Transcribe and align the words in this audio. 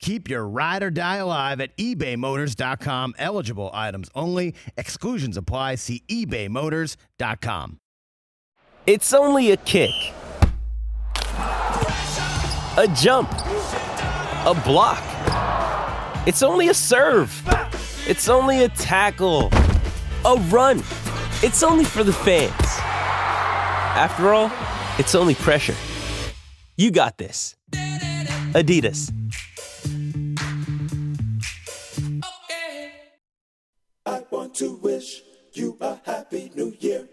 Keep 0.00 0.28
your 0.28 0.46
ride 0.46 0.82
or 0.82 0.90
die 0.90 1.16
alive 1.16 1.60
at 1.60 1.76
ebaymotors.com. 1.78 3.14
Eligible 3.18 3.70
items 3.72 4.10
only. 4.14 4.54
Exclusions 4.76 5.36
apply. 5.36 5.76
See 5.76 6.02
ebaymotors.com. 6.08 7.78
It's 8.86 9.12
only 9.12 9.50
a 9.50 9.56
kick, 9.56 9.90
a 11.32 12.86
jump, 12.94 13.32
a 13.32 14.62
block. 14.64 15.02
It's 16.28 16.42
only 16.44 16.68
a 16.68 16.74
serve. 16.74 17.32
It's 18.06 18.28
only 18.28 18.62
a 18.62 18.68
tackle, 18.68 19.50
a 20.24 20.36
run. 20.50 20.78
It's 21.42 21.64
only 21.64 21.84
for 21.84 22.04
the 22.04 22.12
fans. 22.12 22.52
After 23.96 24.32
all, 24.32 24.52
it's 24.98 25.16
only 25.16 25.34
pressure. 25.34 25.74
You 26.76 26.92
got 26.92 27.18
this. 27.18 27.56
Adidas. 27.72 29.10
To 34.56 34.76
wish 34.76 35.22
you 35.52 35.76
a 35.80 36.00
happy 36.04 36.50
new 36.54 36.74
year. 36.80 37.08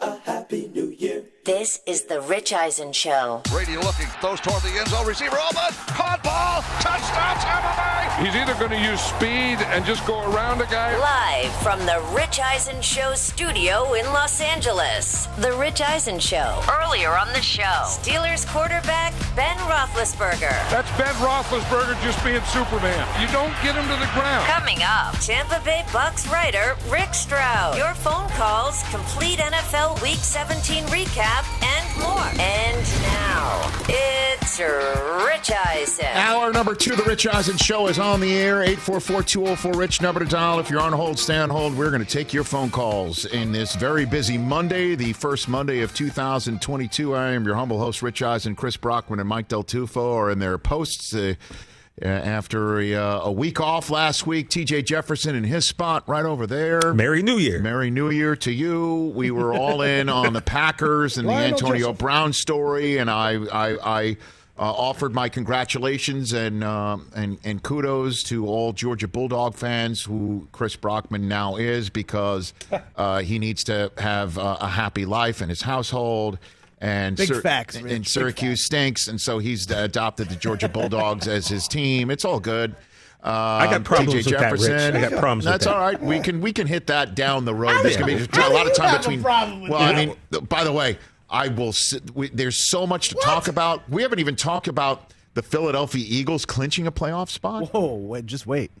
A 0.00 0.18
happy 0.18 0.70
new 0.74 0.88
year. 0.88 1.31
This 1.44 1.80
is 1.86 2.02
the 2.04 2.20
Rich 2.20 2.52
Eisen 2.52 2.92
Show. 2.92 3.42
Brady 3.50 3.76
looking, 3.76 4.06
throws 4.20 4.40
toward 4.40 4.62
the 4.62 4.68
end 4.78 4.86
zone. 4.86 5.04
Receiver 5.04 5.34
oh, 5.36 5.50
open, 5.50 5.74
caught 5.90 6.22
ball, 6.22 6.62
touchdown 6.78 7.34
Tampa 7.42 7.74
Bay. 7.74 8.24
He's 8.24 8.36
either 8.36 8.54
going 8.60 8.70
to 8.70 8.78
use 8.78 9.00
speed 9.00 9.58
and 9.74 9.84
just 9.84 10.06
go 10.06 10.22
around 10.30 10.60
a 10.60 10.66
guy. 10.66 10.94
Live 11.02 11.52
from 11.56 11.80
the 11.80 11.98
Rich 12.14 12.38
Eisen 12.38 12.80
Show 12.80 13.14
studio 13.16 13.94
in 13.94 14.06
Los 14.14 14.40
Angeles. 14.40 15.26
The 15.38 15.52
Rich 15.54 15.80
Eisen 15.80 16.20
Show. 16.20 16.62
Earlier 16.70 17.10
on 17.10 17.26
the 17.32 17.42
show, 17.42 17.90
Steelers 17.90 18.46
quarterback 18.46 19.12
Ben 19.34 19.56
Roethlisberger. 19.66 20.54
That's 20.70 20.90
Ben 20.96 21.10
Roethlisberger 21.18 22.00
just 22.04 22.22
being 22.22 22.44
Superman. 22.54 23.02
You 23.18 23.26
don't 23.34 23.50
get 23.66 23.74
him 23.74 23.82
to 23.90 23.98
the 23.98 24.10
ground. 24.14 24.46
Coming 24.46 24.78
up, 24.84 25.18
Tampa 25.18 25.60
Bay 25.64 25.82
Bucks 25.92 26.28
writer 26.28 26.76
Rick 26.88 27.14
Stroud. 27.14 27.76
Your 27.76 27.94
phone 27.94 28.28
calls, 28.38 28.84
complete 28.94 29.40
NFL 29.40 30.00
Week 30.02 30.22
17 30.22 30.84
recap, 30.84 31.31
and 31.62 31.98
more. 31.98 32.28
And 32.40 33.02
now, 33.02 33.70
it's 33.88 34.60
Rich 34.60 35.50
Eisen. 35.50 36.04
Hour 36.06 36.52
number 36.52 36.74
two, 36.74 36.94
the 36.94 37.02
Rich 37.04 37.26
Eisen 37.26 37.56
Show 37.56 37.86
is 37.88 37.98
on 37.98 38.20
the 38.20 38.32
air. 38.32 38.64
844-204-RICH, 38.66 40.02
number 40.02 40.20
to 40.20 40.26
dial. 40.26 40.60
If 40.60 40.70
you're 40.70 40.80
on 40.80 40.92
hold, 40.92 41.18
stay 41.18 41.38
on 41.38 41.50
hold. 41.50 41.76
We're 41.76 41.90
going 41.90 42.04
to 42.04 42.10
take 42.10 42.32
your 42.32 42.44
phone 42.44 42.70
calls 42.70 43.24
in 43.24 43.52
this 43.52 43.74
very 43.74 44.04
busy 44.04 44.36
Monday, 44.36 44.94
the 44.94 45.12
first 45.14 45.48
Monday 45.48 45.80
of 45.80 45.94
2022. 45.94 47.14
I 47.14 47.32
am 47.32 47.44
your 47.44 47.54
humble 47.54 47.78
host, 47.78 48.02
Rich 48.02 48.22
Eisen. 48.22 48.54
Chris 48.54 48.76
Brockman 48.76 49.18
and 49.20 49.28
Mike 49.28 49.48
Del 49.48 49.64
Tufo 49.64 50.14
are 50.14 50.30
in 50.30 50.38
their 50.38 50.58
posts. 50.58 51.14
Uh, 51.14 51.34
after 52.00 52.80
a, 52.80 52.94
uh, 52.94 53.20
a 53.24 53.32
week 53.32 53.60
off 53.60 53.90
last 53.90 54.26
week, 54.26 54.48
TJ 54.48 54.84
Jefferson 54.84 55.34
in 55.34 55.44
his 55.44 55.66
spot 55.66 56.08
right 56.08 56.24
over 56.24 56.46
there. 56.46 56.94
Merry 56.94 57.22
New 57.22 57.38
Year. 57.38 57.60
Merry 57.60 57.90
New 57.90 58.10
Year 58.10 58.34
to 58.36 58.52
you. 58.52 59.12
We 59.14 59.30
were 59.30 59.52
all 59.54 59.82
in 59.82 60.08
on 60.08 60.32
the 60.32 60.40
Packers 60.40 61.18
and 61.18 61.28
the 61.28 61.32
Antonio 61.32 61.88
Joseph. 61.88 61.98
Brown 61.98 62.32
story, 62.32 62.98
and 62.98 63.10
I 63.10 63.34
I, 63.44 64.00
I 64.00 64.16
uh, 64.58 64.70
offered 64.70 65.14
my 65.14 65.28
congratulations 65.28 66.32
and 66.32 66.62
uh, 66.62 66.98
and 67.14 67.38
and 67.44 67.62
kudos 67.62 68.22
to 68.24 68.46
all 68.46 68.72
Georgia 68.72 69.08
Bulldog 69.08 69.54
fans 69.54 70.02
who 70.02 70.48
Chris 70.52 70.76
Brockman 70.76 71.26
now 71.28 71.56
is 71.56 71.90
because 71.90 72.52
uh, 72.96 73.20
he 73.20 73.38
needs 73.38 73.64
to 73.64 73.90
have 73.98 74.38
uh, 74.38 74.58
a 74.60 74.68
happy 74.68 75.04
life 75.04 75.42
in 75.42 75.48
his 75.48 75.62
household. 75.62 76.38
And 76.82 77.16
Big 77.16 77.32
facts, 77.42 77.76
Rich. 77.76 77.92
And 77.92 78.02
Big 78.02 78.08
Syracuse 78.08 78.60
stinks, 78.60 79.06
and 79.06 79.20
so 79.20 79.38
he's 79.38 79.70
uh, 79.70 79.76
adopted 79.76 80.28
the 80.28 80.34
Georgia 80.34 80.68
Bulldogs 80.68 81.28
as 81.28 81.46
his 81.46 81.68
team. 81.68 82.10
It's 82.10 82.24
all 82.24 82.40
good. 82.40 82.74
I 83.22 83.66
got 83.66 83.74
um, 83.74 83.84
problems 83.84 84.14
with 84.14 84.36
that, 84.36 84.50
Rich. 84.50 84.94
I 84.94 85.00
got 85.00 85.12
problems 85.12 85.44
with 85.44 85.52
That's 85.52 85.66
that. 85.66 85.74
all 85.74 85.80
right. 85.80 86.02
We 86.02 86.18
can 86.18 86.40
we 86.40 86.52
can 86.52 86.66
hit 86.66 86.88
that 86.88 87.14
down 87.14 87.44
the 87.44 87.54
road. 87.54 87.84
There's 87.84 87.96
going 87.96 88.18
to 88.18 88.28
be 88.28 88.40
a 88.40 88.48
lot 88.48 88.66
of 88.66 88.74
time 88.74 88.96
between. 88.98 89.22
Well, 89.22 89.76
I 89.76 89.94
mean, 89.94 90.16
by 90.48 90.64
the 90.64 90.72
way, 90.72 90.98
I 91.30 91.46
will. 91.46 91.72
Sit, 91.72 92.14
we, 92.16 92.30
there's 92.30 92.56
so 92.56 92.84
much 92.84 93.10
to 93.10 93.14
talk 93.22 93.46
about. 93.46 93.88
We 93.88 94.02
haven't 94.02 94.18
even 94.18 94.34
talked 94.34 94.66
about 94.66 95.14
the 95.34 95.42
Philadelphia 95.42 96.04
Eagles 96.06 96.44
clinching 96.44 96.88
a 96.88 96.92
playoff 96.92 97.30
spot. 97.30 97.72
Whoa, 97.72 97.94
wait, 97.94 98.26
just 98.26 98.44
wait. 98.46 98.72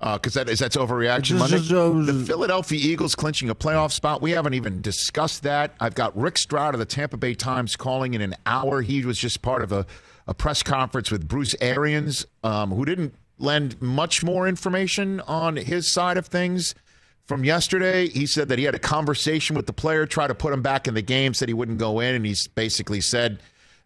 Because 0.00 0.34
that 0.34 0.48
is 0.48 0.60
that's 0.60 0.76
overreaction 0.76 1.38
Monday. 1.38 1.56
uh, 1.56 2.12
the 2.12 2.24
Philadelphia 2.24 2.78
Eagles 2.80 3.16
clinching 3.16 3.50
a 3.50 3.54
playoff 3.54 3.90
spot. 3.90 4.22
We 4.22 4.30
haven't 4.30 4.54
even 4.54 4.80
discussed 4.80 5.42
that. 5.42 5.74
I've 5.80 5.96
got 5.96 6.16
Rick 6.16 6.38
Stroud 6.38 6.74
of 6.74 6.78
the 6.78 6.86
Tampa 6.86 7.16
Bay 7.16 7.34
Times 7.34 7.74
calling 7.74 8.14
in 8.14 8.20
an 8.20 8.36
hour. 8.46 8.80
He 8.82 9.04
was 9.04 9.18
just 9.18 9.42
part 9.42 9.62
of 9.62 9.72
a, 9.72 9.86
a 10.28 10.34
press 10.34 10.62
conference 10.62 11.10
with 11.10 11.26
Bruce 11.26 11.56
Arians, 11.60 12.26
um, 12.44 12.70
who 12.70 12.84
didn't 12.84 13.12
lend 13.38 13.80
much 13.82 14.22
more 14.22 14.46
information 14.46 15.20
on 15.22 15.56
his 15.56 15.88
side 15.90 16.16
of 16.16 16.26
things 16.26 16.76
from 17.24 17.44
yesterday. 17.44 18.08
He 18.08 18.26
said 18.26 18.48
that 18.50 18.58
he 18.58 18.64
had 18.64 18.74
a 18.76 18.80
conversation 18.80 19.56
with 19.56 19.66
the 19.66 19.72
player, 19.72 20.06
try 20.06 20.28
to 20.28 20.34
put 20.34 20.52
him 20.52 20.62
back 20.62 20.86
in 20.86 20.94
the 20.94 21.02
game, 21.02 21.34
said 21.34 21.48
he 21.48 21.54
wouldn't 21.54 21.78
go 21.78 21.98
in, 22.00 22.14
and 22.14 22.24
he's 22.24 22.46
basically 22.46 23.00
said 23.00 23.40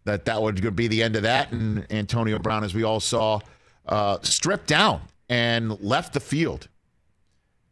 that 0.05 0.27
that 0.27 0.43
would 0.43 0.77
be 0.77 0.89
the 0.89 1.03
end 1.03 1.17
of 1.17 1.23
that. 1.23 1.53
And 1.53 1.87
Antonio 1.91 2.39
Brown, 2.39 2.65
as 2.65 2.75
we 2.75 2.83
all 2.83 3.01
saw, 3.01 3.41
uh, 3.87 4.19
stripped 4.23 4.69
down 4.69 5.01
and 5.33 5.81
left 5.81 6.13
the 6.13 6.21
field. 6.21 6.69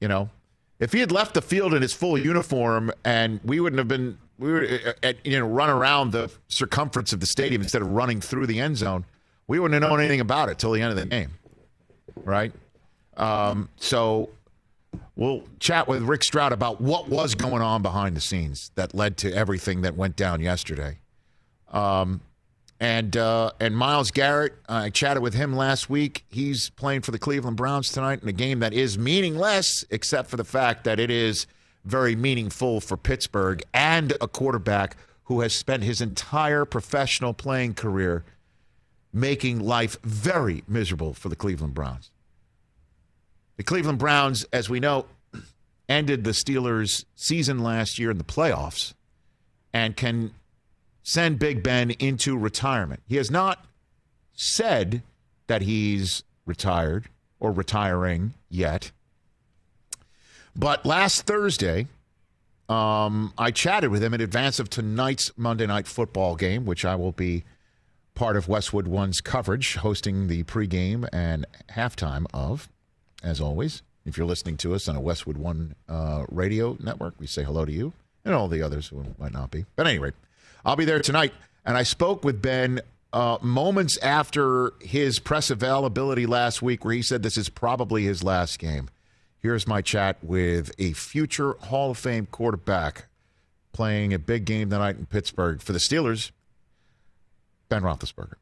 You 0.01 0.09
know, 0.09 0.31
if 0.79 0.93
he 0.95 1.01
had 1.01 1.13
left 1.13 1.35
the 1.35 1.43
field 1.43 1.75
in 1.75 1.83
his 1.83 1.93
full 1.93 2.17
uniform, 2.17 2.91
and 3.05 3.39
we 3.45 3.61
wouldn't 3.61 3.77
have 3.77 3.87
been, 3.87 4.17
we 4.39 4.51
would, 4.51 4.65
uh, 4.87 4.93
uh, 5.03 5.13
you 5.25 5.39
know, 5.39 5.47
run 5.47 5.69
around 5.69 6.13
the 6.13 6.31
circumference 6.49 7.13
of 7.13 7.21
the 7.21 7.27
stadium 7.27 7.61
instead 7.61 7.83
of 7.83 7.89
running 7.89 8.23
through 8.23 8.47
the 8.47 8.59
end 8.59 8.79
zone, 8.79 9.05
we 9.47 9.59
wouldn't 9.59 9.81
have 9.81 9.91
known 9.91 10.01
anything 10.01 10.21
about 10.21 10.49
it 10.49 10.59
till 10.59 10.73
the 10.73 10.81
end 10.81 10.91
of 10.91 10.97
the 10.97 11.05
game, 11.05 11.33
right? 12.25 12.51
Um, 13.19 13.69
so 13.77 14.31
we'll 15.17 15.43
chat 15.59 15.87
with 15.87 16.03
Rick 16.03 16.25
Stroud 16.25 16.53
about 16.53 16.81
what 16.81 17.11
was 17.11 17.35
going 17.35 17.61
on 17.61 17.83
behind 17.83 18.17
the 18.17 18.23
scenes 18.23 18.71
that 18.77 18.95
led 18.95 19.19
to 19.19 19.35
everything 19.35 19.83
that 19.83 19.97
went 19.97 20.17
down 20.17 20.41
yesterday. 20.41 20.97
Um, 21.69 22.23
and 22.81 23.15
uh, 23.15 23.53
and 23.61 23.77
Myles 23.77 24.11
Garrett, 24.11 24.55
I 24.69 24.89
chatted 24.89 25.23
with 25.23 25.35
him 25.35 25.55
last 25.55 25.91
week. 25.91 26.25
He's 26.31 26.71
playing 26.71 27.03
for 27.03 27.11
the 27.11 27.19
Cleveland 27.19 27.59
Browns 27.59 27.93
tonight 27.93 28.23
in 28.23 28.29
a 28.29 28.33
game 28.33 28.61
that 28.61 28.73
is 28.73 28.99
meaningless, 28.99 29.85
except 29.91 30.31
for 30.31 30.39
the 30.39 30.45
fact 30.45 30.85
that 30.85 30.99
it 30.99 31.11
is 31.11 31.47
very 31.85 32.17
meaningful 32.17 32.81
for 32.81 32.97
Pittsburgh 32.97 33.63
and 33.75 34.15
a 34.21 34.27
quarterback 34.27 34.97
who 35.25 35.43
has 35.43 35.55
spent 35.55 35.83
his 35.83 36.01
entire 36.01 36.65
professional 36.65 37.35
playing 37.35 37.75
career 37.75 38.25
making 39.13 39.61
life 39.61 40.01
very 40.03 40.65
miserable 40.67 41.13
for 41.13 41.29
the 41.29 41.37
Cleveland 41.37 41.75
Browns. 41.75 42.11
The 43.57 43.63
Cleveland 43.63 43.99
Browns, 43.99 44.45
as 44.53 44.71
we 44.71 44.81
know, 44.81 45.07
ended 45.89 46.25
the 46.25 46.31
Steelers' 46.31 47.05
season 47.15 47.59
last 47.59 47.99
year 47.99 48.11
in 48.11 48.19
the 48.19 48.25
playoffs 48.25 48.95
and 49.73 49.97
can 49.97 50.33
send 51.11 51.41
Big 51.41 51.61
Ben 51.61 51.91
into 51.91 52.39
retirement. 52.39 53.03
He 53.05 53.17
has 53.17 53.33
not 53.33 53.67
said 54.33 55.03
that 55.49 55.63
he's 55.63 56.23
retired 56.47 57.09
or 57.41 57.51
retiring 57.51 58.35
yet. 58.49 58.93
But 60.55 60.87
last 60.87 61.27
Thursday, 61.27 61.89
um, 62.69 63.33
I 63.37 63.51
chatted 63.51 63.91
with 63.91 64.05
him 64.05 64.15
in 64.15 64.21
advance 64.21 64.61
of 64.61 64.71
tonight's 64.71 65.33
Monday 65.37 65.67
Night 65.67 65.89
Football 65.89 66.37
game, 66.37 66.65
which 66.65 66.85
I 66.85 66.95
will 66.95 67.13
be 67.13 67.43
part 68.15 68.37
of 68.37 68.47
Westwood 68.47 68.87
One's 68.87 69.21
coverage, 69.21 69.77
hosting 69.77 70.29
the 70.29 70.45
pregame 70.45 71.09
and 71.13 71.45
halftime 71.73 72.27
of, 72.33 72.69
as 73.21 73.41
always. 73.41 73.83
If 74.07 74.17
you're 74.17 74.29
listening 74.29 74.59
to 74.59 74.75
us 74.77 74.87
on 74.87 74.95
a 74.95 75.01
Westwood 75.01 75.39
One 75.39 75.75
uh, 75.89 76.27
radio 76.29 76.77
network, 76.79 77.15
we 77.19 77.27
say 77.27 77.43
hello 77.43 77.65
to 77.65 77.73
you 77.73 77.95
and 78.25 78.33
all 78.33 78.47
the 78.47 78.63
others 78.63 78.89
who 78.89 79.05
might 79.19 79.33
not 79.33 79.51
be. 79.51 79.67
But 79.75 79.89
anyway, 79.89 80.13
I'll 80.65 80.77
be 80.77 80.85
there 80.85 81.01
tonight. 81.01 81.33
And 81.65 81.77
I 81.77 81.83
spoke 81.83 82.25
with 82.25 82.41
Ben 82.41 82.81
uh, 83.13 83.39
moments 83.43 83.97
after 83.99 84.73
his 84.81 85.19
press 85.19 85.51
availability 85.51 86.27
last 86.27 86.63
week, 86.63 86.85
where 86.85 86.95
he 86.95 87.03
said 87.03 87.23
this 87.23 87.37
is 87.37 87.49
probably 87.49 88.05
his 88.05 88.23
last 88.23 88.59
game. 88.59 88.89
Here's 89.39 89.67
my 89.67 89.81
chat 89.81 90.19
with 90.23 90.71
a 90.79 90.93
future 90.93 91.55
Hall 91.61 91.93
of 91.93 91.99
Fame 91.99 92.27
quarterback 92.27 93.07
playing 93.73 94.13
a 94.13 94.19
big 94.19 94.45
game 94.45 94.71
tonight 94.71 94.97
in 94.97 95.07
Pittsburgh 95.07 95.63
for 95.63 95.73
the 95.73 95.79
Steelers, 95.79 96.31
Ben 97.69 97.83
Roethlisberger. 97.83 98.35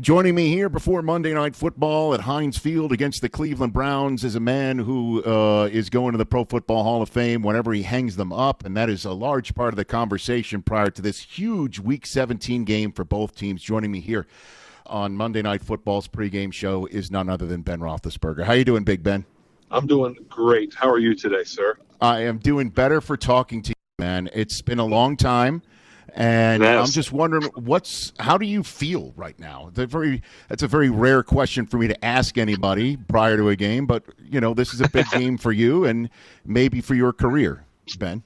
Joining 0.00 0.34
me 0.34 0.48
here 0.48 0.70
before 0.70 1.02
Monday 1.02 1.34
Night 1.34 1.54
Football 1.54 2.14
at 2.14 2.20
Heinz 2.20 2.56
Field 2.56 2.90
against 2.90 3.20
the 3.20 3.28
Cleveland 3.28 3.74
Browns 3.74 4.24
is 4.24 4.34
a 4.34 4.40
man 4.40 4.78
who 4.78 5.22
uh, 5.24 5.68
is 5.70 5.90
going 5.90 6.12
to 6.12 6.18
the 6.18 6.24
Pro 6.24 6.46
Football 6.46 6.84
Hall 6.84 7.02
of 7.02 7.10
Fame 7.10 7.42
whenever 7.42 7.74
he 7.74 7.82
hangs 7.82 8.16
them 8.16 8.32
up, 8.32 8.64
and 8.64 8.74
that 8.78 8.88
is 8.88 9.04
a 9.04 9.12
large 9.12 9.54
part 9.54 9.74
of 9.74 9.76
the 9.76 9.84
conversation 9.84 10.62
prior 10.62 10.88
to 10.88 11.02
this 11.02 11.20
huge 11.20 11.78
Week 11.80 12.06
17 12.06 12.64
game 12.64 12.92
for 12.92 13.04
both 13.04 13.36
teams. 13.36 13.62
Joining 13.62 13.90
me 13.90 14.00
here 14.00 14.26
on 14.86 15.14
Monday 15.14 15.42
Night 15.42 15.62
Football's 15.62 16.08
pregame 16.08 16.52
show 16.52 16.86
is 16.86 17.10
none 17.10 17.28
other 17.28 17.46
than 17.46 17.60
Ben 17.60 17.80
Roethlisberger. 17.80 18.44
How 18.44 18.54
you 18.54 18.64
doing, 18.64 18.84
Big 18.84 19.02
Ben? 19.02 19.26
I'm 19.70 19.86
doing 19.86 20.16
great. 20.30 20.72
How 20.72 20.88
are 20.88 20.98
you 20.98 21.14
today, 21.14 21.44
sir? 21.44 21.76
I 22.00 22.20
am 22.20 22.38
doing 22.38 22.70
better 22.70 23.02
for 23.02 23.18
talking 23.18 23.60
to 23.62 23.70
you, 23.70 23.74
man. 23.98 24.30
It's 24.32 24.62
been 24.62 24.78
a 24.78 24.86
long 24.86 25.18
time. 25.18 25.60
And 26.14 26.62
yes. 26.62 26.86
I'm 26.86 26.92
just 26.92 27.12
wondering, 27.12 27.44
what's 27.54 28.12
how 28.18 28.38
do 28.38 28.46
you 28.46 28.62
feel 28.62 29.12
right 29.16 29.38
now? 29.38 29.68
It's 29.68 29.78
a 29.78 29.86
very 29.86 30.22
that's 30.48 30.62
a 30.62 30.68
very 30.68 30.90
rare 30.90 31.22
question 31.22 31.66
for 31.66 31.78
me 31.78 31.88
to 31.88 32.04
ask 32.04 32.38
anybody 32.38 32.96
prior 32.96 33.36
to 33.36 33.48
a 33.48 33.56
game, 33.56 33.86
but 33.86 34.04
you 34.22 34.40
know 34.40 34.54
this 34.54 34.74
is 34.74 34.80
a 34.80 34.88
big 34.88 35.08
game 35.12 35.38
for 35.38 35.52
you 35.52 35.84
and 35.84 36.10
maybe 36.44 36.80
for 36.80 36.94
your 36.94 37.12
career, 37.12 37.64
Ben. 37.98 38.22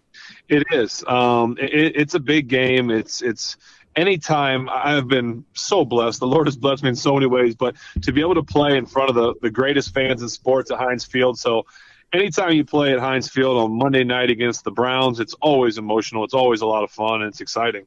It 0.49 0.65
is. 0.71 1.05
Um, 1.07 1.57
it, 1.61 1.97
it's 1.97 2.15
a 2.15 2.21
big 2.21 2.49
game. 2.49 2.91
It's 2.91 3.23
it's 3.23 3.57
anytime 3.97 4.69
I've 4.71 5.09
been 5.09 5.45
so 5.55 5.85
blessed. 5.85 6.21
The 6.21 6.27
Lord 6.27 6.47
has 6.47 6.57
blessed 6.57 6.83
me 6.83 6.91
in 6.91 6.97
so 6.97 7.15
many 7.15 7.27
ways, 7.27 7.55
but 7.55 7.77
to 8.03 8.13
be 8.13 8.21
able 8.21 8.35
to 8.35 8.43
play 8.43 8.77
in 8.77 8.87
front 8.87 9.11
of 9.11 9.15
the 9.15 9.35
the 9.43 9.51
greatest 9.51 9.95
fans 9.95 10.23
in 10.23 10.29
sports 10.29 10.71
at 10.71 10.79
Heinz 10.79 11.05
Field, 11.05 11.39
so 11.39 11.67
anytime 12.15 12.53
you 12.53 12.65
play 12.65 12.93
at 12.93 13.01
Heinz 13.01 13.29
Field 13.29 13.59
on 13.59 13.77
Monday 13.77 14.05
night 14.05 14.31
against 14.31 14.65
the 14.65 14.71
Browns, 14.71 15.21
it's 15.21 15.35
always 15.35 15.77
emotional. 15.77 16.25
It's 16.25 16.35
always 16.35 16.61
a 16.61 16.67
lot 16.67 16.85
of 16.85 16.91
fun 16.91 17.23
and 17.23 17.29
it's 17.29 17.41
exciting. 17.41 17.87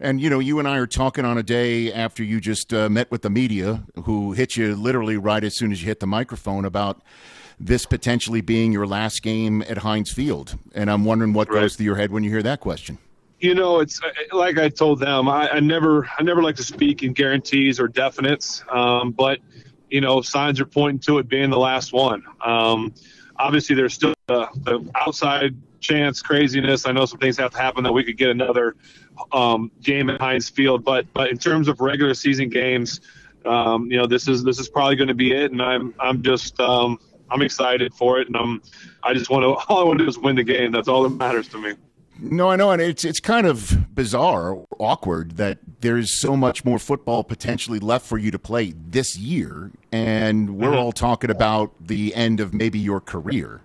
And 0.00 0.20
you 0.20 0.30
know, 0.30 0.38
you 0.38 0.58
and 0.58 0.68
I 0.68 0.76
are 0.78 0.86
talking 0.86 1.24
on 1.24 1.38
a 1.38 1.42
day 1.42 1.92
after 1.92 2.22
you 2.22 2.40
just 2.40 2.72
uh, 2.72 2.88
met 2.88 3.10
with 3.10 3.22
the 3.22 3.30
media, 3.30 3.84
who 4.04 4.32
hit 4.32 4.56
you 4.56 4.76
literally 4.76 5.16
right 5.16 5.42
as 5.42 5.56
soon 5.56 5.72
as 5.72 5.82
you 5.82 5.86
hit 5.86 6.00
the 6.00 6.06
microphone 6.06 6.64
about 6.64 7.02
this 7.58 7.84
potentially 7.84 8.40
being 8.40 8.70
your 8.70 8.86
last 8.86 9.22
game 9.22 9.62
at 9.62 9.78
Heinz 9.78 10.12
Field. 10.12 10.56
And 10.72 10.88
I'm 10.88 11.04
wondering 11.04 11.32
what 11.32 11.48
right. 11.48 11.62
goes 11.62 11.74
through 11.74 11.86
your 11.86 11.96
head 11.96 12.12
when 12.12 12.22
you 12.22 12.30
hear 12.30 12.44
that 12.44 12.60
question. 12.60 12.98
You 13.40 13.54
know, 13.54 13.80
it's 13.80 14.00
uh, 14.02 14.36
like 14.36 14.58
I 14.58 14.68
told 14.68 15.00
them. 15.00 15.28
I, 15.28 15.48
I 15.50 15.60
never, 15.60 16.08
I 16.18 16.22
never 16.22 16.42
like 16.42 16.56
to 16.56 16.64
speak 16.64 17.02
in 17.02 17.12
guarantees 17.12 17.80
or 17.80 17.88
definites, 17.88 18.68
um, 18.72 19.10
but 19.10 19.40
you 19.90 20.00
know, 20.00 20.20
signs 20.20 20.60
are 20.60 20.66
pointing 20.66 21.00
to 21.00 21.18
it 21.18 21.28
being 21.28 21.50
the 21.50 21.58
last 21.58 21.92
one. 21.92 22.22
Um, 22.44 22.92
obviously 23.38 23.76
there's 23.76 23.94
still 23.94 24.14
the, 24.26 24.48
the, 24.62 24.90
outside 24.94 25.56
chance 25.80 26.22
craziness. 26.22 26.86
I 26.86 26.92
know 26.92 27.04
some 27.04 27.18
things 27.18 27.36
have 27.38 27.52
to 27.52 27.58
happen 27.58 27.84
that 27.84 27.92
we 27.92 28.04
could 28.04 28.16
get 28.16 28.30
another 28.30 28.76
um, 29.32 29.70
game 29.82 30.10
at 30.10 30.20
Heinz 30.20 30.48
Field, 30.48 30.84
but 30.84 31.06
but 31.12 31.30
in 31.30 31.38
terms 31.38 31.68
of 31.68 31.80
regular 31.80 32.14
season 32.14 32.48
games, 32.48 33.00
um, 33.44 33.90
you 33.90 33.98
know 33.98 34.06
this 34.06 34.28
is 34.28 34.42
this 34.44 34.58
is 34.58 34.68
probably 34.68 34.96
going 34.96 35.08
to 35.08 35.14
be 35.14 35.32
it, 35.32 35.52
and 35.52 35.62
I'm 35.62 35.94
I'm 35.98 36.22
just 36.22 36.58
um, 36.60 36.98
I'm 37.30 37.42
excited 37.42 37.94
for 37.94 38.20
it, 38.20 38.26
and 38.26 38.36
I'm 38.36 38.62
I 39.02 39.14
just 39.14 39.30
want 39.30 39.42
to 39.42 39.48
all 39.72 39.80
I 39.80 39.84
want 39.84 39.98
to 39.98 40.04
do 40.04 40.08
is 40.08 40.18
win 40.18 40.36
the 40.36 40.44
game. 40.44 40.72
That's 40.72 40.88
all 40.88 41.02
that 41.04 41.10
matters 41.10 41.48
to 41.48 41.58
me. 41.58 41.74
No, 42.20 42.50
I 42.50 42.56
know, 42.56 42.72
and 42.72 42.82
it's 42.82 43.04
it's 43.04 43.20
kind 43.20 43.46
of 43.46 43.94
bizarre, 43.94 44.58
awkward 44.78 45.36
that 45.36 45.58
there's 45.80 46.10
so 46.10 46.36
much 46.36 46.64
more 46.64 46.78
football 46.78 47.22
potentially 47.22 47.78
left 47.78 48.06
for 48.06 48.18
you 48.18 48.30
to 48.32 48.38
play 48.38 48.74
this 48.76 49.16
year, 49.16 49.70
and 49.92 50.58
we're 50.58 50.68
mm-hmm. 50.68 50.78
all 50.78 50.92
talking 50.92 51.30
about 51.30 51.72
the 51.80 52.14
end 52.14 52.40
of 52.40 52.52
maybe 52.52 52.78
your 52.78 53.00
career, 53.00 53.60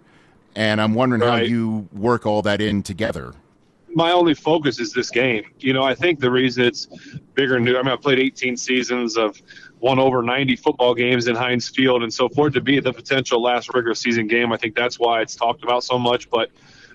and 0.56 0.80
I'm 0.80 0.94
wondering 0.94 1.22
right. 1.22 1.40
how 1.40 1.44
you 1.44 1.90
work 1.92 2.28
all 2.28 2.44
that 2.44 2.62
in 2.62 2.84
together. 2.84 3.34
My 3.96 4.12
only 4.12 4.34
focus 4.36 4.80
is 4.80 4.94
this 4.94 5.10
game. 5.10 5.44
You 5.60 5.74
know, 5.74 5.84
I 5.84 5.96
think 5.96 6.20
the 6.20 6.32
reason 6.32 6.64
it's 6.64 6.88
bigger 7.34 7.56
and 7.56 7.66
new. 7.66 7.78
I 7.78 7.82
mean, 7.82 7.92
I 7.92 7.96
played 7.96 8.20
18 8.20 8.58
seasons 8.58 9.18
of 9.18 9.42
won 9.80 10.00
over 10.00 10.22
90 10.22 10.56
football 10.58 10.94
games 10.96 11.28
in 11.28 11.36
Heinz 11.36 11.70
Field, 11.70 12.04
and 12.04 12.14
so 12.14 12.30
for 12.30 12.48
it 12.48 12.52
to 12.52 12.62
be 12.62 12.80
the 12.80 12.94
potential 12.94 13.42
last 13.42 13.74
regular 13.74 13.96
season 13.96 14.28
game, 14.28 14.52
I 14.52 14.58
think 14.58 14.76
that's 14.76 15.00
why 15.00 15.22
it's 15.22 15.36
talked 15.36 15.64
about 15.64 15.84
so 15.84 15.98
much. 15.98 16.30
But 16.30 16.52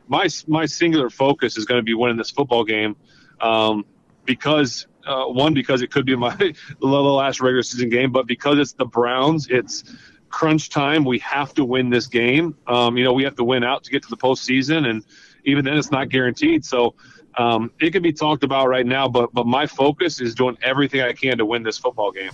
my 0.09 0.29
my 0.47 0.67
singular 0.67 1.11
focus 1.11 1.57
is 1.57 1.65
going 1.65 1.79
to 1.79 1.85
be 1.85 1.95
winning 1.95 2.17
this 2.17 2.31
football 2.31 2.65
game 2.65 2.97
um, 3.41 3.85
because 4.25 4.87
uh, 5.07 5.25
one 5.25 5.55
because 5.55 5.83
it 5.83 5.91
could 5.91 6.07
be 6.07 6.17
my 6.17 6.35
the 6.81 6.87
last 6.87 7.41
regular 7.41 7.63
season 7.63 7.89
game, 7.89 8.13
but 8.13 8.27
because 8.27 8.59
it's 8.59 8.73
the 8.73 8.85
Browns, 8.85 9.49
it's 9.49 9.85
crunch 10.29 10.69
time. 10.71 11.05
We 11.05 11.19
have 11.21 11.55
to 11.55 11.65
win 11.65 11.91
this 11.91 12.07
game. 12.07 12.57
Um, 12.67 12.97
you 12.97 13.05
know, 13.05 13.13
we 13.13 13.25
have 13.25 13.37
to 13.37 13.45
win 13.45 13.65
out 13.65 13.85
to 13.85 13.91
get 13.91 14.03
to 14.03 14.09
the 14.09 14.17
postseason, 14.17 14.89
and 14.89 15.05
even 15.45 15.65
then, 15.65 15.77
it's 15.77 15.91
not 15.91 16.09
guaranteed. 16.09 16.65
So. 16.65 16.95
Um, 17.37 17.71
it 17.79 17.93
can 17.93 18.03
be 18.03 18.13
talked 18.13 18.43
about 18.43 18.67
right 18.67 18.87
now, 18.87 19.07
but 19.07 19.33
but 19.33 19.47
my 19.47 19.65
focus 19.65 20.21
is 20.21 20.35
doing 20.35 20.59
everything 20.61 21.03
I 21.03 21.13
can 21.13 21.39
to 21.39 21.47
win 21.47 21.63
this 21.63 21.79
football 21.79 22.11
game 22.11 22.33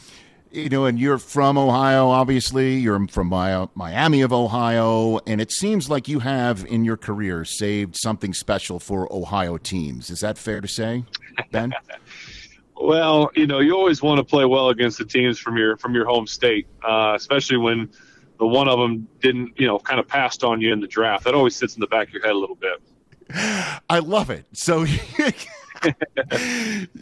you 0.54 0.68
know, 0.68 0.84
and 0.86 0.98
you're 0.98 1.18
from 1.18 1.58
Ohio, 1.58 2.06
obviously. 2.08 2.74
You're 2.74 3.06
from 3.08 3.28
Miami 3.28 4.22
of 4.22 4.32
Ohio, 4.32 5.18
and 5.26 5.40
it 5.40 5.50
seems 5.50 5.90
like 5.90 6.06
you 6.06 6.20
have 6.20 6.64
in 6.66 6.84
your 6.84 6.96
career 6.96 7.44
saved 7.44 7.96
something 7.96 8.32
special 8.32 8.78
for 8.78 9.12
Ohio 9.12 9.58
teams. 9.58 10.10
Is 10.10 10.20
that 10.20 10.38
fair 10.38 10.60
to 10.60 10.68
say, 10.68 11.04
Ben? 11.50 11.74
well, 12.76 13.30
you 13.34 13.46
know, 13.46 13.58
you 13.58 13.74
always 13.74 14.00
want 14.00 14.18
to 14.18 14.24
play 14.24 14.44
well 14.44 14.68
against 14.68 14.98
the 14.98 15.04
teams 15.04 15.38
from 15.38 15.56
your 15.56 15.76
from 15.76 15.94
your 15.94 16.06
home 16.06 16.26
state, 16.26 16.68
uh, 16.86 17.14
especially 17.16 17.56
when 17.56 17.90
the 18.38 18.46
one 18.46 18.68
of 18.68 18.78
them 18.78 19.08
didn't, 19.20 19.58
you 19.58 19.66
know, 19.66 19.78
kind 19.80 19.98
of 19.98 20.06
passed 20.06 20.44
on 20.44 20.60
you 20.60 20.72
in 20.72 20.80
the 20.80 20.86
draft. 20.86 21.24
That 21.24 21.34
always 21.34 21.56
sits 21.56 21.74
in 21.74 21.80
the 21.80 21.88
back 21.88 22.08
of 22.08 22.14
your 22.14 22.22
head 22.22 22.32
a 22.32 22.38
little 22.38 22.56
bit. 22.56 22.80
I 23.90 23.98
love 23.98 24.30
it. 24.30 24.46
So. 24.52 24.86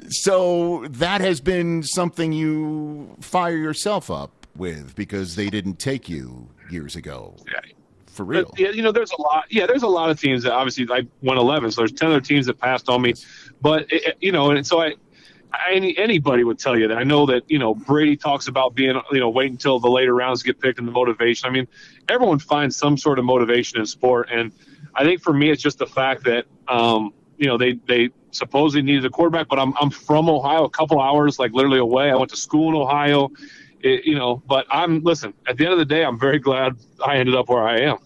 so 0.09 0.87
that 0.89 1.21
has 1.21 1.41
been 1.41 1.83
something 1.83 2.33
you 2.33 3.17
fire 3.21 3.57
yourself 3.57 4.11
up 4.11 4.47
with 4.57 4.95
because 4.95 5.37
they 5.37 5.51
didn't 5.51 5.79
take 5.79 6.09
you 6.09 6.49
years 6.71 6.97
ago. 6.97 7.37
Yeah. 7.47 7.61
For 8.07 8.25
real. 8.25 8.45
But, 8.45 8.59
yeah, 8.59 8.71
you 8.71 8.83
know, 8.83 8.93
there's 8.93 9.13
a 9.13 9.23
lot. 9.23 9.45
Yeah, 9.49 9.67
there's 9.67 9.83
a 9.83 9.89
lot 9.89 10.11
of 10.11 10.21
teams 10.21 10.43
that 10.43 10.53
obviously 10.53 10.87
I 10.91 11.07
went 11.23 11.39
11, 11.39 11.71
so 11.73 11.81
there's 11.81 11.93
10 11.93 12.11
other 12.11 12.21
teams 12.21 12.45
that 12.45 12.59
passed 12.59 12.91
on 12.91 13.01
me. 13.01 13.15
But 13.63 13.87
it, 13.91 14.19
you 14.21 14.33
know, 14.33 14.51
and 14.51 14.67
so 14.67 14.83
I, 14.83 14.93
any 15.71 15.97
anybody 15.99 16.45
would 16.45 16.59
tell 16.59 16.79
you 16.79 16.89
that. 16.89 16.99
I 16.99 17.05
know 17.05 17.27
that 17.27 17.43
you 17.49 17.59
know 17.59 17.75
Brady 17.75 18.17
talks 18.17 18.49
about 18.49 18.75
being 18.75 19.01
you 19.11 19.21
know 19.21 19.31
wait 19.31 19.51
until 19.51 19.79
the 19.79 19.89
later 19.89 20.15
rounds 20.15 20.43
get 20.43 20.61
picked 20.61 20.79
and 20.79 20.87
the 20.87 20.93
motivation. 20.93 21.49
I 21.49 21.53
mean, 21.53 21.67
everyone 22.09 22.39
finds 22.39 22.77
some 22.77 22.97
sort 22.97 23.19
of 23.19 23.25
motivation 23.25 23.79
in 23.81 23.87
sport, 23.87 24.29
and 24.31 24.53
I 24.95 25.05
think 25.05 25.23
for 25.23 25.33
me 25.33 25.51
it's 25.51 25.63
just 25.63 25.79
the 25.79 25.87
fact 25.87 26.25
that 26.25 26.47
um, 26.69 27.13
you 27.43 27.49
know 27.49 27.59
they 27.59 27.73
they 27.89 28.11
supposedly 28.31 28.83
needed 28.83 29.05
a 29.05 29.11
quarterback, 29.11 29.49
but 29.49 29.59
I'm 29.59 29.75
I'm 29.81 29.91
from 29.91 30.29
Ohio, 30.29 30.63
a 30.65 30.71
couple 30.71 31.01
hours, 31.01 31.41
like 31.41 31.53
literally 31.53 31.81
away. 31.81 32.09
I 32.09 32.15
went 32.15 32.31
to 32.31 32.37
school 32.37 32.69
in 32.69 32.77
Ohio, 32.77 33.31
it, 33.81 34.05
you 34.05 34.15
know. 34.15 34.41
But 34.47 34.65
I'm 34.71 35.03
listen. 35.03 35.35
At 35.49 35.57
the 35.57 35.65
end 35.65 35.73
of 35.73 35.81
the 35.81 35.85
day, 35.85 36.05
I'm 36.05 36.21
very 36.21 36.39
glad 36.39 36.77
I 37.05 37.17
ended 37.17 37.35
up 37.35 37.49
where 37.49 37.65
I 37.65 37.81
am. 37.81 37.99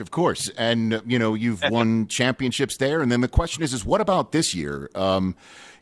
Of 0.00 0.10
course, 0.10 0.48
and 0.56 1.02
you 1.06 1.18
know 1.18 1.34
you've 1.34 1.62
won 1.68 2.06
championships 2.08 2.78
there, 2.78 3.02
and 3.02 3.12
then 3.12 3.20
the 3.20 3.28
question 3.28 3.62
is, 3.62 3.74
is 3.74 3.84
what 3.84 4.00
about 4.00 4.32
this 4.32 4.54
year? 4.54 4.90
Um, 4.94 5.36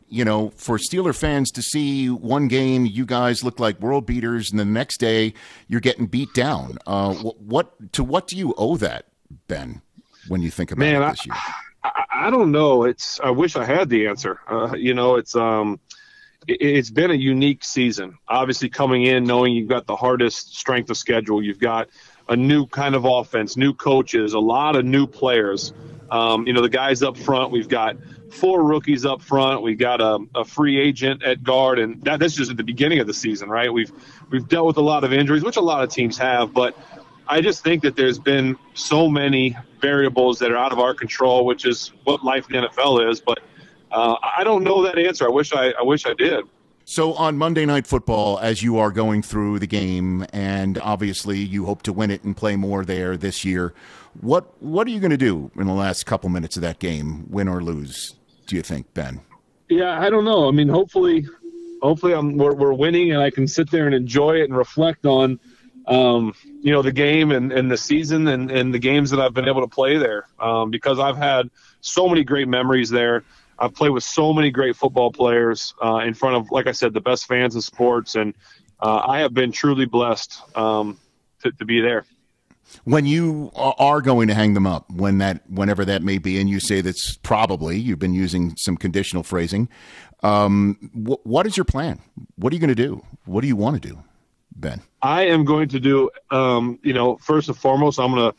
you 0.09 0.25
know, 0.25 0.49
for 0.49 0.77
Steeler 0.77 1.17
fans 1.17 1.49
to 1.51 1.61
see 1.61 2.09
one 2.09 2.49
game 2.49 2.85
you 2.85 3.05
guys 3.05 3.41
look 3.41 3.57
like 3.57 3.79
world 3.79 4.05
beaters, 4.05 4.51
and 4.51 4.59
the 4.59 4.65
next 4.65 4.97
day 4.97 5.33
you're 5.69 5.79
getting 5.79 6.07
beat 6.07 6.33
down. 6.33 6.77
Uh, 6.85 7.13
what, 7.13 7.39
what 7.41 7.93
to 7.93 8.03
what 8.03 8.27
do 8.27 8.35
you 8.35 8.53
owe 8.57 8.75
that, 8.75 9.05
Ben? 9.47 9.81
When 10.27 10.41
you 10.41 10.49
think 10.49 10.71
about 10.71 10.79
Man, 10.79 11.01
it 11.01 11.09
this 11.11 11.25
year. 11.25 11.35
I, 11.35 11.53
I, 11.85 12.27
I 12.27 12.29
don't 12.29 12.51
know. 12.51 12.83
It's 12.83 13.19
I 13.19 13.29
wish 13.29 13.55
I 13.55 13.65
had 13.65 13.89
the 13.89 14.07
answer. 14.07 14.39
Uh, 14.49 14.75
you 14.75 14.93
know, 14.93 15.15
it's 15.15 15.35
um, 15.35 15.79
it, 16.47 16.75
has 16.75 16.89
been 16.89 17.11
a 17.11 17.15
unique 17.15 17.63
season. 17.63 18.17
Obviously, 18.27 18.69
coming 18.69 19.03
in 19.03 19.25
knowing 19.25 19.53
you've 19.53 19.69
got 19.69 19.85
the 19.85 19.95
hardest 19.95 20.55
strength 20.55 20.89
of 20.89 20.97
schedule, 20.97 21.43
you've 21.43 21.59
got 21.59 21.89
a 22.27 22.35
new 22.35 22.65
kind 22.65 22.95
of 22.95 23.05
offense, 23.05 23.55
new 23.55 23.73
coaches, 23.73 24.33
a 24.33 24.39
lot 24.39 24.75
of 24.75 24.85
new 24.85 25.05
players. 25.05 25.73
Um, 26.09 26.47
you 26.47 26.53
know, 26.53 26.61
the 26.61 26.69
guys 26.69 27.03
up 27.03 27.17
front, 27.17 27.51
we've 27.51 27.69
got 27.69 27.97
four 28.31 28.63
rookies 28.63 29.05
up 29.05 29.21
front. 29.21 29.61
We've 29.61 29.77
got 29.77 30.01
a, 30.01 30.19
a 30.35 30.45
free 30.45 30.79
agent 30.79 31.23
at 31.23 31.43
guard, 31.43 31.79
and 31.79 32.01
that, 32.03 32.19
that's 32.19 32.35
just 32.35 32.51
at 32.51 32.57
the 32.57 32.63
beginning 32.63 32.99
of 32.99 33.07
the 33.07 33.13
season, 33.13 33.49
right? 33.49 33.71
We've 33.71 33.91
we've 34.29 34.47
dealt 34.47 34.67
with 34.67 34.77
a 34.77 34.81
lot 34.81 35.03
of 35.03 35.13
injuries, 35.13 35.43
which 35.43 35.57
a 35.57 35.61
lot 35.61 35.83
of 35.83 35.89
teams 35.89 36.17
have, 36.17 36.53
but 36.53 36.75
I 37.27 37.41
just 37.41 37.63
think 37.63 37.81
that 37.83 37.95
there's 37.95 38.19
been 38.19 38.57
so 38.73 39.09
many 39.09 39.57
variables 39.81 40.39
that 40.39 40.51
are 40.51 40.57
out 40.57 40.71
of 40.71 40.79
our 40.79 40.93
control, 40.93 41.45
which 41.45 41.65
is 41.65 41.91
what 42.03 42.23
life 42.23 42.47
in 42.49 42.61
the 42.61 42.67
NFL 42.67 43.09
is. 43.09 43.19
But 43.19 43.39
uh, 43.91 44.15
I 44.21 44.43
don't 44.43 44.63
know 44.63 44.83
that 44.83 44.97
answer. 44.97 45.25
I 45.25 45.29
wish 45.29 45.53
I, 45.53 45.71
I 45.71 45.83
wish 45.83 46.05
I 46.05 46.13
did. 46.13 46.45
So 46.87 47.13
on 47.15 47.37
Monday 47.37 47.65
Night 47.65 47.87
Football, 47.87 48.37
as 48.37 48.61
you 48.61 48.77
are 48.77 48.91
going 48.91 49.23
through 49.23 49.57
the 49.57 49.65
game, 49.65 50.23
and 50.31 50.77
obviously 50.77 51.39
you 51.39 51.65
hope 51.65 51.81
to 51.83 51.93
win 51.93 52.11
it 52.11 52.23
and 52.23 52.37
play 52.37 52.55
more 52.55 52.85
there 52.85 53.17
this 53.17 53.43
year, 53.43 53.73
what 54.21 54.61
what 54.61 54.85
are 54.87 54.91
you 54.91 54.99
going 54.99 55.11
to 55.11 55.17
do 55.17 55.49
in 55.55 55.65
the 55.65 55.73
last 55.73 56.05
couple 56.05 56.29
minutes 56.29 56.55
of 56.55 56.61
that 56.61 56.77
game, 56.77 57.25
win 57.29 57.47
or 57.47 57.63
lose? 57.63 58.15
Do 58.45 58.55
you 58.55 58.61
think, 58.61 58.93
Ben? 58.93 59.21
Yeah, 59.67 59.99
I 59.99 60.11
don't 60.11 60.25
know. 60.25 60.47
I 60.47 60.51
mean, 60.51 60.69
hopefully, 60.69 61.25
hopefully, 61.81 62.13
I'm, 62.13 62.37
we're, 62.37 62.53
we're 62.53 62.73
winning, 62.73 63.11
and 63.11 63.21
I 63.21 63.31
can 63.31 63.47
sit 63.47 63.71
there 63.71 63.87
and 63.87 63.95
enjoy 63.95 64.41
it 64.41 64.43
and 64.43 64.55
reflect 64.55 65.07
on 65.07 65.39
um, 65.87 66.33
you 66.61 66.71
know, 66.71 66.81
the 66.81 66.91
game 66.91 67.31
and, 67.31 67.51
and 67.51 67.71
the 67.71 67.77
season 67.77 68.27
and, 68.27 68.51
and 68.51 68.73
the 68.73 68.79
games 68.79 69.11
that 69.11 69.19
I've 69.19 69.33
been 69.33 69.47
able 69.47 69.61
to 69.61 69.67
play 69.67 69.97
there 69.97 70.27
um, 70.39 70.71
because 70.71 70.99
I've 70.99 71.17
had 71.17 71.49
so 71.81 72.07
many 72.07 72.23
great 72.23 72.47
memories 72.47 72.89
there. 72.89 73.23
I've 73.57 73.73
played 73.73 73.91
with 73.91 74.03
so 74.03 74.33
many 74.33 74.51
great 74.51 74.75
football 74.75 75.11
players 75.11 75.73
uh, 75.83 75.97
in 75.97 76.13
front 76.13 76.35
of, 76.35 76.51
like 76.51 76.67
I 76.67 76.71
said, 76.71 76.93
the 76.93 77.01
best 77.01 77.27
fans 77.27 77.55
in 77.55 77.61
sports. 77.61 78.15
And 78.15 78.33
uh, 78.81 79.01
I 79.05 79.19
have 79.19 79.33
been 79.33 79.51
truly 79.51 79.85
blessed 79.85 80.41
um, 80.57 80.97
to, 81.41 81.51
to 81.51 81.65
be 81.65 81.81
there. 81.81 82.05
When 82.83 83.05
you 83.05 83.51
are 83.55 84.01
going 84.01 84.27
to 84.27 84.33
hang 84.33 84.55
them 84.55 84.65
up, 84.65 84.89
when 84.89 85.19
that, 85.19 85.49
whenever 85.49 85.85
that 85.85 86.01
may 86.01 86.17
be, 86.17 86.39
and 86.39 86.49
you 86.49 86.59
say 86.59 86.81
that's 86.81 87.15
probably 87.17 87.77
you've 87.77 87.99
been 87.99 88.13
using 88.13 88.55
some 88.57 88.75
conditional 88.75 89.23
phrasing. 89.23 89.69
Um, 90.23 90.89
wh- 90.93 91.23
what 91.25 91.45
is 91.45 91.55
your 91.55 91.63
plan? 91.63 92.01
What 92.37 92.51
are 92.51 92.55
you 92.55 92.59
going 92.59 92.69
to 92.69 92.75
do? 92.75 93.05
What 93.25 93.41
do 93.41 93.47
you 93.47 93.55
want 93.55 93.81
to 93.81 93.87
do, 93.87 94.03
Ben? 94.55 94.81
I 95.01 95.23
am 95.23 95.45
going 95.45 95.69
to 95.69 95.79
do, 95.79 96.09
um, 96.31 96.79
you 96.83 96.93
know, 96.93 97.17
first 97.17 97.47
and 97.47 97.57
foremost, 97.57 97.99
I'm 97.99 98.13
going 98.13 98.31
to 98.31 98.37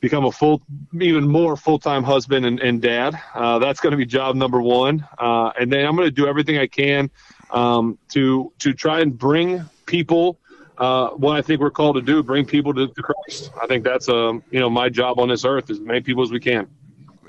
become 0.00 0.24
a 0.26 0.32
full, 0.32 0.60
even 1.00 1.26
more 1.26 1.56
full 1.56 1.78
time 1.78 2.02
husband 2.02 2.44
and, 2.44 2.60
and 2.60 2.82
dad. 2.82 3.18
Uh, 3.34 3.58
that's 3.58 3.80
going 3.80 3.92
to 3.92 3.96
be 3.96 4.06
job 4.06 4.36
number 4.36 4.60
one. 4.60 5.06
Uh, 5.18 5.50
and 5.58 5.72
then 5.72 5.86
I'm 5.86 5.96
going 5.96 6.06
to 6.06 6.14
do 6.14 6.26
everything 6.26 6.58
I 6.58 6.66
can 6.66 7.10
um, 7.50 7.98
to 8.10 8.52
to 8.58 8.74
try 8.74 9.00
and 9.00 9.16
bring 9.16 9.64
people 9.86 10.38
uh, 10.78 11.10
what 11.10 11.36
I 11.36 11.42
think 11.42 11.60
we're 11.60 11.70
called 11.70 11.96
to 11.96 12.02
do: 12.02 12.22
bring 12.22 12.44
people 12.44 12.74
to, 12.74 12.88
to 12.88 13.02
Christ. 13.02 13.50
I 13.60 13.66
think 13.66 13.84
that's 13.84 14.08
um, 14.08 14.42
you 14.50 14.60
know 14.60 14.68
my 14.68 14.88
job 14.88 15.18
on 15.18 15.28
this 15.28 15.44
earth 15.44 15.70
as 15.70 15.80
many 15.80 16.00
people 16.00 16.22
as 16.22 16.30
we 16.30 16.40
can. 16.40 16.68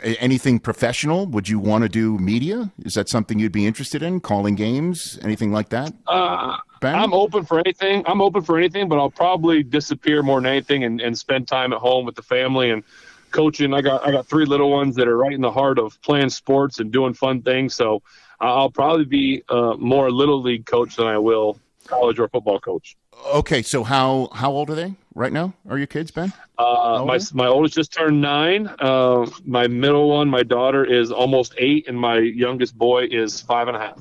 Anything 0.03 0.59
professional? 0.59 1.25
Would 1.27 1.47
you 1.47 1.57
want 1.57 1.83
to 1.83 1.89
do 1.89 2.17
media? 2.17 2.71
Is 2.83 2.95
that 2.95 3.07
something 3.07 3.39
you'd 3.39 3.51
be 3.51 3.65
interested 3.65 4.03
in? 4.03 4.19
Calling 4.19 4.55
games, 4.55 5.17
anything 5.23 5.51
like 5.51 5.69
that? 5.69 5.93
Uh, 6.05 6.57
I'm 6.83 7.13
open 7.13 7.45
for 7.45 7.59
anything. 7.59 8.03
I'm 8.05 8.21
open 8.21 8.41
for 8.41 8.57
anything, 8.57 8.89
but 8.89 8.97
I'll 8.97 9.09
probably 9.09 9.63
disappear 9.63 10.23
more 10.23 10.39
than 10.39 10.47
anything 10.47 10.83
and, 10.83 11.01
and 11.01 11.17
spend 11.17 11.47
time 11.47 11.73
at 11.73 11.79
home 11.79 12.05
with 12.05 12.15
the 12.15 12.21
family 12.21 12.71
and 12.71 12.83
coaching. 13.31 13.73
I 13.73 13.81
got 13.81 14.05
I 14.07 14.11
got 14.11 14.27
three 14.27 14.45
little 14.45 14.71
ones 14.71 14.95
that 14.95 15.07
are 15.07 15.17
right 15.17 15.33
in 15.33 15.41
the 15.41 15.51
heart 15.51 15.79
of 15.79 16.01
playing 16.01 16.29
sports 16.29 16.79
and 16.79 16.91
doing 16.91 17.13
fun 17.13 17.41
things. 17.41 17.75
So 17.75 18.01
I'll 18.39 18.71
probably 18.71 19.05
be 19.05 19.43
uh, 19.49 19.75
more 19.77 20.11
little 20.11 20.41
league 20.41 20.65
coach 20.65 20.95
than 20.95 21.07
I 21.07 21.17
will 21.17 21.59
college 21.87 22.19
or 22.19 22.27
football 22.27 22.59
coach. 22.59 22.95
Okay, 23.33 23.61
so 23.61 23.83
how 23.83 24.29
how 24.33 24.51
old 24.51 24.69
are 24.69 24.75
they 24.75 24.95
right 25.13 25.31
now? 25.31 25.53
Are 25.69 25.77
your 25.77 25.87
kids, 25.87 26.11
Ben? 26.11 26.33
Uh, 26.57 27.03
my 27.05 27.19
my 27.33 27.47
oldest 27.47 27.75
just 27.75 27.93
turned 27.93 28.21
nine. 28.21 28.67
Uh, 28.79 29.25
my 29.45 29.67
middle 29.67 30.09
one, 30.09 30.29
my 30.29 30.43
daughter, 30.43 30.83
is 30.85 31.11
almost 31.11 31.55
eight, 31.57 31.87
and 31.87 31.99
my 31.99 32.17
youngest 32.17 32.77
boy 32.77 33.07
is 33.09 33.41
five 33.41 33.67
and 33.67 33.77
a 33.77 33.79
half. 33.79 33.99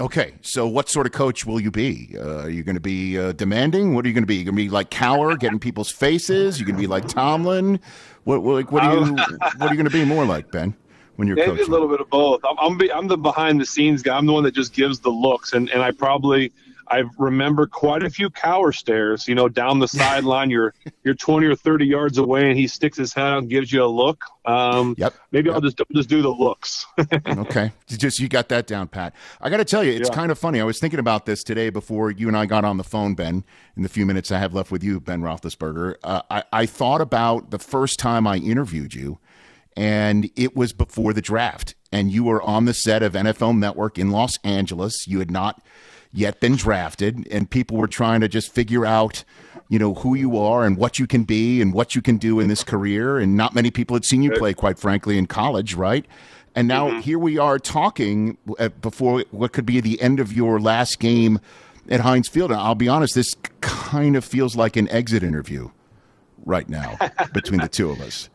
Okay, 0.00 0.34
so 0.42 0.66
what 0.68 0.88
sort 0.88 1.06
of 1.06 1.12
coach 1.12 1.44
will 1.44 1.58
you 1.58 1.72
be? 1.72 2.14
Uh, 2.16 2.42
are 2.42 2.50
you 2.50 2.62
going 2.62 2.76
to 2.76 2.80
be 2.80 3.18
uh, 3.18 3.32
demanding? 3.32 3.94
What 3.94 4.04
are 4.04 4.08
you 4.08 4.14
going 4.14 4.22
to 4.22 4.28
be? 4.28 4.36
You 4.36 4.44
going 4.44 4.54
to 4.54 4.62
be 4.62 4.68
like 4.68 4.90
Cowher, 4.90 5.36
getting 5.36 5.58
people's 5.58 5.90
faces? 5.90 6.60
You 6.60 6.66
going 6.66 6.76
to 6.76 6.80
be 6.80 6.86
like 6.86 7.08
Tomlin? 7.08 7.80
What, 8.22 8.44
what, 8.44 8.70
what 8.70 8.84
are 8.84 8.94
you? 8.94 9.16
what 9.16 9.60
are 9.60 9.68
you 9.70 9.74
going 9.74 9.84
to 9.84 9.90
be 9.90 10.04
more 10.04 10.24
like, 10.24 10.52
Ben? 10.52 10.72
When 11.16 11.26
you're 11.26 11.36
Maybe 11.36 11.50
coaching? 11.50 11.66
a 11.66 11.70
little 11.70 11.88
bit 11.88 12.00
of 12.00 12.08
both. 12.10 12.44
I'm 12.44 12.56
I'm, 12.60 12.78
be, 12.78 12.92
I'm 12.92 13.08
the 13.08 13.18
behind 13.18 13.60
the 13.60 13.66
scenes 13.66 14.02
guy. 14.02 14.16
I'm 14.16 14.26
the 14.26 14.32
one 14.32 14.44
that 14.44 14.54
just 14.54 14.72
gives 14.72 15.00
the 15.00 15.10
looks, 15.10 15.52
and 15.52 15.68
and 15.70 15.82
I 15.82 15.90
probably 15.90 16.52
I 16.90 17.04
remember 17.18 17.66
quite 17.66 18.02
a 18.02 18.10
few 18.10 18.30
Cowher 18.30 18.74
stares, 18.74 19.26
you 19.28 19.34
know, 19.34 19.48
down 19.48 19.78
the 19.78 19.88
sideline. 19.88 20.50
You're 20.50 20.74
you're 21.04 21.14
20 21.14 21.46
or 21.46 21.54
30 21.54 21.86
yards 21.86 22.18
away, 22.18 22.48
and 22.48 22.58
he 22.58 22.66
sticks 22.66 22.96
his 22.98 23.12
head 23.12 23.24
out 23.24 23.38
and 23.38 23.50
gives 23.50 23.72
you 23.72 23.82
a 23.82 23.86
look. 23.86 24.24
Um, 24.44 24.94
yep. 24.98 25.14
Maybe 25.32 25.48
yep. 25.48 25.56
I'll 25.56 25.60
just 25.60 25.80
just 25.94 26.08
do 26.08 26.22
the 26.22 26.28
looks. 26.30 26.86
okay, 27.28 27.72
just 27.86 28.18
you 28.18 28.28
got 28.28 28.48
that 28.48 28.66
down, 28.66 28.88
Pat. 28.88 29.14
I 29.40 29.50
got 29.50 29.58
to 29.58 29.64
tell 29.64 29.84
you, 29.84 29.92
it's 29.92 30.08
Yeah. 30.08 30.14
kind 30.14 30.30
of 30.32 30.38
funny. 30.38 30.60
I 30.60 30.64
was 30.64 30.78
thinking 30.80 31.00
about 31.00 31.26
this 31.26 31.42
today 31.44 31.70
before 31.70 32.10
you 32.10 32.28
and 32.28 32.36
I 32.36 32.46
got 32.46 32.64
on 32.64 32.76
the 32.76 32.84
phone, 32.84 33.14
Ben. 33.14 33.44
In 33.76 33.82
the 33.82 33.88
few 33.88 34.06
minutes 34.06 34.32
I 34.32 34.38
have 34.38 34.54
left 34.54 34.70
with 34.70 34.82
you, 34.82 35.00
Ben 35.00 35.20
Roethlisberger, 35.20 35.96
uh, 36.02 36.22
I, 36.30 36.42
I 36.52 36.66
thought 36.66 37.00
about 37.00 37.50
the 37.50 37.58
first 37.58 37.98
time 37.98 38.26
I 38.26 38.36
interviewed 38.38 38.94
you, 38.94 39.18
and 39.76 40.30
it 40.34 40.56
was 40.56 40.72
before 40.72 41.12
the 41.12 41.20
draft, 41.22 41.74
and 41.92 42.10
you 42.10 42.24
were 42.24 42.42
on 42.42 42.64
the 42.64 42.74
set 42.74 43.02
of 43.02 43.12
NFL 43.12 43.56
Network 43.58 43.98
in 43.98 44.10
Los 44.10 44.38
Angeles. 44.42 45.06
You 45.06 45.18
had 45.20 45.30
not 45.30 45.62
yet 46.12 46.40
been 46.40 46.56
drafted, 46.56 47.26
and 47.30 47.50
people 47.50 47.76
were 47.76 47.88
trying 47.88 48.20
to 48.20 48.28
just 48.28 48.52
figure 48.52 48.86
out, 48.86 49.24
you 49.68 49.78
know, 49.78 49.94
who 49.94 50.14
you 50.14 50.36
are 50.36 50.64
and 50.64 50.76
what 50.76 50.98
you 50.98 51.06
can 51.06 51.24
be 51.24 51.60
and 51.60 51.72
what 51.72 51.94
you 51.94 52.02
can 52.02 52.16
do 52.16 52.40
in 52.40 52.48
this 52.48 52.64
career. 52.64 53.18
And 53.18 53.36
not 53.36 53.54
many 53.54 53.70
people 53.70 53.94
had 53.94 54.04
seen 54.04 54.22
you 54.22 54.30
play, 54.32 54.54
quite 54.54 54.78
frankly, 54.78 55.18
in 55.18 55.26
college, 55.26 55.74
right? 55.74 56.06
And 56.54 56.66
now 56.66 57.00
here 57.00 57.18
we 57.18 57.38
are 57.38 57.58
talking 57.58 58.36
uh, 58.58 58.68
before 58.68 59.24
what 59.30 59.52
could 59.52 59.66
be 59.66 59.80
the 59.80 60.00
end 60.00 60.18
of 60.18 60.32
your 60.32 60.58
last 60.58 60.98
game 60.98 61.40
at 61.88 62.00
Heinz 62.00 62.28
Field. 62.28 62.50
And 62.50 62.60
I'll 62.60 62.74
be 62.74 62.88
honest, 62.88 63.14
this 63.14 63.34
kind 63.60 64.16
of 64.16 64.24
feels 64.24 64.56
like 64.56 64.76
an 64.76 64.88
exit 64.88 65.22
interview 65.22 65.70
right 66.44 66.68
now 66.68 66.98
between 67.32 67.60
the 67.60 67.68
two 67.68 67.90
of 67.90 68.00
us. 68.00 68.28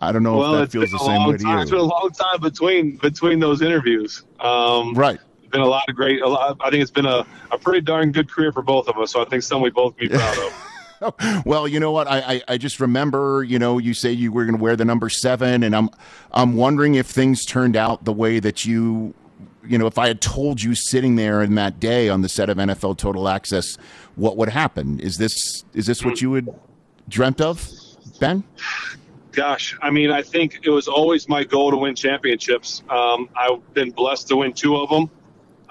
I 0.00 0.12
don't 0.12 0.22
know 0.22 0.38
well, 0.38 0.54
if 0.56 0.70
that 0.70 0.78
feels 0.78 0.90
the 0.90 0.98
same 0.98 1.26
way 1.26 1.36
to 1.36 1.48
you. 1.48 1.58
It's 1.58 1.70
been 1.70 1.80
a 1.80 1.82
long 1.82 2.10
time 2.12 2.40
between 2.40 2.96
between 2.96 3.40
those 3.40 3.62
interviews. 3.62 4.22
Um, 4.40 4.94
right. 4.94 5.18
Been 5.56 5.62
a 5.62 5.68
lot 5.68 5.88
of 5.88 5.96
great. 5.96 6.20
A 6.20 6.28
lot, 6.28 6.58
I 6.60 6.68
think 6.68 6.82
it's 6.82 6.90
been 6.90 7.06
a, 7.06 7.26
a 7.50 7.56
pretty 7.56 7.80
darn 7.80 8.12
good 8.12 8.30
career 8.30 8.52
for 8.52 8.60
both 8.60 8.88
of 8.88 8.98
us. 8.98 9.10
So 9.10 9.22
I 9.22 9.24
think 9.24 9.42
some 9.42 9.62
we 9.62 9.70
both 9.70 9.96
be 9.96 10.06
proud 10.06 10.36
of. 10.36 11.44
well, 11.46 11.66
you 11.66 11.80
know 11.80 11.92
what? 11.92 12.06
I, 12.06 12.18
I, 12.18 12.42
I 12.46 12.58
just 12.58 12.78
remember, 12.78 13.42
you 13.42 13.58
know, 13.58 13.78
you 13.78 13.94
say 13.94 14.12
you 14.12 14.32
were 14.32 14.44
going 14.44 14.58
to 14.58 14.62
wear 14.62 14.76
the 14.76 14.84
number 14.84 15.08
seven, 15.08 15.62
and 15.62 15.74
I'm 15.74 15.88
I'm 16.30 16.56
wondering 16.56 16.96
if 16.96 17.06
things 17.06 17.46
turned 17.46 17.74
out 17.74 18.04
the 18.04 18.12
way 18.12 18.38
that 18.38 18.66
you, 18.66 19.14
you 19.66 19.78
know, 19.78 19.86
if 19.86 19.96
I 19.96 20.08
had 20.08 20.20
told 20.20 20.60
you 20.60 20.74
sitting 20.74 21.16
there 21.16 21.42
in 21.42 21.54
that 21.54 21.80
day 21.80 22.10
on 22.10 22.20
the 22.20 22.28
set 22.28 22.50
of 22.50 22.58
NFL 22.58 22.98
Total 22.98 23.26
Access, 23.26 23.78
what 24.16 24.36
would 24.36 24.50
happen? 24.50 25.00
Is 25.00 25.16
this 25.16 25.64
is 25.72 25.86
this 25.86 26.04
what 26.04 26.20
you 26.20 26.34
had 26.34 26.50
dreamt 27.08 27.40
of, 27.40 27.66
Ben? 28.20 28.44
Gosh, 29.32 29.74
I 29.80 29.90
mean, 29.90 30.10
I 30.10 30.20
think 30.20 30.60
it 30.64 30.70
was 30.70 30.86
always 30.86 31.30
my 31.30 31.44
goal 31.44 31.70
to 31.70 31.78
win 31.78 31.94
championships. 31.94 32.82
Um, 32.90 33.30
I've 33.34 33.72
been 33.72 33.90
blessed 33.90 34.28
to 34.28 34.36
win 34.36 34.52
two 34.52 34.76
of 34.76 34.90
them. 34.90 35.10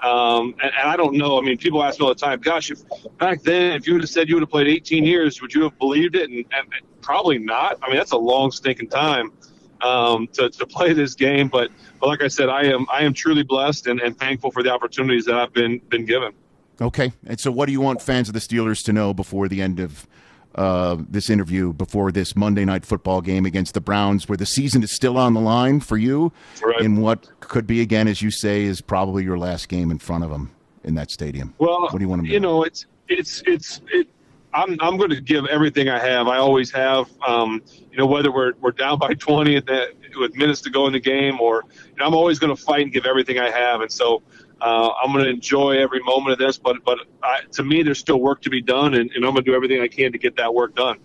Um, 0.02 0.54
and, 0.62 0.72
and 0.78 0.88
I 0.88 0.96
don't 0.96 1.16
know. 1.16 1.38
I 1.38 1.42
mean, 1.42 1.56
people 1.56 1.82
ask 1.82 1.98
me 1.98 2.06
all 2.06 2.14
the 2.14 2.20
time, 2.20 2.40
gosh, 2.40 2.70
if 2.70 2.80
back 3.18 3.42
then, 3.42 3.72
if 3.72 3.86
you 3.86 3.94
would 3.94 4.02
have 4.02 4.10
said 4.10 4.28
you 4.28 4.34
would 4.36 4.42
have 4.42 4.50
played 4.50 4.68
18 4.68 5.04
years, 5.04 5.40
would 5.40 5.54
you 5.54 5.62
have 5.62 5.78
believed 5.78 6.16
it? 6.16 6.28
And, 6.28 6.44
and 6.52 6.68
probably 7.00 7.38
not. 7.38 7.78
I 7.82 7.88
mean, 7.88 7.96
that's 7.96 8.12
a 8.12 8.18
long 8.18 8.50
stinking 8.50 8.88
time 8.88 9.32
um, 9.80 10.26
to, 10.34 10.50
to 10.50 10.66
play 10.66 10.92
this 10.92 11.14
game. 11.14 11.48
But, 11.48 11.70
but 12.00 12.08
like 12.08 12.22
I 12.22 12.28
said, 12.28 12.48
I 12.48 12.64
am 12.64 12.86
I 12.92 13.02
am 13.02 13.14
truly 13.14 13.42
blessed 13.42 13.86
and, 13.86 14.00
and 14.00 14.18
thankful 14.18 14.50
for 14.50 14.62
the 14.62 14.70
opportunities 14.70 15.24
that 15.26 15.34
I've 15.36 15.52
been 15.52 15.78
been 15.88 16.04
given. 16.04 16.32
Okay. 16.80 17.12
And 17.26 17.40
so, 17.40 17.50
what 17.50 17.66
do 17.66 17.72
you 17.72 17.80
want 17.80 18.02
fans 18.02 18.28
of 18.28 18.34
the 18.34 18.40
Steelers 18.40 18.84
to 18.84 18.92
know 18.92 19.14
before 19.14 19.48
the 19.48 19.62
end 19.62 19.80
of 19.80 20.06
uh, 20.56 20.96
this 21.08 21.30
interview, 21.30 21.72
before 21.72 22.10
this 22.10 22.34
Monday 22.34 22.64
night 22.64 22.84
football 22.84 23.20
game 23.20 23.46
against 23.46 23.74
the 23.74 23.80
Browns, 23.80 24.28
where 24.28 24.36
the 24.36 24.46
season 24.46 24.82
is 24.82 24.90
still 24.90 25.16
on 25.18 25.34
the 25.34 25.40
line 25.40 25.80
for 25.80 25.96
you, 25.96 26.32
Right. 26.64 26.80
in 26.80 26.96
what 26.96 27.28
could 27.40 27.66
be, 27.66 27.80
again, 27.80 28.08
as 28.08 28.22
you 28.22 28.30
say, 28.30 28.64
is 28.64 28.80
probably 28.80 29.22
your 29.22 29.38
last 29.38 29.68
game 29.68 29.90
in 29.90 29.98
front 29.98 30.24
of 30.24 30.30
them 30.30 30.50
in 30.84 30.94
that 30.94 31.10
stadium? 31.10 31.54
Well, 31.58 31.82
what 31.82 31.92
do 31.92 32.00
you 32.00 32.08
want 32.08 32.24
to 32.24 32.28
you 32.28 32.40
know, 32.40 32.62
it's 32.64 32.86
it's 33.08 33.42
it's 33.46 33.80
it. 33.92 34.08
I'm 34.54 34.76
I'm 34.80 34.96
going 34.96 35.10
to 35.10 35.20
give 35.20 35.44
everything 35.46 35.88
I 35.90 35.98
have. 35.98 36.28
I 36.28 36.38
always 36.38 36.70
have. 36.72 37.10
Um, 37.26 37.62
you 37.90 37.98
know, 37.98 38.06
whether 38.06 38.32
we're 38.32 38.54
we're 38.60 38.70
down 38.72 38.98
by 38.98 39.12
20 39.12 39.56
at 39.56 39.66
the, 39.66 39.92
with 40.18 40.34
minutes 40.34 40.62
to 40.62 40.70
go 40.70 40.86
in 40.86 40.94
the 40.94 41.00
game, 41.00 41.38
or 41.40 41.64
you 41.90 41.96
know, 41.98 42.06
I'm 42.06 42.14
always 42.14 42.38
going 42.38 42.56
to 42.56 42.60
fight 42.62 42.80
and 42.82 42.92
give 42.92 43.04
everything 43.04 43.38
I 43.38 43.50
have. 43.50 43.82
And 43.82 43.92
so 43.92 44.22
uh, 44.60 44.90
I'm 45.02 45.12
going 45.12 45.24
to 45.24 45.30
enjoy 45.30 45.78
every 45.78 46.00
moment 46.02 46.32
of 46.32 46.38
this. 46.38 46.58
But 46.58 46.84
but 46.84 46.98
I, 47.22 47.40
to 47.52 47.62
me, 47.62 47.82
there's 47.82 47.98
still 47.98 48.20
work 48.20 48.42
to 48.42 48.50
be 48.50 48.62
done, 48.62 48.94
and, 48.94 49.10
and 49.10 49.24
I'm 49.24 49.32
going 49.32 49.44
to 49.44 49.50
do 49.50 49.54
everything 49.54 49.80
I 49.80 49.88
can 49.88 50.12
to 50.12 50.18
get 50.18 50.36
that 50.36 50.52
work 50.54 50.74
done. 50.74 50.98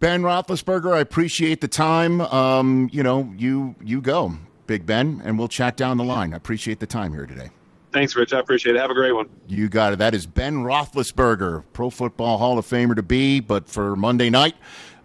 Ben 0.00 0.22
Roethlisberger, 0.22 0.94
I 0.94 1.00
appreciate 1.00 1.60
the 1.60 1.68
time. 1.68 2.20
Um, 2.20 2.88
you 2.92 3.02
know, 3.02 3.32
you 3.36 3.74
you 3.82 4.00
go, 4.00 4.34
Big 4.66 4.86
Ben, 4.86 5.20
and 5.24 5.38
we'll 5.38 5.48
chat 5.48 5.76
down 5.76 5.96
the 5.96 6.04
line. 6.04 6.34
I 6.34 6.36
appreciate 6.36 6.78
the 6.78 6.86
time 6.86 7.12
here 7.12 7.26
today. 7.26 7.50
Thanks, 7.92 8.14
Rich. 8.14 8.32
I 8.34 8.38
appreciate 8.38 8.76
it. 8.76 8.78
Have 8.78 8.90
a 8.90 8.94
great 8.94 9.12
one. 9.12 9.28
You 9.46 9.68
got 9.68 9.94
it. 9.94 9.98
That 9.98 10.14
is 10.14 10.26
Ben 10.26 10.56
Roethlisberger, 10.56 11.64
Pro 11.72 11.90
Football 11.90 12.38
Hall 12.38 12.58
of 12.58 12.66
Famer 12.66 12.94
to 12.94 13.02
be, 13.02 13.40
but 13.40 13.68
for 13.68 13.96
Monday 13.96 14.28
night, 14.28 14.54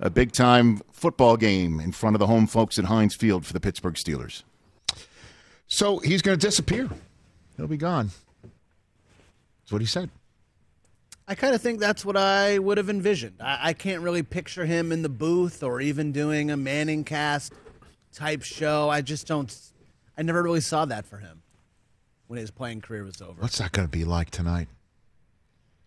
a 0.01 0.09
big 0.09 0.33
time 0.33 0.81
football 0.91 1.37
game 1.37 1.79
in 1.79 1.91
front 1.91 2.15
of 2.15 2.19
the 2.19 2.27
home 2.27 2.45
folks 2.45 2.77
at 2.77 2.85
Heinz 2.85 3.15
Field 3.15 3.45
for 3.45 3.53
the 3.53 3.59
Pittsburgh 3.59 3.95
Steelers. 3.95 4.43
So 5.67 5.99
he's 5.99 6.21
going 6.21 6.37
to 6.37 6.45
disappear. 6.45 6.89
He'll 7.57 7.67
be 7.67 7.77
gone. 7.77 8.11
That's 8.41 9.71
what 9.71 9.81
he 9.81 9.87
said. 9.87 10.09
I 11.27 11.35
kind 11.35 11.55
of 11.55 11.61
think 11.61 11.79
that's 11.79 12.03
what 12.03 12.17
I 12.17 12.59
would 12.59 12.77
have 12.77 12.89
envisioned. 12.89 13.35
I, 13.39 13.69
I 13.69 13.73
can't 13.73 14.01
really 14.01 14.23
picture 14.23 14.65
him 14.65 14.91
in 14.91 15.03
the 15.03 15.09
booth 15.09 15.63
or 15.63 15.79
even 15.79 16.11
doing 16.11 16.51
a 16.51 16.57
Manning 16.57 17.03
cast 17.03 17.53
type 18.11 18.43
show. 18.43 18.89
I 18.89 19.01
just 19.01 19.25
don't. 19.25 19.55
I 20.17 20.21
never 20.21 20.43
really 20.43 20.61
saw 20.61 20.85
that 20.85 21.05
for 21.05 21.17
him 21.17 21.41
when 22.27 22.39
his 22.39 22.51
playing 22.51 22.81
career 22.81 23.03
was 23.03 23.21
over. 23.21 23.41
What's 23.41 23.59
that 23.59 23.71
going 23.71 23.87
to 23.87 23.91
be 23.91 24.03
like 24.03 24.31
tonight? 24.31 24.67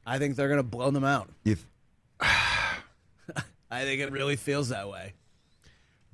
I 0.07 0.19
think 0.19 0.37
they're 0.37 0.49
going 0.49 0.59
to 0.59 0.63
blow 0.63 0.91
them 0.91 1.05
out. 1.05 1.29
If 1.45 1.67
I 2.21 3.83
think 3.83 4.01
it 4.01 4.13
really 4.13 4.37
feels 4.37 4.71
that 4.71 4.89
way. 4.89 5.15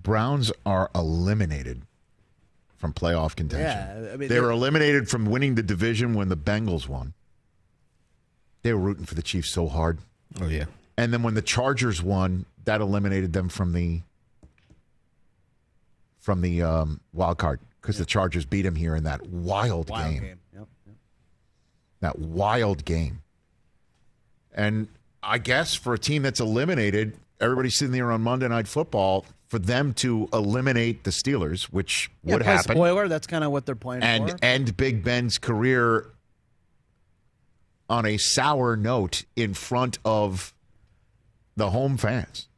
Browns 0.03 0.51
are 0.67 0.91
eliminated 0.95 1.83
from 2.83 2.93
playoff 2.93 3.37
contention. 3.37 4.05
Yeah, 4.05 4.13
I 4.13 4.17
mean, 4.17 4.29
they 4.29 4.41
were 4.41 4.51
eliminated 4.51 5.09
from 5.09 5.25
winning 5.27 5.55
the 5.55 5.63
division 5.63 6.15
when 6.15 6.29
the 6.29 6.37
Bengals 6.37 6.89
won. 6.89 7.15
They 8.63 8.73
were 8.73 8.81
rooting 8.81 9.05
for 9.07 9.15
the 9.15 9.23
Chiefs 9.23 9.49
so 9.51 9.69
hard. 9.69 9.99
Oh 10.41 10.49
yeah. 10.49 10.65
And 10.99 11.13
then 11.13 11.23
when 11.23 11.35
the 11.35 11.43
Chargers 11.43 12.03
won, 12.03 12.45
that 12.65 12.81
eliminated 12.81 13.33
them 13.35 13.49
from 13.49 13.73
the 13.73 14.01
from 16.19 16.41
the 16.41 16.61
um, 16.63 17.01
wild 17.13 17.39
card 17.39 17.61
because 17.81 17.99
the 17.99 18.05
Chargers 18.05 18.45
beat 18.45 18.63
them 18.63 18.75
here 18.75 18.97
in 18.97 19.05
that 19.05 19.29
wild, 19.29 19.89
Wild 19.89 20.11
game. 20.11 20.23
game. 20.23 20.39
Yep, 20.53 20.69
yep. 20.87 20.97
That 22.01 22.19
wild 22.19 22.85
game. 22.85 23.23
And 24.53 24.89
I 25.23 25.39
guess 25.39 25.77
for 25.77 25.95
a 25.95 25.99
team 25.99 26.23
that's 26.23 26.41
eliminated, 26.41 27.17
everybody's 27.41 27.77
sitting 27.77 27.93
there 27.93 28.11
on 28.11 28.23
Monday 28.23 28.49
Night 28.49 28.67
Football 28.67 29.25
for 29.53 29.59
them 29.59 29.93
to 29.93 30.31
eliminate 30.33 31.05
the 31.05 31.11
Steelers, 31.11 31.65
which 31.65 32.11
Yeah, 32.25 32.37
would 32.37 32.43
happen, 32.43 32.75
Spoiler. 32.75 33.07
That's 33.07 33.27
kind 33.27 33.45
of 33.45 33.51
what 33.53 33.67
they're 33.67 33.75
playing 33.75 34.03
and 34.03 34.31
for. 34.31 34.37
end 34.41 34.79
Big 34.79 35.05
Ben's 35.05 35.37
career 35.37 36.07
on 37.87 38.07
a 38.07 38.17
sour 38.17 38.77
note 38.79 39.25
in 39.37 39.53
front 39.53 39.99
of 40.07 40.55
the 41.55 41.69
home 41.69 41.99
fans. 41.99 42.49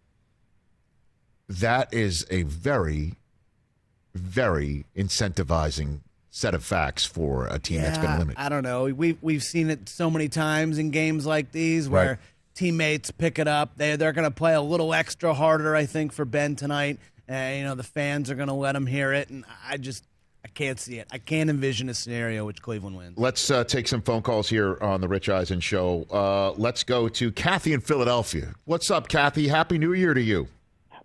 That 1.49 1.93
is 1.93 2.25
a 2.31 2.45
very, 2.45 3.15
very 4.15 4.85
incentivizing 4.97 5.99
set 6.31 6.55
of 6.55 6.63
facts 6.65 7.05
for 7.05 7.49
a 7.49 7.59
team 7.59 7.81
that's 7.81 7.99
been 7.99 8.05
Yeah, 8.07 8.15
eliminated. 8.19 8.41
I 8.41 8.49
don't 8.49 8.63
know. 8.63 8.85
We've 8.85 9.19
we've 9.21 9.43
seen 9.43 9.69
it 9.69 9.89
so 9.89 10.09
many 10.13 10.29
times 10.29 10.79
in 10.79 10.91
games 10.91 11.27
like 11.27 11.51
these 11.51 11.89
where 11.89 12.09
Right. 12.11 12.19
Teammates 12.55 13.11
pick 13.11 13.39
it 13.39 13.49
up. 13.49 13.77
They 13.77 13.97
they're 13.97 14.13
going 14.13 14.29
to 14.29 14.35
play 14.35 14.55
a 14.55 14.61
little 14.61 14.95
extra 14.95 15.35
harder, 15.35 15.75
I 15.75 15.87
think, 15.87 16.13
for 16.13 16.25
Ben 16.25 16.57
tonight. 16.57 16.99
And 17.27 17.59
you 17.59 17.65
know 17.65 17.75
the 17.75 17.83
fans 17.83 18.31
are 18.31 18.35
going 18.35 18.49
to 18.49 18.55
let 18.55 18.73
them 18.73 18.87
hear 18.87 19.13
it, 19.13 19.31
and 19.31 19.45
I 19.67 19.77
just 19.77 20.05
I 20.45 20.49
can't 20.49 20.79
see 20.79 20.99
it. 20.99 21.09
I 21.11 21.19
can't 21.19 21.49
envision 21.49 21.89
a 21.89 21.95
scenario 21.95 22.45
which 22.45 22.61
Cleveland 22.61 22.97
wins. 22.97 23.17
Let's 23.17 23.51
uh, 23.51 23.65
take 23.65 23.89
some 23.89 24.03
phone 24.03 24.21
calls 24.21 24.49
here 24.49 24.77
on 24.83 25.01
the 25.01 25.09
Rich 25.09 25.31
Eisen 25.31 25.61
show. 25.61 26.07
Uh, 26.11 26.53
let's 26.53 26.85
go 26.85 27.09
to 27.09 27.33
Kathy 27.33 27.73
in 27.73 27.81
Philadelphia. 27.81 28.55
What's 28.67 28.91
up, 28.91 29.09
Kathy? 29.09 29.49
Happy 29.49 29.79
New 29.79 29.95
Year 29.95 30.13
to 30.13 30.21
you. 30.21 30.49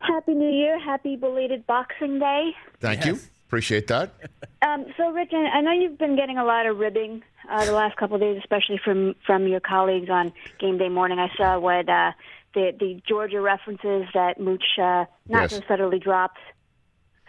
Happy 0.02 0.34
New 0.34 0.50
Year. 0.50 0.78
Happy 0.80 1.16
belated 1.16 1.66
Boxing 1.68 2.20
Day. 2.20 2.52
Thank 2.80 3.06
you. 3.06 3.20
Appreciate 3.50 3.88
that. 3.88 4.12
Um, 4.62 4.88
so, 4.98 5.10
Rich, 5.12 5.30
I 5.32 5.38
I 5.38 5.62
know 5.62 5.72
you've 5.72 5.98
been 5.98 6.18
getting 6.18 6.38
a 6.38 6.44
lot 6.44 6.66
of 6.66 6.78
ribbing 6.80 7.24
uh, 7.50 7.64
the 7.64 7.72
last 7.72 7.96
couple 7.96 8.16
of 8.16 8.22
days, 8.22 8.38
especially 8.40 8.78
from 8.84 9.16
from 9.26 9.48
your 9.48 9.62
colleagues 9.62 10.10
on 10.10 10.34
Game 10.60 10.78
Day 10.78 10.90
Morning. 10.90 11.18
I 11.18 11.30
saw 11.38 11.58
what 11.60 11.88
uh, 11.88 12.12
the 12.54 12.74
the 12.78 13.02
Georgia 13.08 13.40
references 13.40 14.04
that 14.14 14.38
Mooch 14.38 14.62
uh, 14.78 15.06
not 15.30 15.44
Yes. 15.44 15.52
just 15.52 15.64
federally 15.64 16.02
dropped 16.04 16.40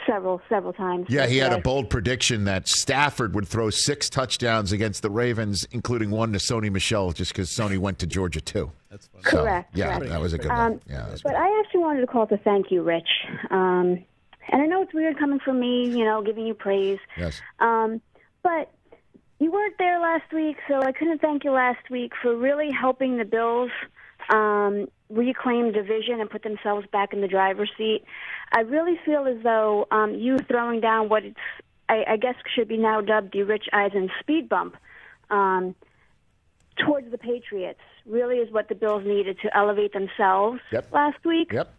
several 0.08 0.42
several 0.48 0.72
times. 0.72 1.06
Yeah, 1.08 1.28
he 1.28 1.36
had 1.38 1.52
a 1.52 1.58
bold 1.58 1.88
prediction 1.88 2.44
that 2.46 2.66
Stafford 2.66 3.32
would 3.36 3.46
throw 3.46 3.70
six 3.70 4.10
touchdowns 4.10 4.72
against 4.72 5.02
the 5.02 5.10
Ravens, 5.10 5.64
including 5.70 6.10
one 6.10 6.32
to 6.32 6.40
Sony 6.40 6.68
Michel, 6.70 7.12
just 7.12 7.32
because 7.32 7.48
Sony 7.48 7.78
went 7.78 8.00
to 8.00 8.08
Georgia 8.08 8.40
too. 8.40 8.72
That's 8.90 9.06
funny. 9.06 9.22
Correct, 9.22 9.76
yeah, 9.76 9.98
correct. 9.98 10.10
that 10.10 10.20
was 10.20 10.32
a 10.32 10.38
good 10.38 10.50
Um, 10.50 10.58
one. 10.72 10.80
Yeah, 10.88 11.02
that 11.02 11.12
was 11.12 11.22
But 11.22 11.36
I 11.36 11.60
actually 11.60 11.80
wanted 11.82 12.00
to 12.00 12.08
call 12.08 12.26
to 12.26 12.36
thank 12.38 12.72
you, 12.72 12.82
Rich. 12.82 13.08
Um, 13.52 14.04
and 14.49 14.62
I 14.62 14.66
know 14.66 14.82
it's 14.82 14.94
weird 14.94 15.18
coming 15.18 15.38
from 15.40 15.61
me, 15.61 15.88
you 15.88 16.04
know, 16.04 16.23
giving 16.23 16.47
you 16.47 16.54
praise. 16.54 16.99
Yes. 17.16 17.40
Um, 17.59 18.00
but 18.42 18.73
you 19.38 19.50
weren't 19.50 19.76
there 19.78 20.00
last 20.00 20.32
week, 20.32 20.56
so 20.68 20.82
I 20.82 20.92
couldn't 20.92 21.20
thank 21.20 21.44
you 21.44 21.52
last 21.52 21.90
week 21.90 22.12
for 22.20 22.37
really 22.37 22.70
helping 22.70 23.16
the 23.16 23.25
Bills 23.25 23.70
um, 24.30 24.88
reclaim 25.09 25.73
division 25.73 26.20
and 26.20 26.28
put 26.30 26.42
themselves 26.42 26.87
back 26.92 27.12
in 27.12 27.20
the 27.20 27.28
driver's 27.28 27.70
seat. 27.76 28.02
I 28.52 28.61
really 28.61 28.99
feel 29.04 29.26
as 29.26 29.42
though 29.42 29.87
um, 29.90 30.14
you 30.14 30.38
throwing 30.38 30.80
down 30.80 31.09
what 31.09 31.25
it's, 31.25 31.37
I, 31.88 32.04
I 32.06 32.16
guess, 32.16 32.35
should 32.54 32.68
be 32.68 32.76
now 32.76 33.00
dubbed 33.00 33.32
the 33.32 33.42
Rich 33.42 33.66
Eisen 33.73 34.11
speed 34.20 34.49
bump. 34.49 34.76
Um, 35.30 35.75
towards 36.76 37.11
the 37.11 37.18
Patriots 37.18 37.80
really 38.06 38.37
is 38.37 38.50
what 38.50 38.68
the 38.68 38.75
Bills 38.75 39.04
needed 39.04 39.38
to 39.42 39.56
elevate 39.56 39.92
themselves 39.92 40.61
Yep. 40.73 40.92
last 40.92 41.25
week. 41.25 41.52
Yep. 41.52 41.73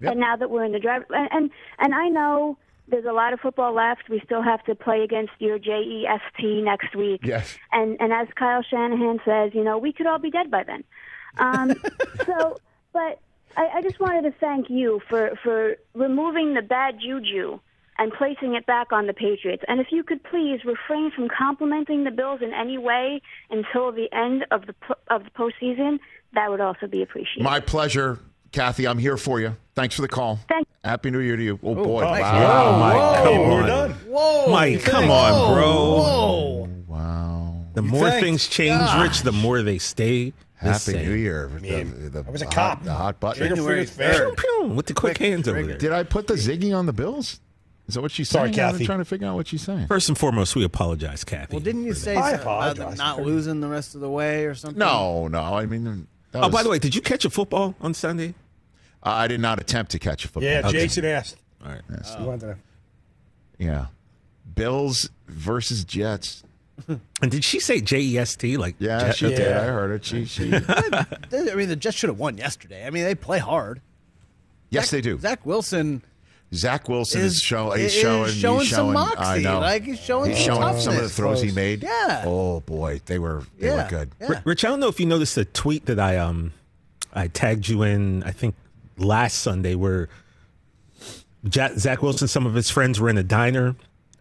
Yep. 0.00 0.12
And 0.12 0.20
now 0.20 0.36
that 0.36 0.50
we're 0.50 0.64
in 0.64 0.72
the 0.72 0.78
drive, 0.78 1.02
and, 1.10 1.28
and 1.32 1.50
and 1.78 1.94
I 1.94 2.08
know 2.08 2.56
there's 2.88 3.04
a 3.04 3.12
lot 3.12 3.32
of 3.32 3.40
football 3.40 3.74
left. 3.74 4.08
We 4.08 4.20
still 4.24 4.42
have 4.42 4.64
to 4.64 4.74
play 4.74 5.02
against 5.02 5.32
your 5.38 5.58
JEST 5.58 6.42
next 6.64 6.94
week. 6.94 7.20
Yes. 7.24 7.56
And 7.72 7.96
and 8.00 8.12
as 8.12 8.28
Kyle 8.34 8.62
Shanahan 8.62 9.20
says, 9.24 9.52
you 9.54 9.64
know, 9.64 9.78
we 9.78 9.92
could 9.92 10.06
all 10.06 10.18
be 10.18 10.30
dead 10.30 10.50
by 10.50 10.64
then. 10.64 10.84
Um, 11.38 11.74
so, 12.26 12.58
but 12.92 13.20
I, 13.56 13.68
I 13.74 13.82
just 13.82 14.00
wanted 14.00 14.22
to 14.22 14.32
thank 14.38 14.68
you 14.70 15.00
for 15.08 15.32
for 15.42 15.76
removing 15.94 16.54
the 16.54 16.62
bad 16.62 16.98
juju 17.00 17.60
and 17.98 18.12
placing 18.12 18.54
it 18.54 18.64
back 18.64 18.92
on 18.92 19.06
the 19.06 19.12
Patriots. 19.12 19.62
And 19.68 19.78
if 19.78 19.88
you 19.90 20.02
could 20.02 20.24
please 20.24 20.64
refrain 20.64 21.10
from 21.14 21.28
complimenting 21.28 22.04
the 22.04 22.10
Bills 22.10 22.40
in 22.42 22.52
any 22.54 22.78
way 22.78 23.20
until 23.50 23.92
the 23.92 24.08
end 24.12 24.46
of 24.50 24.66
the 24.66 24.74
of 25.08 25.24
the 25.24 25.30
postseason, 25.30 25.98
that 26.32 26.50
would 26.50 26.60
also 26.60 26.86
be 26.86 27.02
appreciated. 27.02 27.42
My 27.42 27.60
pleasure, 27.60 28.18
Kathy. 28.52 28.86
I'm 28.86 28.98
here 28.98 29.16
for 29.16 29.40
you. 29.40 29.56
Thanks 29.74 29.94
for 29.94 30.02
the 30.02 30.08
call. 30.08 30.38
Thank- 30.48 30.66
Happy 30.84 31.10
New 31.10 31.20
Year 31.20 31.36
to 31.36 31.42
you. 31.42 31.58
Oh, 31.62 31.74
boy. 31.74 32.02
nice. 32.02 32.20
Wow. 32.22 32.40
Wow, 32.40 32.78
Mike, 32.80 33.24
come 33.24 33.38
We're 33.48 33.60
on. 33.62 33.66
done. 33.66 33.90
Whoa, 34.08 34.46
Mike, 34.50 34.82
come 34.82 35.10
on, 35.10 35.54
bro. 35.54 35.66
Whoa. 35.66 36.68
Wow. 36.86 37.64
The 37.74 37.82
more 37.82 38.10
think? 38.10 38.24
things 38.24 38.48
change, 38.48 38.82
Rich, 39.00 39.22
the 39.22 39.32
more 39.32 39.62
they 39.62 39.78
stay 39.78 40.30
the 40.30 40.34
Happy 40.72 40.78
same. 40.78 41.06
New 41.06 41.14
Year. 41.14 41.50
The, 41.60 41.60
the, 42.10 42.24
I 42.26 42.30
was 42.30 42.42
a 42.42 42.46
the 42.46 42.50
cop. 42.50 42.78
Hot, 42.78 42.84
the 42.84 42.92
hot 42.94 43.20
button. 43.20 43.48
January 43.48 43.84
Pew, 43.84 43.86
third. 43.86 44.36
pew, 44.36 44.64
with 44.74 44.86
the 44.86 44.94
quick 44.94 45.18
hands 45.18 45.48
over 45.48 45.62
there. 45.62 45.78
Did 45.78 45.92
I 45.92 46.02
put 46.02 46.26
the 46.26 46.34
Ziggy 46.34 46.76
on 46.76 46.86
the 46.86 46.92
Bills? 46.92 47.40
Is 47.88 47.94
that 47.94 48.02
what 48.02 48.10
she's 48.12 48.28
Sorry, 48.28 48.52
saying? 48.52 48.60
I'm 48.68 48.72
Kathy. 48.72 48.86
trying 48.86 48.98
to 49.00 49.04
figure 49.04 49.26
out 49.26 49.34
what 49.34 49.48
she's 49.48 49.62
saying. 49.62 49.86
First 49.88 50.08
and 50.08 50.16
foremost, 50.16 50.54
we 50.54 50.64
apologize, 50.64 51.24
Kathy. 51.24 51.56
Well, 51.56 51.64
didn't 51.64 51.84
you 51.84 51.92
say 51.94 52.14
that. 52.14 52.22
I 52.22 52.30
something 52.36 52.82
about 52.84 52.96
not 52.98 53.22
losing 53.22 53.60
the 53.60 53.68
rest 53.68 53.94
of 53.94 54.00
the 54.00 54.10
way 54.10 54.44
or 54.46 54.54
something? 54.54 54.78
No, 54.78 55.26
no. 55.28 55.40
I 55.42 55.66
mean, 55.66 56.06
that 56.32 56.44
Oh, 56.44 56.48
by 56.48 56.62
the 56.62 56.68
way, 56.70 56.78
did 56.78 56.94
you 56.94 57.00
catch 57.02 57.24
a 57.24 57.30
football 57.30 57.74
on 57.80 57.92
Sunday? 57.94 58.34
I 59.02 59.28
did 59.28 59.40
not 59.40 59.60
attempt 59.60 59.92
to 59.92 59.98
catch 59.98 60.24
a 60.24 60.28
football. 60.28 60.50
Yeah, 60.50 60.60
Okay. 60.64 60.72
Jason 60.72 61.04
asked. 61.04 61.36
All 61.64 61.72
right. 61.72 61.80
He 62.18 62.24
wanted 62.24 62.40
to- 62.40 62.56
Yeah. 63.58 63.86
Bills 64.54 65.10
versus 65.28 65.84
Jets. 65.84 66.42
And 67.22 67.30
did 67.30 67.44
she 67.44 67.60
say 67.60 67.80
J 67.82 68.00
E 68.00 68.18
S 68.18 68.36
T? 68.36 68.56
Like, 68.56 68.74
Yeah, 68.78 69.00
Jet- 69.00 69.16
she 69.16 69.28
did. 69.28 69.38
Yeah. 69.40 69.60
I 69.60 69.64
heard 69.66 69.90
it. 69.90 70.04
She, 70.04 70.24
she. 70.24 70.44
I 70.68 71.54
mean, 71.54 71.68
the 71.68 71.76
Jets 71.76 71.96
should 71.98 72.08
have 72.08 72.18
won 72.18 72.38
yesterday. 72.38 72.86
I 72.86 72.90
mean, 72.90 73.04
they 73.04 73.14
play 73.14 73.38
hard. 73.38 73.82
yes, 74.70 74.90
they 74.90 75.02
do. 75.02 75.18
Zach 75.18 75.44
Wilson 75.44 76.02
Zach 76.54 76.88
Wilson 76.88 77.20
is, 77.20 77.34
is- 77.34 77.42
show, 77.42 77.70
he's 77.72 77.86
is 77.86 78.00
showing, 78.00 78.30
showing 78.32 78.60
he's 78.60 78.70
some 78.70 78.92
moxie. 78.94 79.22
I 79.22 79.38
know. 79.40 79.60
Like, 79.60 79.82
he's 79.84 80.00
showing 80.00 80.30
he's 80.30 80.44
some 80.44 80.56
showing 80.56 80.62
some 80.62 80.72
of 80.72 80.82
the 80.84 80.90
toughness. 81.08 81.16
throws 81.16 81.42
he 81.42 81.50
made. 81.52 81.82
Yeah. 81.82 82.24
Oh 82.26 82.60
boy, 82.60 83.00
they 83.06 83.18
were 83.18 83.44
they 83.58 83.66
yeah, 83.68 83.84
were 83.84 83.90
good. 83.90 84.10
Yeah. 84.20 84.40
Rich, 84.44 84.64
I 84.64 84.68
don't 84.68 84.80
know 84.80 84.88
if 84.88 84.98
you 84.98 85.04
noticed 85.06 85.34
the 85.34 85.44
tweet 85.44 85.84
that 85.86 86.00
I 86.00 86.16
um 86.16 86.52
I 87.12 87.28
tagged 87.28 87.68
you 87.68 87.82
in. 87.82 88.22
I 88.24 88.30
think 88.32 88.54
last 89.00 89.38
Sunday 89.38 89.74
where 89.74 90.08
Ja- 91.52 91.74
Zach 91.76 92.02
Wilson, 92.02 92.28
some 92.28 92.46
of 92.46 92.54
his 92.54 92.70
friends 92.70 93.00
were 93.00 93.08
in 93.08 93.18
a 93.18 93.22
diner. 93.22 93.74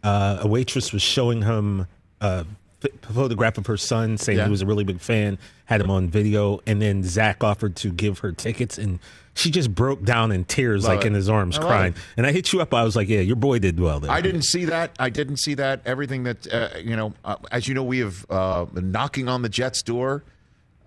Uh, 0.04 0.39
a 0.42 0.48
waitress 0.48 0.94
was 0.94 1.02
showing 1.02 1.42
him 1.42 1.86
a 2.22 2.46
f- 2.84 2.92
photograph 3.13 3.58
of 3.58 3.65
her 3.68 3.76
son, 3.78 4.18
saying 4.18 4.38
Yeah. 4.38 4.46
he 4.46 4.52
was 4.52 4.62
a 4.62 4.65
really 4.65 4.86
big 4.86 5.02
fan. 5.02 5.38
Had 5.65 5.82
him 5.82 5.92
on 5.92 6.08
video, 6.10 6.62
and 6.65 6.82
then 6.82 7.04
Zach 7.04 7.44
offered 7.44 7.76
to 7.78 7.92
give 7.92 8.20
her 8.20 8.32
tickets, 8.32 8.78
and 8.78 9.00
she 9.34 9.52
just 9.52 9.76
broke 9.76 10.04
down 10.04 10.32
in 10.32 10.46
tears, 10.46 10.84
Love 10.86 10.96
like 10.96 11.04
it. 11.06 11.08
in 11.08 11.13
his 11.13 11.30
arms, 11.30 11.58
I 11.58 11.62
crying. 11.62 11.96
And 12.18 12.26
I 12.26 12.32
hit 12.32 12.52
you 12.54 12.62
up. 12.62 12.74
I 12.74 12.84
was 12.84 12.96
like, 12.96 13.08
"Yeah, 13.10 13.20
your 13.20 13.36
boy 13.36 13.60
did 13.60 13.80
well 13.80 14.00
there." 14.00 14.10
I 14.12 14.22
didn't 14.22 14.42
see 14.44 14.65
that. 14.65 14.96
I 14.98 15.10
didn't 15.10 15.38
see 15.38 15.54
that. 15.56 15.82
Everything 15.86 16.24
that 16.24 16.52
uh, 16.52 16.70
you 16.84 16.96
know, 16.96 17.13
uh, 17.26 17.36
as 17.52 17.68
you 17.68 17.74
know, 17.76 17.84
we 17.84 18.00
have 18.00 18.26
uh, 18.30 18.65
been 18.65 18.92
knocking 18.92 19.28
on 19.28 19.42
the 19.42 19.50
Jets' 19.50 19.84
door. 19.84 20.24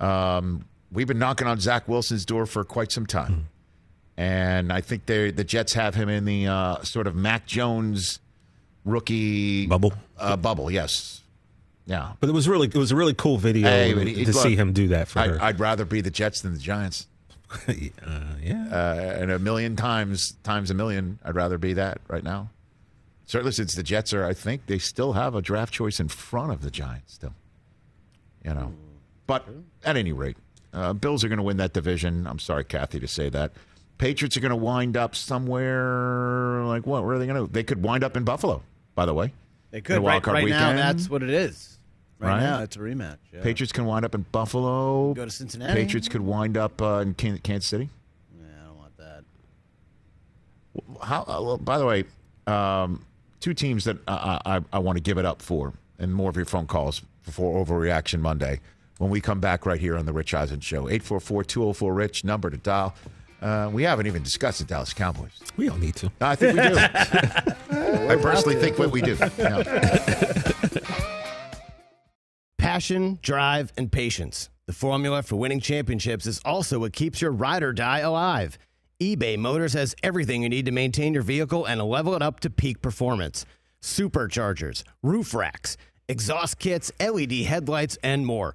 Um, 0.01 0.65
we've 0.91 1.07
been 1.07 1.19
knocking 1.19 1.47
on 1.47 1.61
Zach 1.61 1.87
Wilson's 1.89 2.25
door 2.25 2.47
for 2.47 2.65
quite 2.65 2.91
some 2.91 3.07
time, 3.07 3.49
and 4.17 4.73
I 4.73 4.81
think 4.81 5.07
they 5.07 5.31
the 5.31 5.45
Jets 5.45 5.73
have 5.75 5.95
him 5.95 6.09
in 6.09 6.25
the 6.25 6.47
uh, 6.47 6.83
sort 6.83 7.07
of 7.07 7.15
Mac 7.15 7.47
Jones 7.47 8.21
rookie 8.85 9.67
Bubble. 9.67 9.93
Uh, 10.19 10.37
bubble, 10.37 10.71
yes, 10.71 11.23
yeah. 11.87 12.13
But 12.21 12.29
it 12.29 12.33
was 12.33 12.49
really, 12.49 12.69
it 12.69 12.75
was 12.77 12.93
a 12.93 12.97
really 12.97 13.15
cool 13.15 13.39
video 13.39 13.69
Hey, 13.69 13.95
but 13.95 14.07
he- 14.07 14.25
to 14.25 14.33
look, 14.33 14.43
see 14.43 14.57
him 14.57 14.73
do 14.73 14.89
that 14.89 15.09
for 15.09 15.21
I'd, 15.21 15.31
her. 15.31 15.43
I'd 15.43 15.61
rather 15.61 15.85
be 15.85 16.01
the 16.01 16.11
Jets 16.11 16.41
than 16.41 16.53
the 16.53 16.59
Giants. 16.61 17.07
uh, 17.69 17.73
yeah. 18.43 18.69
Uh, 18.71 19.17
and 19.21 19.31
a 19.31 19.39
million 19.39 19.77
times, 19.77 20.37
times 20.43 20.71
a 20.71 20.75
million, 20.75 21.19
I'd 21.25 21.35
rather 21.35 21.59
be 21.59 21.75
that 21.75 22.01
right 22.09 22.25
now. 22.25 22.51
Certainly, 23.27 23.53
since 23.53 23.75
the 23.75 23.83
Jets 23.83 24.13
are, 24.13 24.25
I 24.25 24.35
think 24.35 24.67
they 24.67 24.79
still 24.79 25.15
have 25.15 25.35
a 25.35 25.43
draft 25.43 25.73
choice 25.73 26.01
in 26.01 26.09
front 26.09 26.53
of 26.53 26.63
the 26.63 26.71
Giants. 26.71 27.15
Still, 27.15 27.35
you 28.45 28.53
know. 28.53 28.73
But 29.27 29.47
at 29.85 29.97
any 29.97 30.13
rate, 30.13 30.37
uh, 30.73 30.93
Bills 30.93 31.25
are 31.25 31.29
going 31.29 31.39
to 31.39 31.43
win 31.43 31.57
that 31.59 31.73
division. 31.73 32.27
I'm 32.27 32.39
sorry, 32.39 32.65
Kathy, 32.65 33.01
to 33.01 33.09
say 33.09 33.29
that. 33.31 33.53
Patriots 33.99 34.37
are 34.37 34.41
going 34.41 34.51
to 34.51 34.57
wind 34.57 34.97
up 34.97 35.15
somewhere 35.15 36.65
like 36.65 36.87
what? 36.87 37.05
Where 37.05 37.15
are 37.17 37.19
they 37.19 37.27
going 37.27 37.47
to? 37.47 37.53
They 37.53 37.63
could 37.63 37.83
wind 37.83 38.03
up 38.05 38.17
in 38.17 38.25
Buffalo. 38.25 38.63
By 38.95 39.07
the 39.07 39.15
way, 39.15 39.33
They 39.71 39.81
could 39.81 40.03
right, 40.05 40.25
right 40.27 40.41
now. 40.41 40.45
weekend. 40.45 40.79
That's 40.79 41.09
what 41.09 41.23
it 41.23 41.31
is. 41.31 41.79
Right, 42.19 42.29
Right? 42.35 42.41
now, 42.41 42.63
it's 42.63 42.77
a 42.77 42.79
rematch. 42.81 43.17
Yeah. 43.33 43.43
Patriots 43.43 43.73
can 43.73 43.85
wind 43.85 44.05
up 44.05 44.15
in 44.15 44.25
Buffalo. 44.33 45.13
Go 45.15 45.25
to 45.25 45.31
Cincinnati. 45.31 45.75
Patriots 45.75 46.09
could 46.09 46.21
wind 46.21 46.57
up 46.57 46.81
uh, 46.83 46.99
in 47.01 47.15
Kansas 47.15 47.67
City. 47.67 47.89
Yeah, 48.39 48.45
I 48.61 48.67
don't 48.67 48.77
want 48.79 48.97
that. 48.99 49.25
How? 51.03 51.23
Uh, 51.23 51.43
well, 51.43 51.59
by 51.59 51.79
the 51.79 51.87
way, 51.87 52.05
um, 52.47 53.05
two 53.41 53.55
teams 53.55 53.85
that 53.85 53.97
I, 54.07 54.41
I, 54.45 54.61
I 54.75 54.79
want 54.79 54.99
to 54.99 55.03
give 55.03 55.19
it 55.19 55.25
up 55.25 55.43
for, 55.43 55.73
and 55.99 56.15
more 56.15 56.31
of 56.31 56.37
your 56.37 56.45
phone 56.45 56.67
calls 56.67 57.03
before 57.25 57.65
Overreaction 57.65 58.21
Monday. 58.21 58.61
When 58.99 59.11
we 59.11 59.21
come 59.21 59.41
back 59.41 59.67
right 59.67 59.81
here 59.81 59.97
on 59.97 60.07
the 60.07 60.13
Rich 60.13 60.33
Eisen 60.35 60.61
Show, 60.61 60.85
844-204-RICH, 60.85 62.25
number 62.25 62.51
to 62.51 62.57
dial. 62.57 62.95
Uh, 63.43 63.69
we 63.73 63.83
haven't 63.83 64.07
even 64.07 64.23
discussed 64.23 64.61
the 64.61 64.65
Dallas 64.65 64.93
Cowboys. 64.93 65.33
we 65.57 65.67
don't 65.67 65.81
need 65.81 65.97
to. 65.97 66.11
I 66.21 66.37
think 66.37 66.57
we 66.57 66.69
do. 66.69 66.77
I 68.09 68.17
personally 68.21 68.55
think 68.57 68.79
what 68.79 68.91
we 68.93 69.03
do. 69.03 69.17
Yeah. 69.39 69.63
Passion, 72.59 73.19
drive, 73.23 73.73
and 73.77 73.91
patience. 73.91 74.49
The 74.67 74.73
formula 74.73 75.23
for 75.23 75.37
winning 75.37 75.61
championships 75.61 76.27
is 76.27 76.41
also 76.45 76.79
what 76.79 76.93
keeps 76.93 77.21
your 77.21 77.33
ride 77.33 77.63
or 77.63 77.73
die 77.73 77.99
alive. 77.99 78.57
eBay 79.01 79.37
Motors 79.37 79.73
has 79.73 79.97
everything 80.03 80.43
you 80.43 80.49
need 80.49 80.67
to 80.67 80.71
maintain 80.73 81.13
your 81.13 81.25
vehicle 81.25 81.65
and 81.67 81.83
level 81.83 82.15
it 82.15 82.23
up 82.23 82.39
to 82.41 82.51
peak 82.51 82.81
performance 82.81 83.45
superchargers, 83.83 84.85
roof 85.03 85.35
racks, 85.35 85.77
exhaust 86.09 86.61
kits, 86.61 86.93
LED 87.01 87.33
headlights, 87.33 87.99
and 88.05 88.25
more. 88.25 88.55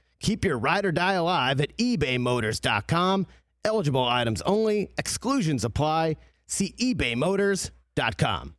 Keep 0.21 0.45
your 0.45 0.57
ride 0.57 0.85
or 0.85 0.91
die 0.91 1.13
alive 1.13 1.59
at 1.59 1.75
ebaymotors.com. 1.77 3.27
Eligible 3.65 4.07
items 4.07 4.41
only, 4.43 4.89
exclusions 4.97 5.63
apply. 5.63 6.15
See 6.47 6.73
ebaymotors.com. 6.79 8.55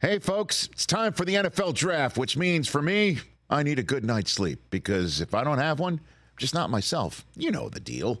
Hey, 0.00 0.18
folks, 0.18 0.68
it's 0.72 0.86
time 0.86 1.12
for 1.12 1.24
the 1.24 1.34
NFL 1.34 1.74
draft, 1.74 2.16
which 2.18 2.36
means 2.36 2.68
for 2.68 2.82
me, 2.82 3.18
I 3.48 3.62
need 3.62 3.78
a 3.78 3.82
good 3.82 4.04
night's 4.04 4.32
sleep 4.32 4.60
because 4.70 5.20
if 5.20 5.34
I 5.34 5.44
don't 5.44 5.58
have 5.58 5.78
one, 5.78 5.94
I'm 5.94 6.38
just 6.38 6.54
not 6.54 6.70
myself. 6.70 7.24
You 7.36 7.50
know 7.50 7.68
the 7.68 7.80
deal. 7.80 8.20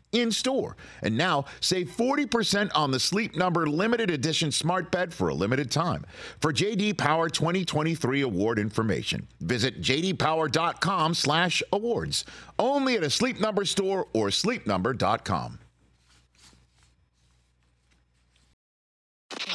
in 0.11 0.31
store. 0.31 0.75
And 1.01 1.17
now 1.17 1.45
save 1.59 1.89
40% 1.89 2.71
on 2.75 2.91
the 2.91 2.99
Sleep 2.99 3.35
Number 3.35 3.67
limited 3.67 4.09
edition 4.09 4.51
smart 4.51 4.91
bed 4.91 5.13
for 5.13 5.29
a 5.29 5.33
limited 5.33 5.71
time. 5.71 6.05
For 6.39 6.51
JD 6.53 6.97
Power 6.97 7.29
2023 7.29 8.21
award 8.21 8.59
information, 8.59 9.27
visit 9.39 9.81
jdpower.com/awards. 9.81 12.25
Only 12.59 12.95
at 12.95 13.03
a 13.03 13.09
Sleep 13.09 13.39
Number 13.39 13.65
store 13.65 14.07
or 14.13 14.27
sleepnumber.com. 14.29 15.59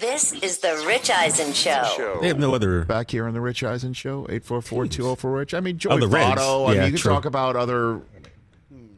This 0.00 0.32
is 0.32 0.58
the 0.58 0.82
Rich 0.86 1.10
Eisen 1.10 1.52
Show. 1.52 2.18
They 2.20 2.28
have 2.28 2.38
no 2.38 2.54
other. 2.54 2.84
Back 2.84 3.10
here 3.10 3.26
on 3.26 3.34
the 3.34 3.40
Rich 3.40 3.62
Eisen 3.62 3.92
Show, 3.92 4.26
844-204-RICH. 4.28 5.54
I 5.54 5.60
mean, 5.60 5.78
Joey 5.78 5.94
Oh, 5.94 5.98
the 5.98 6.08
Reds. 6.08 6.40
Votto. 6.40 6.68
I 6.68 6.72
Yeah, 6.72 6.78
mean, 6.80 6.86
you 6.86 6.92
can 6.92 7.00
true. 7.02 7.12
talk 7.12 7.24
about 7.24 7.56
other, 7.56 8.00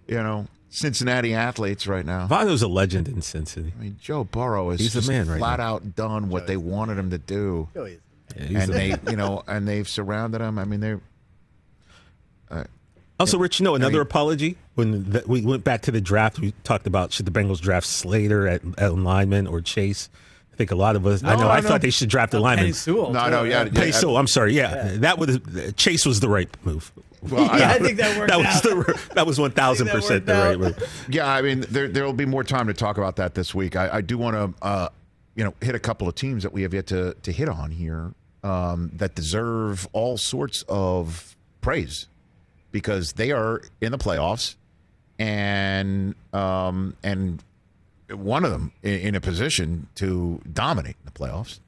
you 0.07 0.23
know, 0.23 0.47
Cincinnati 0.71 1.35
athletes 1.35 1.87
right 1.87 2.05
now. 2.05 2.27
Votto's 2.27 2.63
a 2.63 2.69
legend 2.69 3.09
in 3.09 3.23
Cincinnati. 3.23 3.73
I 3.79 3.83
mean, 3.83 3.97
Joe 4.01 4.25
Burrow 4.25 4.71
is 4.71 4.81
He's 4.81 4.93
the 4.93 5.01
just 5.01 5.09
man 5.09 5.29
right 5.29 5.39
flat 5.39 5.59
now. 5.61 5.75
out 5.77 5.97
done 5.97 6.29
what 6.29 6.47
they 6.47 6.57
wanted 6.59 6.99
him 6.99 7.11
to 7.11 7.19
do, 7.19 7.69
Yeah, 7.75 7.87
he's 8.37 8.57
and 8.57 8.69
the- 8.69 8.73
they, 8.75 9.11
you 9.11 9.17
know, 9.17 9.43
and 9.47 9.67
they've 9.67 9.89
surrounded 9.89 10.41
him. 10.43 10.59
I 10.59 10.65
mean, 10.65 10.81
they're 10.81 11.01
uh, 12.51 12.65
Also, 13.19 13.39
Rich, 13.39 13.61
you 13.61 13.65
know, 13.65 13.75
another 13.75 13.93
mean- 13.95 14.03
apology 14.03 14.57
when 14.75 15.11
the, 15.11 15.25
we 15.27 15.41
went 15.41 15.65
back 15.65 15.83
to 15.83 15.91
the 15.91 16.01
draft. 16.01 16.39
We 16.39 16.53
talked 16.65 16.87
about 16.87 17.13
should 17.13 17.27
the 17.27 17.33
Bengals 17.33 17.61
draft 17.61 17.87
Slater 17.87 18.47
at, 18.47 18.61
at 18.77 18.95
lineman 18.95 19.47
or 19.47 19.61
Chase. 19.61 20.09
I 20.53 20.57
think 20.57 20.71
a 20.71 20.77
lot 20.77 20.97
of 20.97 21.07
us. 21.07 21.23
I 21.25 21.37
know. 21.37 21.49
I 21.49 21.57
I, 21.59 21.61
know. 21.61 21.69
thought 21.69 21.81
they 21.83 21.91
should 21.91 22.09
draft 22.09 22.35
a 22.35 22.41
lineman. 22.41 22.71
Penei 22.71 22.75
Sewell. 22.75 23.13
no, 23.13 23.31
no, 23.31 23.45
yeah, 23.45 23.65
Penei 23.65 23.87
yeah, 23.87 23.91
Sewell, 23.93 24.17
I'm 24.19 24.27
sorry. 24.27 24.55
Yeah, 24.55 24.97
that 24.99 25.17
was 25.19 25.39
Chase 25.77 26.05
was 26.05 26.21
the 26.21 26.29
right 26.29 26.49
move. 26.65 26.93
Well, 27.23 27.45
Yeah, 27.59 27.71
I 27.71 27.79
think 27.79 27.97
that 27.99 28.17
worked 28.19 28.31
that 28.31 28.39
was 28.39 28.47
out. 28.47 28.63
the 28.63 29.11
that 29.15 29.27
was 29.27 29.39
one 29.41 29.51
thousand 29.51 29.89
percent 29.89 30.27
the 30.27 30.33
worked 30.33 30.45
right 30.45 30.55
out. 30.55 30.81
move. 30.81 31.07
Yeah, 31.11 31.27
I 31.29 31.43
mean, 31.43 31.65
there 31.71 31.89
there 31.89 32.05
will 32.05 32.13
be 32.13 32.27
more 32.27 32.45
time 32.45 32.67
to 32.69 32.75
talk 32.75 32.97
about 32.99 33.17
that 33.17 33.35
this 33.35 33.55
week. 33.55 33.77
I, 33.77 33.97
I 33.97 34.01
do 34.01 34.17
want 34.19 34.37
to, 34.37 34.65
uh, 34.67 34.89
you 35.35 35.45
know, 35.45 35.55
hit 35.61 35.75
a 35.75 35.79
couple 35.81 36.09
of 36.09 36.15
teams 36.15 36.43
that 36.43 36.53
we 36.53 36.63
have 36.63 36.73
yet 36.75 36.87
to 36.89 37.15
to 37.15 37.33
hit 37.33 37.49
on 37.49 37.71
here 37.71 38.13
um, 38.45 38.91
that 38.95 39.15
deserve 39.15 39.89
all 39.93 40.17
sorts 40.17 40.65
of 40.69 41.37
praise 41.61 42.07
because 42.71 43.15
they 43.15 43.33
are 43.33 43.63
in 43.81 43.91
the 43.93 43.99
playoffs 43.99 44.55
and 45.19 46.15
um, 46.33 46.97
and 47.03 47.43
one 48.11 48.45
of 48.45 48.51
them 48.51 48.73
in, 48.83 48.95
in 49.01 49.15
a 49.15 49.21
position 49.21 49.89
to 49.97 50.41
dominate 50.53 50.97
the 51.05 51.11
playoffs. 51.11 51.59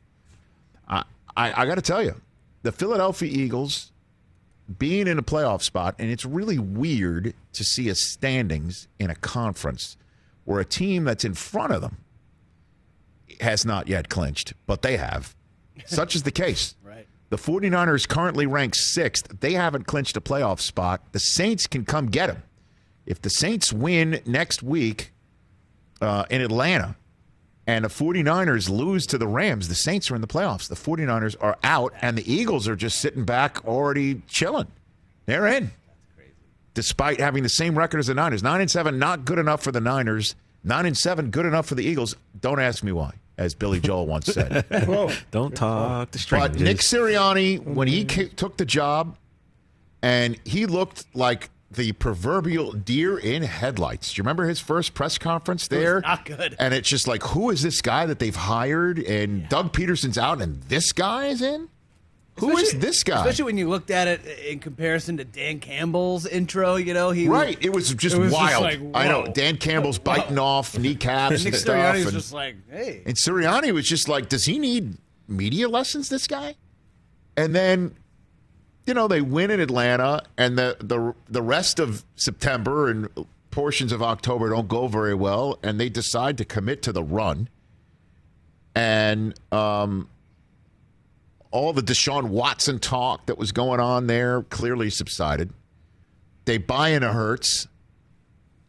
I 0.88 1.04
I, 1.36 1.62
I 1.62 1.66
got 1.66 1.74
to 1.76 1.82
tell 1.82 2.02
you, 2.02 2.20
the 2.62 2.72
Philadelphia 2.72 3.28
Eagles 3.30 3.89
being 4.78 5.06
in 5.06 5.18
a 5.18 5.22
playoff 5.22 5.62
spot, 5.62 5.94
and 5.98 6.11
it's 6.11 6.24
really 6.24 6.59
weird 6.59 7.35
to 7.52 7.64
see 7.64 7.88
a 7.88 7.94
standings 7.94 8.88
in 8.98 9.11
a 9.11 9.14
conference 9.14 9.96
where 10.44 10.61
a 10.61 10.64
team 10.64 11.04
that's 11.04 11.24
in 11.24 11.35
front 11.35 11.72
of 11.72 11.80
them 11.80 11.98
has 13.40 13.64
not 13.64 13.88
yet 13.88 14.09
clinched, 14.09 14.54
but 14.66 14.83
they 14.83 14.96
have. 14.96 15.35
Such 15.87 16.14
is 16.14 16.22
the 16.22 16.30
case. 16.30 16.74
Right. 16.83 17.06
The 17.30 17.37
49ers 17.37 18.09
currently 18.09 18.46
ranked 18.46 18.76
sixth. 18.76 19.40
They 19.40 19.52
haven't 19.52 19.87
clinched 19.87 20.16
a 20.16 20.20
playoff 20.20 20.61
spot. 20.61 21.12
The 21.12 21.20
Saints 21.20 21.66
can 21.66 21.85
come 21.85 22.06
get 22.06 22.26
them. 22.26 22.42
If 23.06 23.22
the 23.22 23.30
Saints 23.30 23.72
win 23.72 24.20
next 24.26 24.62
week 24.62 25.12
uh, 26.00 26.24
in 26.30 26.40
Atlanta 26.40 26.96
and 27.70 27.85
the 27.85 27.88
49ers 27.88 28.68
lose 28.68 29.06
to 29.06 29.16
the 29.16 29.28
Rams, 29.28 29.68
the 29.68 29.76
Saints 29.76 30.11
are 30.11 30.16
in 30.16 30.20
the 30.20 30.26
playoffs. 30.26 30.66
The 30.66 30.74
49ers 30.74 31.37
are 31.40 31.56
out, 31.62 31.94
and 32.02 32.18
the 32.18 32.33
Eagles 32.33 32.66
are 32.66 32.74
just 32.74 32.98
sitting 32.98 33.24
back 33.24 33.64
already 33.64 34.22
chilling. 34.26 34.66
They're 35.26 35.46
in. 35.46 35.70
Despite 36.74 37.20
having 37.20 37.44
the 37.44 37.48
same 37.48 37.78
record 37.78 37.98
as 37.98 38.09
the 38.09 38.14
Niners. 38.14 38.42
Nine 38.42 38.61
and 38.61 38.68
seven, 38.68 38.98
not 38.98 39.24
good 39.24 39.38
enough 39.38 39.62
for 39.62 39.70
the 39.70 39.80
Niners. 39.80 40.35
Nine 40.64 40.85
and 40.85 40.98
seven, 40.98 41.30
good 41.30 41.46
enough 41.46 41.66
for 41.66 41.76
the 41.76 41.85
Eagles. 41.85 42.16
Don't 42.40 42.59
ask 42.59 42.83
me 42.83 42.90
why, 42.90 43.12
as 43.38 43.54
Billy 43.54 43.78
Joel 43.78 44.09
once 44.09 44.26
said. 44.26 44.64
Don't 45.30 45.54
talk 45.54 46.11
to 46.11 46.18
strangers. 46.18 46.56
But 46.56 46.61
Nick 46.61 46.78
Sirianni, 46.78 47.64
when 47.64 47.87
he 47.87 48.04
ca- 48.04 48.30
took 48.35 48.56
the 48.56 48.64
job, 48.64 49.16
and 50.02 50.37
he 50.44 50.66
looked 50.66 51.04
like 51.14 51.50
the 51.70 51.92
proverbial 51.92 52.72
deer 52.72 53.16
in 53.16 53.42
headlights. 53.44 54.12
Do 54.12 54.18
you 54.18 54.22
remember 54.24 54.46
his 54.48 54.59
first 54.61 54.92
press 54.94 55.18
conference 55.18 55.68
there? 55.68 56.00
not 56.00 56.24
good. 56.24 56.56
And 56.59 56.74
it's 56.74 56.88
just 56.88 57.06
like, 57.06 57.22
who 57.22 57.50
is 57.50 57.62
this 57.62 57.80
guy 57.80 58.06
that 58.06 58.18
they've 58.18 58.35
hired? 58.35 58.98
And 58.98 59.48
Doug 59.48 59.72
Pederson's 59.72 60.18
out, 60.18 60.42
and 60.42 60.62
this 60.64 60.92
guy 60.92 61.26
is 61.26 61.40
in. 61.42 61.68
Who 62.38 62.56
is 62.56 62.68
Especially- 62.68 62.78
this 62.80 63.04
guy? 63.04 63.18
Especially 63.20 63.44
when 63.44 63.59
you 63.59 63.68
looked 63.68 63.90
at 63.90 64.09
it 64.09 64.24
in 64.46 64.61
comparison 64.61 65.18
to 65.18 65.24
Dan 65.24 65.61
Campbell's 65.61 66.26
intro, 66.26 66.76
you 66.76 66.94
know, 66.94 67.11
he 67.11 67.28
Right, 67.28 67.59
it 67.61 67.72
was 67.72 67.92
just 67.94 68.16
It 68.16 68.18
was 68.18 68.33
just 68.33 68.42
wild. 68.42 68.62
like, 68.62 68.80
I 68.94 69.09
know. 69.09 69.26
Dan 69.26 69.59
Campbell's 69.59 69.98
biting 69.98 70.38
off 70.38 70.76
kneecaps 70.78 71.44
and 71.44 71.54
stuff. 71.54 71.76
Sirianni 71.76 71.94
was 71.98 72.06
and- 72.06 72.12
just 72.14 72.33
like, 72.33 72.56
hey, 72.70 73.02
And 73.04 73.14
Sirianni 73.14 73.72
was 73.72 73.87
just 73.87 74.09
like, 74.09 74.28
does 74.30 74.44
he 74.46 74.59
need 74.59 74.96
media 75.28 75.68
lessons, 75.68 76.09
this 76.09 76.26
guy? 76.26 76.54
And 77.37 77.54
then, 77.54 77.94
you 78.90 78.94
know, 78.94 79.07
they 79.07 79.20
win 79.20 79.53
in 79.53 79.61
Atlanta, 79.61 80.20
and 80.37 80.59
the, 80.59 80.76
the, 80.81 81.14
the 81.29 81.40
rest 81.40 81.79
of 81.79 82.05
September 82.16 82.90
and 82.90 83.09
portions 83.53 83.92
of 83.92 84.03
October 84.03 84.48
don't 84.48 84.66
go 84.66 84.88
very 84.88 85.14
well, 85.14 85.61
and 85.62 85.79
they 85.79 85.88
decide 85.88 86.37
to 86.38 86.44
commit 86.44 86.83
to 86.83 86.90
the 86.90 87.05
run. 87.05 87.48
And 88.74 89.38
um, 89.53 90.09
all 91.53 91.72
the 91.72 91.83
Deshaun 91.83 92.31
Watson 92.31 92.81
talk 92.81 93.26
that 93.26 93.38
was 93.38 93.53
going 93.53 93.79
on 93.79 94.09
there 94.09 94.42
clearly 94.42 94.90
subsided. 94.90 95.53
They 96.44 96.59
buy 96.59 96.88
into 96.88 97.12
Hurts. 97.12 97.68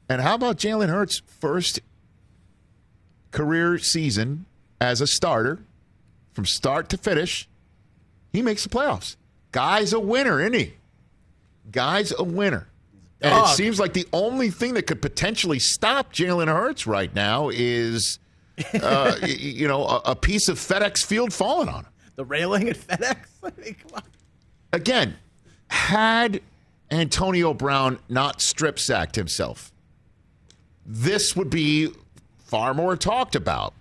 And 0.07 0.21
how 0.21 0.35
about 0.35 0.57
Jalen 0.57 0.89
Hurts' 0.89 1.23
first 1.25 1.79
career 3.31 3.79
season 3.79 4.45
as 4.79 5.01
a 5.01 5.07
starter 5.07 5.63
from 6.31 6.45
start 6.45 6.89
to 6.89 6.97
finish? 6.97 7.49
He 8.31 8.43
makes 8.43 8.61
the 8.61 8.69
playoffs. 8.69 9.15
Guy's 9.51 9.93
a 9.93 9.99
winner, 9.99 10.39
isn't 10.41 10.53
he? 10.53 10.73
Guy's 11.71 12.13
a 12.17 12.23
winner. 12.23 12.67
And 13.21 13.45
it 13.45 13.49
seems 13.49 13.79
like 13.79 13.93
the 13.93 14.07
only 14.13 14.49
thing 14.49 14.73
that 14.73 14.87
could 14.87 15.01
potentially 15.01 15.59
stop 15.59 16.11
Jalen 16.11 16.47
Hurts 16.47 16.87
right 16.87 17.13
now 17.13 17.49
is, 17.49 18.17
uh, 18.81 19.15
you 19.27 19.67
know, 19.67 19.85
a, 19.85 20.01
a 20.05 20.15
piece 20.15 20.49
of 20.49 20.57
FedEx 20.57 21.05
Field 21.05 21.31
falling 21.31 21.69
on 21.69 21.85
him 21.85 21.91
the 22.15 22.25
railing 22.25 22.69
at 22.69 22.77
FedEx. 22.77 23.17
I 23.43 23.51
mean, 23.61 23.75
come 23.75 23.95
on. 23.95 24.03
again, 24.73 25.17
had 25.67 26.41
Antonio 26.91 27.53
Brown 27.53 27.99
not 28.09 28.41
strip 28.41 28.77
sacked 28.77 29.15
himself, 29.15 29.71
this 30.85 31.35
would 31.35 31.49
be 31.49 31.89
far 32.45 32.73
more 32.73 32.95
talked 32.95 33.35
about. 33.35 33.73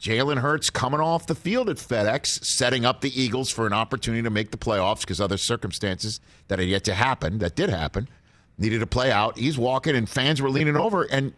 Jalen 0.00 0.38
Hurts 0.38 0.68
coming 0.70 1.00
off 1.00 1.26
the 1.26 1.34
field 1.34 1.70
at 1.70 1.76
FedEx, 1.76 2.44
setting 2.44 2.84
up 2.84 3.00
the 3.00 3.20
Eagles 3.20 3.50
for 3.50 3.66
an 3.66 3.72
opportunity 3.72 4.22
to 4.22 4.30
make 4.30 4.50
the 4.50 4.58
playoffs 4.58 5.00
because 5.00 5.20
other 5.20 5.38
circumstances 5.38 6.20
that 6.48 6.58
had 6.58 6.68
yet 6.68 6.84
to 6.84 6.94
happen, 6.94 7.38
that 7.38 7.54
did 7.54 7.70
happen, 7.70 8.08
needed 8.58 8.80
to 8.80 8.86
play 8.86 9.10
out. 9.10 9.38
He's 9.38 9.56
walking, 9.56 9.96
and 9.96 10.08
fans 10.08 10.42
were 10.42 10.50
leaning 10.50 10.76
over, 10.76 11.04
and 11.04 11.32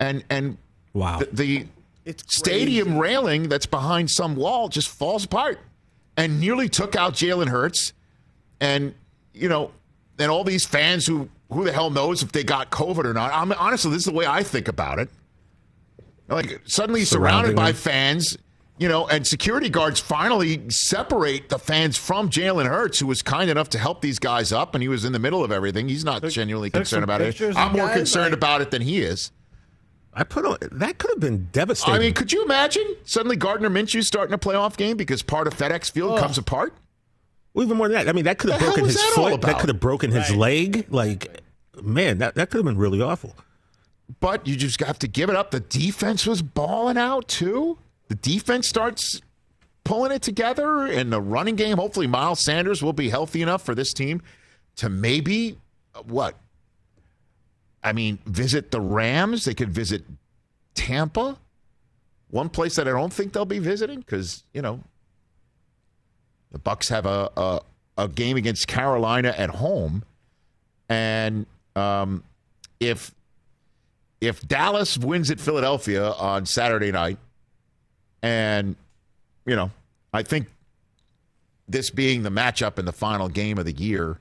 and 0.00 0.24
and 0.30 0.56
wow, 0.94 1.18
the, 1.18 1.66
the 2.04 2.14
stadium 2.26 2.98
railing 2.98 3.48
that's 3.48 3.66
behind 3.66 4.10
some 4.10 4.34
wall 4.34 4.68
just 4.68 4.88
falls 4.88 5.24
apart, 5.24 5.60
and 6.16 6.40
nearly 6.40 6.68
took 6.70 6.96
out 6.96 7.12
Jalen 7.12 7.48
Hurts, 7.48 7.92
and 8.60 8.94
you 9.34 9.48
know, 9.48 9.72
and 10.18 10.30
all 10.30 10.42
these 10.42 10.64
fans 10.64 11.06
who 11.06 11.28
who 11.52 11.64
the 11.64 11.72
hell 11.72 11.90
knows 11.90 12.22
if 12.22 12.32
they 12.32 12.44
got 12.44 12.70
COVID 12.70 13.04
or 13.04 13.12
not. 13.12 13.30
I'm 13.34 13.52
honestly, 13.52 13.90
this 13.90 13.98
is 13.98 14.06
the 14.06 14.12
way 14.12 14.26
I 14.26 14.42
think 14.42 14.68
about 14.68 14.98
it. 14.98 15.10
Like 16.32 16.60
suddenly 16.64 17.04
surrounded 17.04 17.50
Surrounding 17.50 17.56
by 17.56 17.68
him. 17.70 17.74
fans, 17.76 18.38
you 18.78 18.88
know, 18.88 19.06
and 19.06 19.26
security 19.26 19.68
guards 19.68 20.00
finally 20.00 20.68
separate 20.70 21.48
the 21.48 21.58
fans 21.58 21.96
from 21.96 22.30
Jalen 22.30 22.66
Hurts, 22.66 22.98
who 22.98 23.06
was 23.06 23.22
kind 23.22 23.50
enough 23.50 23.68
to 23.70 23.78
help 23.78 24.00
these 24.00 24.18
guys 24.18 24.52
up, 24.52 24.74
and 24.74 24.82
he 24.82 24.88
was 24.88 25.04
in 25.04 25.12
the 25.12 25.18
middle 25.18 25.44
of 25.44 25.52
everything. 25.52 25.88
He's 25.88 26.04
not 26.04 26.22
genuinely 26.24 26.70
took 26.70 26.80
concerned 26.80 27.04
about 27.04 27.20
it. 27.20 27.40
I'm 27.56 27.72
more 27.72 27.86
guys, 27.86 27.96
concerned 27.96 28.30
like- 28.30 28.38
about 28.38 28.60
it 28.62 28.70
than 28.70 28.82
he 28.82 29.02
is. 29.02 29.30
I 30.14 30.24
put 30.24 30.44
on 30.44 30.58
that 30.72 30.98
could 30.98 31.10
have 31.10 31.20
been 31.20 31.48
devastating. 31.52 31.94
I 31.94 31.98
mean, 31.98 32.12
could 32.12 32.32
you 32.32 32.44
imagine 32.44 32.84
suddenly 33.04 33.34
Gardner 33.36 33.70
Minshew 33.70 34.04
starting 34.04 34.34
a 34.34 34.38
playoff 34.38 34.76
game 34.76 34.98
because 34.98 35.22
part 35.22 35.46
of 35.46 35.54
FedEx 35.54 35.90
Field 35.90 36.18
comes 36.18 36.36
apart? 36.36 36.74
Well, 37.54 37.64
even 37.64 37.78
more 37.78 37.88
than 37.88 37.94
that, 37.96 38.08
I 38.10 38.12
mean, 38.12 38.24
that 38.24 38.36
could 38.38 38.50
have 38.50 38.60
The 38.60 38.66
broken 38.66 38.84
his 38.84 38.96
that 38.96 39.12
foot. 39.14 39.40
That 39.40 39.58
could 39.58 39.70
have 39.70 39.80
broken 39.80 40.10
his 40.10 40.30
leg. 40.34 40.86
Like, 40.90 41.40
man, 41.82 42.18
that, 42.18 42.34
that 42.34 42.50
could 42.50 42.58
have 42.58 42.64
been 42.66 42.76
really 42.76 43.00
awful. 43.00 43.34
But 44.20 44.46
you 44.46 44.56
just 44.56 44.80
have 44.80 44.98
to 45.00 45.08
give 45.08 45.30
it 45.30 45.36
up. 45.36 45.50
The 45.50 45.60
defense 45.60 46.26
was 46.26 46.42
balling 46.42 46.98
out 46.98 47.28
too. 47.28 47.78
The 48.08 48.14
defense 48.16 48.68
starts 48.68 49.20
pulling 49.84 50.12
it 50.12 50.22
together, 50.22 50.86
and 50.86 51.12
the 51.12 51.20
running 51.20 51.56
game. 51.56 51.78
Hopefully, 51.78 52.06
Miles 52.06 52.40
Sanders 52.40 52.82
will 52.82 52.92
be 52.92 53.08
healthy 53.08 53.42
enough 53.42 53.64
for 53.64 53.74
this 53.74 53.92
team 53.92 54.22
to 54.76 54.88
maybe 54.88 55.58
uh, 55.94 56.02
what? 56.02 56.36
I 57.82 57.92
mean, 57.92 58.18
visit 58.26 58.70
the 58.70 58.80
Rams. 58.80 59.44
They 59.44 59.54
could 59.54 59.70
visit 59.70 60.04
Tampa. 60.74 61.38
One 62.30 62.48
place 62.48 62.76
that 62.76 62.86
I 62.86 62.92
don't 62.92 63.12
think 63.12 63.32
they'll 63.32 63.44
be 63.44 63.58
visiting 63.58 64.00
because 64.00 64.44
you 64.54 64.62
know 64.62 64.80
the 66.50 66.58
Bucks 66.58 66.88
have 66.88 67.06
a, 67.06 67.30
a 67.36 67.60
a 67.98 68.08
game 68.08 68.36
against 68.36 68.68
Carolina 68.68 69.34
at 69.36 69.50
home, 69.50 70.04
and 70.88 71.46
um, 71.76 72.22
if 72.80 73.14
if 74.22 74.40
Dallas 74.46 74.96
wins 74.96 75.32
at 75.32 75.40
Philadelphia 75.40 76.12
on 76.12 76.46
Saturday 76.46 76.92
night, 76.92 77.18
and 78.22 78.76
you 79.44 79.56
know, 79.56 79.72
I 80.12 80.22
think 80.22 80.46
this 81.68 81.90
being 81.90 82.22
the 82.22 82.30
matchup 82.30 82.78
in 82.78 82.84
the 82.84 82.92
final 82.92 83.28
game 83.28 83.58
of 83.58 83.64
the 83.64 83.72
year 83.72 84.18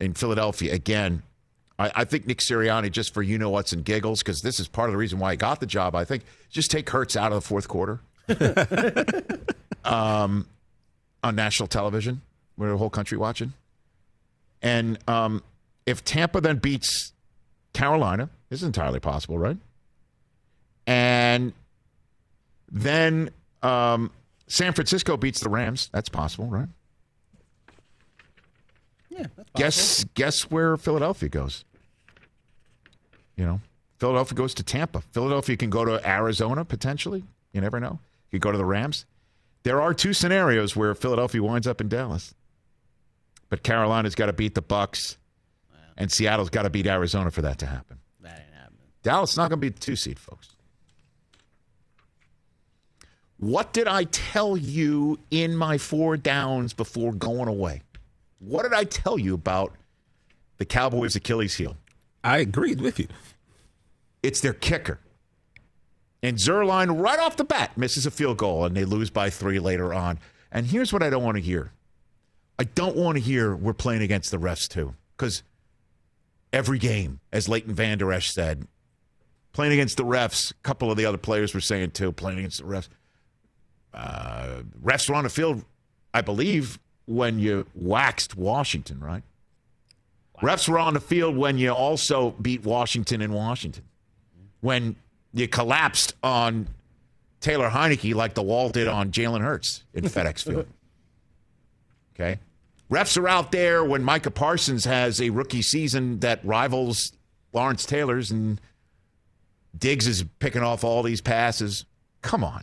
in 0.00 0.14
Philadelphia 0.14 0.72
again. 0.72 1.24
I, 1.76 1.90
I 1.96 2.04
think 2.04 2.26
Nick 2.26 2.38
Sirianni, 2.38 2.92
just 2.92 3.12
for 3.12 3.20
you 3.20 3.36
know 3.36 3.50
what's 3.50 3.72
and 3.72 3.84
giggles, 3.84 4.20
because 4.20 4.42
this 4.42 4.60
is 4.60 4.68
part 4.68 4.88
of 4.88 4.92
the 4.92 4.98
reason 4.98 5.18
why 5.18 5.32
he 5.32 5.36
got 5.36 5.58
the 5.58 5.66
job. 5.66 5.96
I 5.96 6.04
think 6.04 6.22
just 6.48 6.70
take 6.70 6.88
Hurts 6.88 7.16
out 7.16 7.32
of 7.32 7.36
the 7.36 7.40
fourth 7.40 7.66
quarter 7.66 7.98
um, 9.84 10.46
on 11.24 11.34
national 11.34 11.66
television, 11.66 12.20
where 12.54 12.70
the 12.70 12.76
whole 12.76 12.90
country 12.90 13.18
watching. 13.18 13.54
And 14.62 14.98
um, 15.08 15.42
if 15.84 16.04
Tampa 16.04 16.40
then 16.40 16.58
beats 16.58 17.12
Carolina, 17.72 18.30
this 18.52 18.60
is 18.60 18.66
entirely 18.66 19.00
possible, 19.00 19.38
right? 19.38 19.56
And 20.86 21.54
then 22.70 23.30
um, 23.62 24.10
San 24.46 24.74
Francisco 24.74 25.16
beats 25.16 25.40
the 25.40 25.48
Rams. 25.48 25.88
That's 25.90 26.10
possible, 26.10 26.48
right? 26.48 26.68
Yeah, 29.08 29.24
that's 29.34 29.48
Guess 29.54 30.04
guess 30.12 30.50
where 30.50 30.76
Philadelphia 30.76 31.30
goes. 31.30 31.64
You 33.36 33.46
know, 33.46 33.60
Philadelphia 33.96 34.36
goes 34.36 34.52
to 34.52 34.62
Tampa. 34.62 35.00
Philadelphia 35.00 35.56
can 35.56 35.70
go 35.70 35.86
to 35.86 36.06
Arizona 36.06 36.62
potentially. 36.62 37.24
You 37.54 37.62
never 37.62 37.80
know. 37.80 38.00
You 38.30 38.38
go 38.38 38.52
to 38.52 38.58
the 38.58 38.66
Rams. 38.66 39.06
There 39.62 39.80
are 39.80 39.94
two 39.94 40.12
scenarios 40.12 40.76
where 40.76 40.94
Philadelphia 40.94 41.42
winds 41.42 41.66
up 41.66 41.80
in 41.80 41.88
Dallas, 41.88 42.34
but 43.48 43.62
Carolina's 43.62 44.14
got 44.14 44.26
to 44.26 44.34
beat 44.34 44.54
the 44.54 44.60
Bucks, 44.60 45.16
and 45.96 46.12
Seattle's 46.12 46.50
got 46.50 46.64
to 46.64 46.70
beat 46.70 46.86
Arizona 46.86 47.30
for 47.30 47.40
that 47.40 47.58
to 47.60 47.66
happen. 47.66 47.96
That 49.02 49.10
ain't 49.10 49.14
happening. 49.14 49.18
Dallas 49.18 49.30
is 49.32 49.36
not 49.36 49.50
going 49.50 49.60
to 49.60 49.60
be 49.60 49.68
the 49.68 49.78
two 49.78 49.96
seed, 49.96 50.18
folks. 50.18 50.48
What 53.38 53.72
did 53.72 53.88
I 53.88 54.04
tell 54.04 54.56
you 54.56 55.18
in 55.30 55.56
my 55.56 55.76
four 55.76 56.16
downs 56.16 56.72
before 56.72 57.12
going 57.12 57.48
away? 57.48 57.82
What 58.38 58.62
did 58.62 58.72
I 58.72 58.84
tell 58.84 59.18
you 59.18 59.34
about 59.34 59.74
the 60.58 60.64
Cowboys' 60.64 61.16
Achilles 61.16 61.56
heel? 61.56 61.76
I 62.22 62.38
agreed 62.38 62.80
with 62.80 63.00
you. 63.00 63.08
It's 64.22 64.40
their 64.40 64.52
kicker. 64.52 65.00
And 66.22 66.36
Zuerlein, 66.36 67.02
right 67.02 67.18
off 67.18 67.36
the 67.36 67.44
bat, 67.44 67.76
misses 67.76 68.06
a 68.06 68.12
field 68.12 68.38
goal, 68.38 68.64
and 68.64 68.76
they 68.76 68.84
lose 68.84 69.10
by 69.10 69.28
three 69.28 69.58
later 69.58 69.92
on. 69.92 70.20
And 70.52 70.66
here's 70.66 70.92
what 70.92 71.02
I 71.02 71.10
don't 71.10 71.24
want 71.24 71.36
to 71.36 71.42
hear 71.42 71.72
I 72.58 72.64
don't 72.64 72.96
want 72.96 73.16
to 73.16 73.22
hear 73.22 73.56
we're 73.56 73.72
playing 73.72 74.02
against 74.02 74.30
the 74.30 74.36
refs, 74.36 74.68
too. 74.68 74.94
Because 75.16 75.42
every 76.52 76.78
game, 76.78 77.18
as 77.32 77.48
Leighton 77.48 77.74
Vander 77.74 78.12
Esch 78.12 78.30
said, 78.30 78.68
playing 79.52 79.72
against 79.72 79.96
the 79.96 80.04
refs, 80.04 80.50
a 80.50 80.54
couple 80.62 80.90
of 80.90 80.96
the 80.96 81.04
other 81.04 81.18
players 81.18 81.54
were 81.54 81.60
saying, 81.60 81.92
too, 81.92 82.12
playing 82.12 82.38
against 82.38 82.58
the 82.58 82.64
refs. 82.64 82.88
Uh, 83.92 84.62
refs 84.82 85.08
were 85.08 85.14
on 85.14 85.24
the 85.24 85.30
field, 85.30 85.64
I 86.14 86.22
believe, 86.22 86.78
when 87.06 87.38
you 87.38 87.66
waxed 87.74 88.36
Washington, 88.36 89.00
right? 89.00 89.22
Refs 90.42 90.68
were 90.68 90.78
on 90.78 90.94
the 90.94 91.00
field 91.00 91.36
when 91.36 91.58
you 91.58 91.70
also 91.70 92.30
beat 92.30 92.64
Washington 92.64 93.20
in 93.20 93.32
Washington. 93.32 93.84
When 94.60 94.96
you 95.32 95.46
collapsed 95.46 96.14
on 96.22 96.68
Taylor 97.40 97.70
Heinicke 97.70 98.14
like 98.14 98.34
the 98.34 98.42
wall 98.42 98.68
did 98.70 98.88
on 98.88 99.10
Jalen 99.12 99.40
Hurts 99.40 99.84
in 99.94 100.04
FedEx 100.04 100.44
Field. 100.44 100.66
Okay. 102.14 102.38
Refs 102.90 103.16
are 103.16 103.28
out 103.28 103.52
there 103.52 103.84
when 103.84 104.02
Micah 104.02 104.30
Parsons 104.30 104.84
has 104.84 105.20
a 105.20 105.30
rookie 105.30 105.62
season 105.62 106.20
that 106.20 106.44
rivals 106.44 107.12
Lawrence 107.52 107.86
Taylor's 107.86 108.30
and 108.30 108.60
Diggs 109.76 110.06
is 110.06 110.24
picking 110.38 110.62
off 110.62 110.84
all 110.84 111.02
these 111.02 111.20
passes. 111.20 111.84
Come 112.22 112.44
on. 112.44 112.62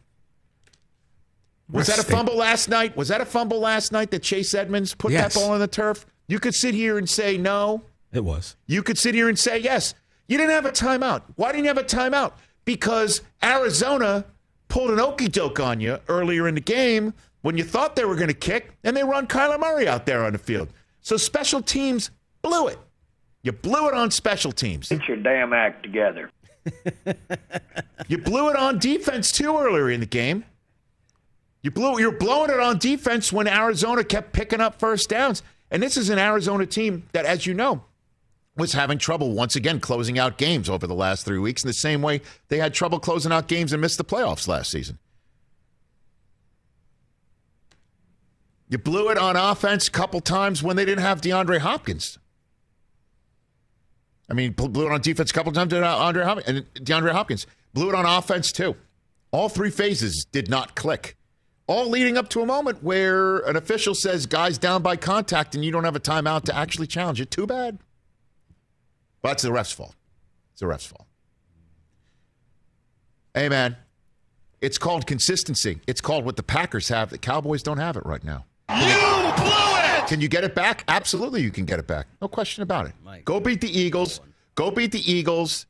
Was 1.72 1.88
that 1.88 2.00
a 2.00 2.04
fumble 2.04 2.36
last 2.36 2.70
night? 2.70 2.98
Was 2.98 3.10
that 3.10 3.22
a 3.22 3.26
fumble 3.26 3.60
last 3.60 3.92
night 3.92 4.10
that 4.12 4.24
Chase 4.24 4.54
Edmonds 4.54 4.96
put 4.96 5.12
Yes. 5.12 5.34
that 5.34 5.40
ball 5.40 5.52
on 5.52 5.60
the 5.60 5.68
turf? 5.68 6.06
You 6.28 6.40
could 6.40 6.56
sit 6.56 6.74
here 6.74 6.98
and 6.98 7.08
say 7.10 7.38
no. 7.38 7.84
It 8.12 8.24
was. 8.24 8.56
You 8.66 8.82
could 8.82 8.98
sit 8.98 9.14
here 9.14 9.30
and 9.30 9.38
say 9.38 9.60
yes. 9.60 9.94
You 10.28 10.38
didn't 10.38 10.52
have 10.52 10.66
a 10.66 10.72
timeout. 10.72 11.24
Why 11.36 11.52
didn't 11.52 11.66
you 11.66 11.70
have 11.70 11.78
a 11.78 11.84
timeout? 11.84 12.34
Because 12.66 13.22
Arizona 13.44 14.26
pulled 14.68 14.92
an 14.92 15.00
okey 15.00 15.28
doke 15.28 15.60
on 15.60 15.80
you 15.80 16.00
earlier 16.08 16.48
in 16.48 16.56
the 16.56 16.62
game 16.62 17.14
when 17.42 17.58
you 17.58 17.64
thought 17.64 17.96
they 17.96 18.06
were 18.06 18.16
going 18.16 18.28
to 18.28 18.34
kick, 18.34 18.72
and 18.84 18.96
they 18.98 19.04
run 19.04 19.26
Kyler 19.26 19.60
Murray 19.60 19.88
out 19.88 20.06
there 20.06 20.26
on 20.26 20.34
the 20.34 20.38
field. 20.38 20.70
So 21.02 21.18
special 21.18 21.62
teams 21.62 22.12
blew 22.42 22.68
it. 22.68 22.78
You 23.44 23.54
blew 23.54 23.88
it 23.88 23.94
on 23.94 24.12
special 24.12 24.52
teams. 24.52 24.90
Get 24.90 25.08
your 25.08 25.18
damn 25.18 25.54
act 25.54 25.84
together. 25.84 26.30
You 28.08 28.18
blew 28.18 28.50
it 28.50 28.56
on 28.56 28.80
defense 28.80 29.32
too 29.32 29.58
earlier 29.58 29.90
in 29.90 30.00
the 30.00 30.06
game. 30.06 30.44
You 31.62 31.72
blew 31.72 32.00
you're 32.00 32.12
blowing 32.12 32.50
it 32.50 32.60
on 32.60 32.80
defense 32.80 33.32
when 33.32 33.48
Arizona 33.48 34.04
kept 34.04 34.34
picking 34.34 34.62
up 34.62 34.80
first 34.80 35.10
downs. 35.10 35.44
And 35.72 35.84
this 35.84 35.96
is 35.98 36.10
an 36.10 36.18
Arizona 36.18 36.66
team 36.66 37.04
that, 37.12 37.26
as 37.26 37.46
you 37.46 37.54
know, 37.54 37.84
was 38.56 38.74
having 38.74 38.98
trouble 38.98 39.34
once 39.34 39.56
again 39.56 39.80
closing 39.80 40.18
out 40.18 40.38
games 40.38 40.70
over 40.70 40.88
the 40.88 40.96
last 40.96 41.26
three 41.26 41.38
weeks 41.38 41.64
in 41.64 41.68
the 41.68 41.74
same 41.74 42.02
way 42.02 42.22
they 42.48 42.58
had 42.58 42.74
trouble 42.74 43.00
closing 43.00 43.32
out 43.32 43.48
games 43.48 43.72
and 43.72 43.82
missed 43.82 43.98
the 43.98 44.04
playoffs 44.04 44.48
last 44.48 44.72
season. 44.72 44.98
You 48.70 48.78
blew 48.78 49.10
it 49.10 49.18
on 49.18 49.36
offense 49.36 49.88
a 49.88 49.92
couple 49.92 50.22
times 50.22 50.62
when 50.64 50.76
they 50.76 50.86
didn't 50.86 51.04
have 51.04 51.22
DeAndre 51.22 51.60
Hopkins. 51.60 52.20
I 54.30 54.34
mean, 54.34 54.52
blew 54.52 54.86
it 54.86 54.92
on 54.92 55.02
defense 55.02 55.32
a 55.32 55.34
couple 55.34 55.52
times. 55.52 55.70
Did 55.72 55.84
uh, 55.84 55.98
Andre 55.98 56.24
Hopkins 56.24 56.48
and 56.48 56.74
DeAndre 56.86 57.12
Hopkins 57.12 57.48
blew 57.74 57.90
it 57.90 57.96
on 57.96 58.06
offense 58.06 58.52
too. 58.52 58.76
All 59.32 59.50
three 59.50 59.72
phases 59.72 60.26
did 60.26 60.50
not 60.50 60.76
click. 60.76 61.16
All 61.68 61.88
leading 61.88 62.18
up 62.18 62.30
to 62.30 62.42
a 62.42 62.46
moment 62.46 62.84
where 62.84 63.40
an 63.40 63.56
official 63.56 63.94
says, 63.94 64.26
"Guys 64.26 64.58
down 64.58 64.82
by 64.82 64.96
contact," 64.96 65.56
and 65.56 65.64
you 65.64 65.72
don't 65.72 65.84
have 65.84 65.96
a 65.96 66.00
timeout 66.00 66.44
to 66.46 66.56
actually 66.56 66.88
challenge 66.88 67.22
it. 67.22 67.32
Too 67.32 67.46
bad. 67.46 67.80
But 69.22 69.34
it's 69.34 69.44
the 69.44 69.52
ref's 69.52 69.72
fault. 69.72 69.96
It's 70.52 70.62
the 70.62 70.68
ref's 70.68 70.86
fault. 70.86 71.08
Hey 73.34 73.50
man, 73.50 73.78
it's 74.62 74.78
called 74.78 75.06
consistency. 75.06 75.80
It's 75.88 76.02
called 76.02 76.26
what 76.26 76.36
the 76.36 76.44
Packers 76.44 76.90
have. 76.90 77.10
The 77.10 77.18
Cowboys 77.18 77.64
don't 77.64 77.78
have 77.78 77.98
it 77.98 78.06
right 78.06 78.24
now. 78.24 78.46
You 78.70 79.34
blew 79.38 79.76
it! 79.76 79.79
Can 80.10 80.22
you 80.22 80.28
get 80.28 80.44
it 80.44 80.56
back? 80.56 80.84
Absolutely, 80.88 81.44
you 81.44 81.52
can 81.52 81.66
get 81.66 81.78
it 81.78 81.86
back. 81.86 82.08
No 82.20 82.28
question 82.28 82.64
about 82.64 82.88
it. 82.88 82.94
Go 83.26 83.40
beat 83.40 83.62
the 83.62 83.70
Eagles. 83.70 84.22
Go 84.56 84.72
beat 84.72 84.92
the 84.92 85.12
Eagles, 85.12 85.68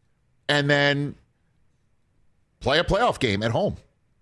and 0.48 0.70
then 0.70 1.16
play 2.62 2.80
a 2.80 2.86
playoff 2.86 3.20
game 3.20 3.44
at 3.44 3.52
home. 3.52 3.76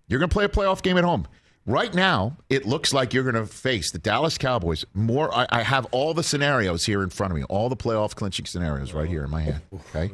You're 0.08 0.20
going 0.20 0.30
to 0.30 0.34
play 0.34 0.46
a 0.46 0.50
playoff 0.50 0.82
game 0.82 0.98
at 0.98 1.04
home. 1.04 1.28
Right 1.68 1.94
now, 1.94 2.36
it 2.50 2.66
looks 2.66 2.94
like 2.94 3.14
you're 3.14 3.32
going 3.32 3.36
to 3.36 3.46
face 3.46 3.92
the 3.92 4.00
Dallas 4.00 4.40
Cowboys. 4.40 4.86
More, 4.96 5.32
I, 5.32 5.46
I 5.52 5.62
have 5.62 5.86
all 5.92 6.16
the 6.16 6.24
scenarios 6.24 6.84
here 6.84 7.04
in 7.04 7.10
front 7.10 7.32
of 7.32 7.38
me, 7.38 7.44
all 7.44 7.70
the 7.70 7.78
playoff 7.78 8.16
clinching 8.16 8.48
scenarios 8.48 8.94
right 8.94 9.08
here 9.08 9.24
in 9.24 9.30
my 9.30 9.42
hand. 9.42 9.62
Okay. 9.94 10.12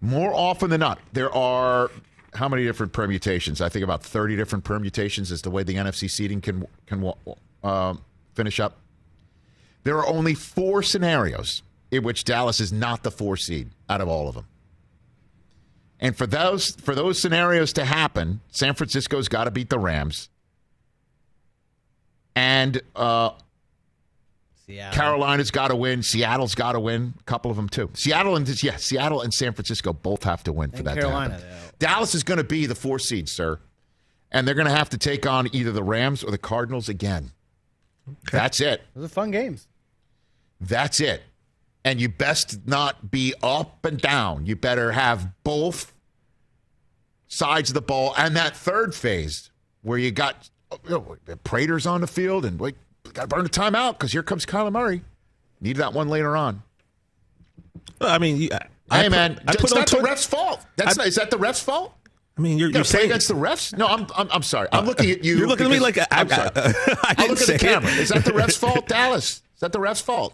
More 0.00 0.34
often 0.34 0.70
than 0.70 0.80
not, 0.80 0.98
there 1.12 1.32
are 1.32 1.88
how 2.34 2.48
many 2.48 2.64
different 2.64 2.92
permutations? 2.92 3.60
I 3.60 3.68
think 3.68 3.84
about 3.84 4.02
30 4.02 4.34
different 4.34 4.64
permutations 4.64 5.30
is 5.30 5.42
the 5.42 5.50
way 5.50 5.62
the 5.62 5.76
NFC 5.76 6.10
seeding 6.10 6.40
can 6.40 6.66
can 6.86 7.12
um, 7.62 8.00
finish 8.34 8.60
up. 8.60 8.78
There 9.84 9.96
are 9.98 10.06
only 10.06 10.34
four 10.34 10.82
scenarios 10.82 11.62
in 11.90 12.02
which 12.02 12.24
Dallas 12.24 12.60
is 12.60 12.72
not 12.72 13.02
the 13.02 13.10
four 13.10 13.36
seed 13.36 13.70
out 13.88 14.00
of 14.00 14.08
all 14.08 14.28
of 14.28 14.34
them. 14.34 14.46
And 15.98 16.16
for 16.16 16.26
those 16.26 16.70
for 16.70 16.94
those 16.94 17.20
scenarios 17.20 17.72
to 17.74 17.84
happen, 17.84 18.40
San 18.50 18.74
Francisco's 18.74 19.28
got 19.28 19.44
to 19.44 19.50
beat 19.50 19.68
the 19.68 19.78
Rams. 19.78 20.30
And 22.34 22.80
uh, 22.96 23.30
Seattle. 24.66 24.98
Carolina's 24.98 25.50
got 25.50 25.68
to 25.68 25.76
win. 25.76 26.02
Seattle's 26.02 26.54
got 26.54 26.72
to 26.72 26.80
win. 26.80 27.14
A 27.18 27.22
couple 27.24 27.50
of 27.50 27.56
them 27.56 27.68
too. 27.68 27.90
Seattle 27.92 28.36
and 28.36 28.62
yeah, 28.62 28.76
Seattle 28.76 29.20
and 29.20 29.34
San 29.34 29.52
Francisco 29.52 29.92
both 29.92 30.22
have 30.24 30.42
to 30.44 30.52
win 30.52 30.70
for 30.70 30.82
that 30.84 30.94
Carolina, 30.94 31.38
to 31.38 31.44
happen. 31.44 31.70
Dallas 31.78 32.14
is 32.14 32.22
going 32.22 32.38
to 32.38 32.44
be 32.44 32.66
the 32.66 32.74
four 32.74 32.98
seed, 32.98 33.28
sir, 33.28 33.58
and 34.30 34.46
they're 34.46 34.54
going 34.54 34.68
to 34.68 34.74
have 34.74 34.90
to 34.90 34.98
take 34.98 35.26
on 35.26 35.48
either 35.52 35.72
the 35.72 35.82
Rams 35.82 36.22
or 36.22 36.30
the 36.30 36.38
Cardinals 36.38 36.88
again. 36.88 37.32
That's 38.30 38.60
it. 38.60 38.82
Those 38.94 39.06
are 39.06 39.08
fun 39.08 39.30
games. 39.30 39.66
That's 40.60 41.00
it. 41.00 41.22
And 41.84 42.00
you 42.00 42.08
best 42.08 42.66
not 42.66 43.10
be 43.10 43.34
up 43.42 43.84
and 43.84 43.98
down. 43.98 44.44
You 44.46 44.54
better 44.56 44.92
have 44.92 45.32
both 45.44 45.94
sides 47.28 47.70
of 47.70 47.74
the 47.74 47.80
ball 47.80 48.14
and 48.18 48.36
that 48.36 48.56
third 48.56 48.94
phase 48.94 49.50
where 49.82 49.98
you 49.98 50.10
got 50.10 50.50
oh, 50.70 50.78
oh, 50.90 50.90
you 50.90 51.18
know, 51.28 51.36
Prater's 51.44 51.86
on 51.86 52.00
the 52.02 52.06
field 52.06 52.44
and 52.44 52.58
wait, 52.60 52.76
got 53.12 53.22
to 53.22 53.28
burn 53.28 53.44
the 53.44 53.50
timeout 53.50 53.92
because 53.92 54.12
here 54.12 54.22
comes 54.22 54.44
Kyler 54.44 54.72
Murray. 54.72 55.02
Need 55.60 55.76
that 55.76 55.92
one 55.92 56.08
later 56.08 56.36
on. 56.36 56.62
I 58.00 58.18
mean, 58.18 58.36
you, 58.36 58.48
I, 58.90 58.96
hey 58.98 59.02
put- 59.04 59.10
man, 59.10 59.40
I 59.46 59.52
it's 59.52 59.62
put 59.62 59.72
on 59.72 59.78
not 59.80 59.88
the 59.88 60.00
ref's 60.00 60.26
fault. 60.26 60.64
That's 60.76 60.98
I- 60.98 61.02
not, 61.02 61.06
is 61.08 61.14
that 61.16 61.30
the 61.30 61.38
ref's 61.38 61.60
fault? 61.60 61.94
I 62.40 62.42
mean, 62.42 62.56
you're, 62.58 62.70
You 62.70 62.84
saying 62.84 63.04
against 63.10 63.28
the 63.28 63.34
refs? 63.34 63.76
No, 63.76 63.86
I'm 63.86 64.06
I'm, 64.16 64.28
I'm 64.32 64.42
sorry. 64.42 64.68
I'm 64.72 64.84
uh, 64.84 64.86
looking 64.86 65.10
at 65.10 65.22
you. 65.22 65.36
You're 65.36 65.46
looking 65.46 65.66
at 65.66 65.72
me 65.72 65.78
like 65.78 65.98
I- 65.98 66.06
I'm 66.10 66.28
sorry. 66.28 66.48
I- 66.56 66.60
I 66.64 67.14
I 67.18 67.26
look 67.26 67.38
at 67.42 67.46
the 67.46 67.58
camera. 67.60 67.90
Is 67.90 68.08
that 68.08 68.24
the 68.24 68.32
ref's 68.32 68.56
fault, 68.64 68.88
Dallas? 68.88 69.42
Is 69.54 69.60
that 69.60 69.72
the 69.72 69.80
ref's 69.80 70.00
fault? 70.00 70.32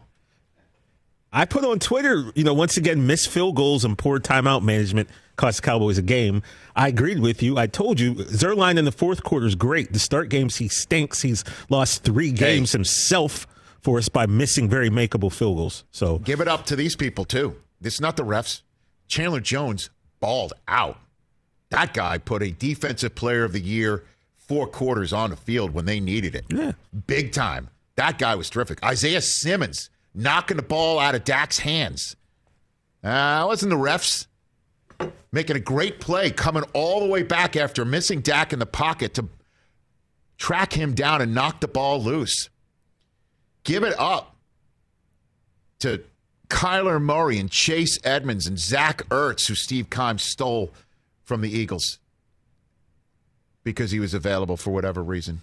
I 1.32 1.44
put 1.46 1.64
on 1.64 1.80
Twitter, 1.80 2.30
you 2.36 2.44
know, 2.44 2.54
once 2.54 2.76
again, 2.76 3.08
missed 3.08 3.28
field 3.28 3.56
goals 3.56 3.84
and 3.84 3.98
poor 3.98 4.20
timeout 4.20 4.62
management 4.62 5.08
cost 5.34 5.60
the 5.60 5.66
Cowboys 5.66 5.98
a 5.98 6.02
game. 6.02 6.42
I 6.76 6.88
agreed 6.88 7.18
with 7.18 7.42
you. 7.42 7.58
I 7.58 7.66
told 7.66 7.98
you 7.98 8.14
Zuerlein 8.14 8.78
in 8.78 8.84
the 8.84 8.92
fourth 8.92 9.24
quarter 9.24 9.46
is 9.46 9.56
great. 9.56 9.92
The 9.92 9.98
start 9.98 10.28
games, 10.30 10.56
he 10.56 10.68
stinks. 10.68 11.22
He's 11.22 11.42
lost 11.68 12.04
three 12.04 12.30
games 12.30 12.70
himself 12.70 13.48
for 13.82 13.98
us 13.98 14.08
by 14.08 14.26
missing 14.26 14.68
very 14.70 14.88
makeable 14.90 15.32
field 15.32 15.56
goals. 15.56 15.84
So 15.90 16.18
Give 16.20 16.40
it 16.40 16.46
up 16.46 16.66
to 16.66 16.76
these 16.76 16.94
people 16.94 17.24
too. 17.24 17.56
It's 17.82 18.00
not 18.00 18.16
the 18.16 18.24
refs. 18.24 18.62
Chandler 19.08 19.40
Jones 19.40 19.90
balled 20.20 20.52
out. 20.68 20.98
That 21.76 21.92
guy 21.92 22.16
put 22.16 22.42
a 22.42 22.50
defensive 22.52 23.14
player 23.14 23.44
of 23.44 23.52
the 23.52 23.60
year 23.60 24.04
four 24.38 24.66
quarters 24.66 25.12
on 25.12 25.28
the 25.28 25.36
field 25.36 25.72
when 25.72 25.84
they 25.84 26.00
needed 26.00 26.34
it. 26.34 26.46
Yeah. 26.48 26.72
Big 27.06 27.32
time. 27.32 27.68
That 27.96 28.18
guy 28.18 28.34
was 28.34 28.48
terrific. 28.48 28.82
Isaiah 28.82 29.20
Simmons 29.20 29.90
knocking 30.14 30.56
the 30.56 30.62
ball 30.62 30.98
out 30.98 31.14
of 31.14 31.24
Dak's 31.24 31.58
hands. 31.58 32.16
Uh, 33.04 33.44
wasn't 33.46 33.68
the 33.68 33.76
refs. 33.76 34.26
Making 35.32 35.56
a 35.56 35.60
great 35.60 36.00
play, 36.00 36.30
coming 36.30 36.64
all 36.72 37.00
the 37.00 37.06
way 37.06 37.22
back 37.22 37.56
after 37.56 37.84
missing 37.84 38.22
Dak 38.22 38.54
in 38.54 38.58
the 38.58 38.64
pocket 38.64 39.12
to 39.12 39.28
track 40.38 40.72
him 40.72 40.94
down 40.94 41.20
and 41.20 41.34
knock 41.34 41.60
the 41.60 41.68
ball 41.68 42.02
loose. 42.02 42.48
Give 43.64 43.82
it 43.84 43.94
up 43.98 44.34
to 45.80 46.02
Kyler 46.48 47.02
Murray 47.02 47.38
and 47.38 47.50
Chase 47.50 47.98
Edmonds 48.02 48.46
and 48.46 48.58
Zach 48.58 49.06
Ertz, 49.10 49.46
who 49.48 49.54
Steve 49.54 49.90
Keim 49.90 50.16
stole 50.16 50.72
from 51.26 51.42
the 51.42 51.50
Eagles 51.50 51.98
because 53.64 53.90
he 53.90 54.00
was 54.00 54.14
available 54.14 54.56
for 54.56 54.70
whatever 54.70 55.02
reason. 55.02 55.42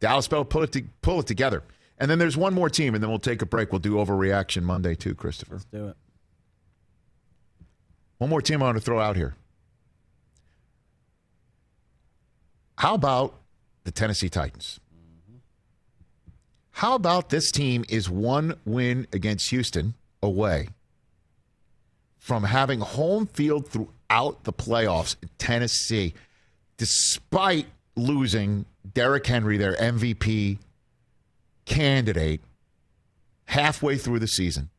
Dallas 0.00 0.28
Bell 0.28 0.44
pull 0.44 0.64
it 0.64 0.72
to, 0.72 0.82
pull 1.00 1.20
it 1.20 1.26
together. 1.26 1.62
And 1.98 2.10
then 2.10 2.18
there's 2.18 2.36
one 2.36 2.52
more 2.52 2.68
team, 2.68 2.94
and 2.94 3.02
then 3.02 3.08
we'll 3.08 3.18
take 3.18 3.40
a 3.40 3.46
break. 3.46 3.72
We'll 3.72 3.78
do 3.78 3.94
overreaction 3.94 4.64
Monday 4.64 4.94
too, 4.94 5.14
Christopher. 5.14 5.54
Let's 5.54 5.64
do 5.66 5.88
it. 5.88 5.96
One 8.18 8.28
more 8.28 8.42
team 8.42 8.62
I 8.62 8.66
want 8.66 8.76
to 8.76 8.82
throw 8.82 9.00
out 9.00 9.16
here. 9.16 9.34
How 12.76 12.94
about 12.94 13.40
the 13.84 13.90
Tennessee 13.90 14.28
Titans? 14.28 14.80
How 16.72 16.94
about 16.94 17.30
this 17.30 17.50
team 17.50 17.86
is 17.88 18.10
one 18.10 18.58
win 18.66 19.06
against 19.12 19.48
Houston 19.48 19.94
away 20.22 20.68
from 22.26 22.42
having 22.42 22.80
home 22.80 23.24
field 23.24 23.68
throughout 23.68 24.42
the 24.42 24.52
playoffs 24.52 25.14
in 25.22 25.28
Tennessee, 25.38 26.12
despite 26.76 27.66
losing 27.94 28.66
Derrick 28.94 29.24
Henry, 29.24 29.56
their 29.56 29.76
MVP 29.76 30.58
candidate, 31.66 32.40
halfway 33.44 33.96
through 33.96 34.18
the 34.18 34.26
season, 34.26 34.70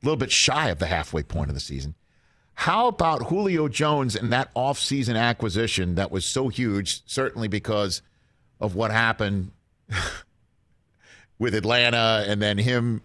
a 0.00 0.06
little 0.06 0.16
bit 0.16 0.30
shy 0.30 0.68
of 0.68 0.78
the 0.78 0.86
halfway 0.86 1.24
point 1.24 1.50
of 1.50 1.54
the 1.54 1.60
season. 1.60 1.96
How 2.54 2.86
about 2.86 3.24
Julio 3.24 3.66
Jones 3.66 4.14
and 4.14 4.32
that 4.32 4.54
offseason 4.54 5.16
acquisition 5.20 5.96
that 5.96 6.12
was 6.12 6.24
so 6.24 6.46
huge, 6.46 7.02
certainly 7.04 7.48
because 7.48 8.00
of 8.60 8.76
what 8.76 8.92
happened 8.92 9.50
with 11.40 11.52
Atlanta 11.52 12.24
and 12.28 12.40
then 12.40 12.58
him 12.58 13.02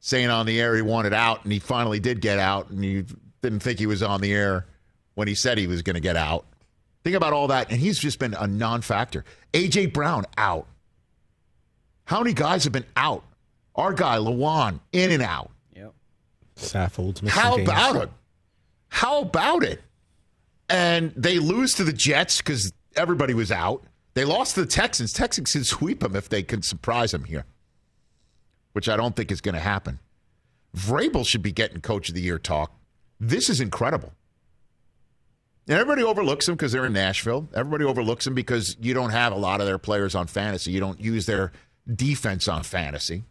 saying 0.00 0.28
on 0.30 0.46
the 0.46 0.60
air 0.60 0.74
he 0.76 0.82
wanted 0.82 1.12
out 1.12 1.42
and 1.44 1.52
he 1.52 1.58
finally 1.58 2.00
did 2.00 2.20
get 2.20 2.38
out 2.38 2.70
and 2.70 2.84
you 2.84 3.04
didn't 3.42 3.60
think 3.60 3.78
he 3.78 3.86
was 3.86 4.02
on 4.02 4.20
the 4.20 4.32
air 4.32 4.66
when 5.14 5.28
he 5.28 5.34
said 5.34 5.58
he 5.58 5.66
was 5.66 5.82
going 5.82 5.94
to 5.94 6.00
get 6.00 6.16
out. 6.16 6.44
Think 7.04 7.16
about 7.16 7.32
all 7.32 7.48
that 7.48 7.70
and 7.70 7.80
he's 7.80 7.98
just 7.98 8.18
been 8.18 8.34
a 8.34 8.46
non-factor. 8.46 9.24
AJ 9.52 9.92
Brown 9.92 10.24
out. 10.36 10.66
How 12.04 12.20
many 12.20 12.32
guys 12.32 12.64
have 12.64 12.72
been 12.72 12.86
out? 12.96 13.24
Our 13.74 13.92
guy 13.92 14.16
Lewan 14.16 14.80
in 14.92 15.10
and 15.10 15.22
out. 15.22 15.50
Yep. 15.76 15.92
Saffold's 16.56 17.22
missing 17.22 17.40
How 17.40 17.56
games. 17.56 17.68
about 17.68 17.96
it? 17.96 18.10
How 18.88 19.20
about 19.20 19.62
it? 19.62 19.82
And 20.68 21.12
they 21.16 21.38
lose 21.38 21.74
to 21.74 21.84
the 21.84 21.92
Jets 21.92 22.38
because 22.38 22.72
everybody 22.96 23.34
was 23.34 23.52
out. 23.52 23.84
They 24.14 24.24
lost 24.24 24.54
to 24.56 24.62
the 24.62 24.66
Texans. 24.66 25.12
Texans 25.12 25.52
can 25.52 25.64
sweep 25.64 26.00
them 26.00 26.16
if 26.16 26.28
they 26.28 26.42
can 26.42 26.62
surprise 26.62 27.12
them 27.12 27.24
here, 27.24 27.44
which 28.78 28.88
I 28.88 28.96
don't 28.96 29.16
think 29.16 29.32
is 29.32 29.40
going 29.40 29.56
to 29.56 29.60
happen. 29.60 29.98
Vrabel 30.76 31.26
should 31.26 31.42
be 31.42 31.50
getting 31.50 31.80
Coach 31.80 32.10
of 32.10 32.14
the 32.14 32.20
Year 32.20 32.38
talk. 32.38 32.70
This 33.18 33.50
is 33.50 33.60
incredible. 33.60 34.12
And 35.66 35.76
everybody 35.76 36.04
overlooks 36.04 36.46
them 36.46 36.54
because 36.54 36.70
they're 36.70 36.86
in 36.86 36.92
Nashville. 36.92 37.48
Everybody 37.56 37.82
overlooks 37.82 38.24
them 38.24 38.34
because 38.34 38.76
you 38.78 38.94
don't 38.94 39.10
have 39.10 39.32
a 39.32 39.36
lot 39.36 39.60
of 39.60 39.66
their 39.66 39.78
players 39.78 40.14
on 40.14 40.28
fantasy. 40.28 40.70
You 40.70 40.78
don't 40.78 41.00
use 41.00 41.26
their 41.26 41.50
defense 41.92 42.46
on 42.46 42.62
fantasy. 42.62 43.24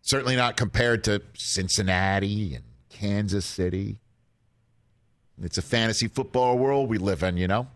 Certainly 0.00 0.36
not 0.36 0.56
compared 0.56 1.04
to 1.04 1.20
Cincinnati 1.34 2.54
and 2.54 2.64
Kansas 2.88 3.44
City. 3.44 3.98
It's 5.42 5.58
a 5.58 5.62
fantasy 5.62 6.08
football 6.08 6.56
world 6.56 6.88
we 6.88 6.96
live 6.96 7.22
in, 7.22 7.36
you 7.36 7.48
know? 7.48 7.66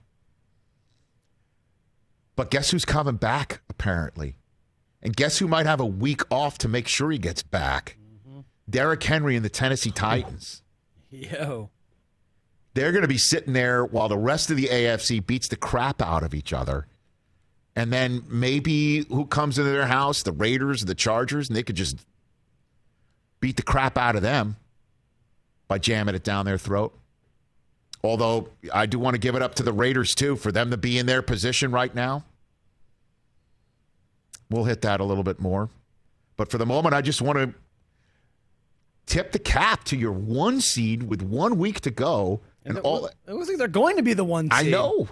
But 2.34 2.50
guess 2.50 2.70
who's 2.70 2.86
coming 2.86 3.16
back, 3.16 3.60
apparently? 3.68 4.36
And 5.02 5.16
guess 5.16 5.38
who 5.38 5.48
might 5.48 5.66
have 5.66 5.80
a 5.80 5.86
week 5.86 6.22
off 6.30 6.58
to 6.58 6.68
make 6.68 6.86
sure 6.86 7.10
he 7.10 7.18
gets 7.18 7.42
back? 7.42 7.96
Mm-hmm. 8.28 8.40
Derrick 8.70 9.02
Henry 9.02 9.34
and 9.34 9.44
the 9.44 9.50
Tennessee 9.50 9.90
Titans. 9.90 10.62
Yo. 11.10 11.70
They're 12.74 12.92
going 12.92 13.02
to 13.02 13.08
be 13.08 13.18
sitting 13.18 13.52
there 13.52 13.84
while 13.84 14.08
the 14.08 14.16
rest 14.16 14.50
of 14.50 14.56
the 14.56 14.66
AFC 14.66 15.24
beats 15.26 15.48
the 15.48 15.56
crap 15.56 16.00
out 16.00 16.22
of 16.22 16.34
each 16.34 16.52
other. 16.52 16.86
And 17.74 17.92
then 17.92 18.22
maybe 18.28 19.04
who 19.08 19.26
comes 19.26 19.58
into 19.58 19.70
their 19.70 19.86
house? 19.86 20.22
The 20.22 20.32
Raiders, 20.32 20.84
the 20.84 20.94
Chargers, 20.94 21.48
and 21.48 21.56
they 21.56 21.62
could 21.62 21.76
just 21.76 21.98
beat 23.40 23.56
the 23.56 23.62
crap 23.62 23.98
out 23.98 24.14
of 24.14 24.22
them 24.22 24.56
by 25.68 25.78
jamming 25.78 26.14
it 26.14 26.22
down 26.22 26.46
their 26.46 26.58
throat. 26.58 26.96
Although 28.04 28.48
I 28.72 28.86
do 28.86 28.98
want 28.98 29.14
to 29.14 29.18
give 29.18 29.34
it 29.34 29.42
up 29.42 29.54
to 29.56 29.62
the 29.62 29.72
Raiders 29.72 30.14
too 30.14 30.36
for 30.36 30.52
them 30.52 30.70
to 30.70 30.76
be 30.76 30.98
in 30.98 31.06
their 31.06 31.22
position 31.22 31.70
right 31.72 31.94
now. 31.94 32.24
We'll 34.52 34.64
hit 34.64 34.82
that 34.82 35.00
a 35.00 35.04
little 35.04 35.24
bit 35.24 35.40
more. 35.40 35.70
But 36.36 36.50
for 36.50 36.58
the 36.58 36.66
moment, 36.66 36.94
I 36.94 37.00
just 37.02 37.22
want 37.22 37.38
to 37.38 37.54
tip 39.06 39.32
the 39.32 39.38
cap 39.38 39.84
to 39.84 39.96
your 39.96 40.12
one 40.12 40.60
seed 40.60 41.02
with 41.02 41.22
one 41.22 41.58
week 41.58 41.80
to 41.80 41.90
go. 41.90 42.40
And, 42.64 42.78
it, 42.78 42.84
all 42.84 43.06
it 43.06 43.14
looks 43.26 43.48
like 43.48 43.58
they're 43.58 43.68
going 43.68 43.96
to 43.96 44.02
be 44.02 44.14
the 44.14 44.24
one 44.24 44.48
I 44.50 44.62
seed. 44.62 44.72
know. 44.72 45.08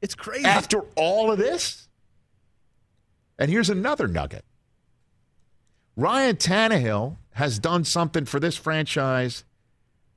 It's 0.00 0.14
crazy. 0.14 0.44
After 0.44 0.80
all 0.96 1.30
of 1.30 1.38
this, 1.38 1.88
And 3.38 3.50
here's 3.50 3.68
another 3.70 4.08
nugget 4.08 4.44
Ryan 5.96 6.36
Tannehill 6.36 7.16
has 7.32 7.58
done 7.58 7.84
something 7.84 8.24
for 8.24 8.40
this 8.40 8.56
franchise 8.56 9.44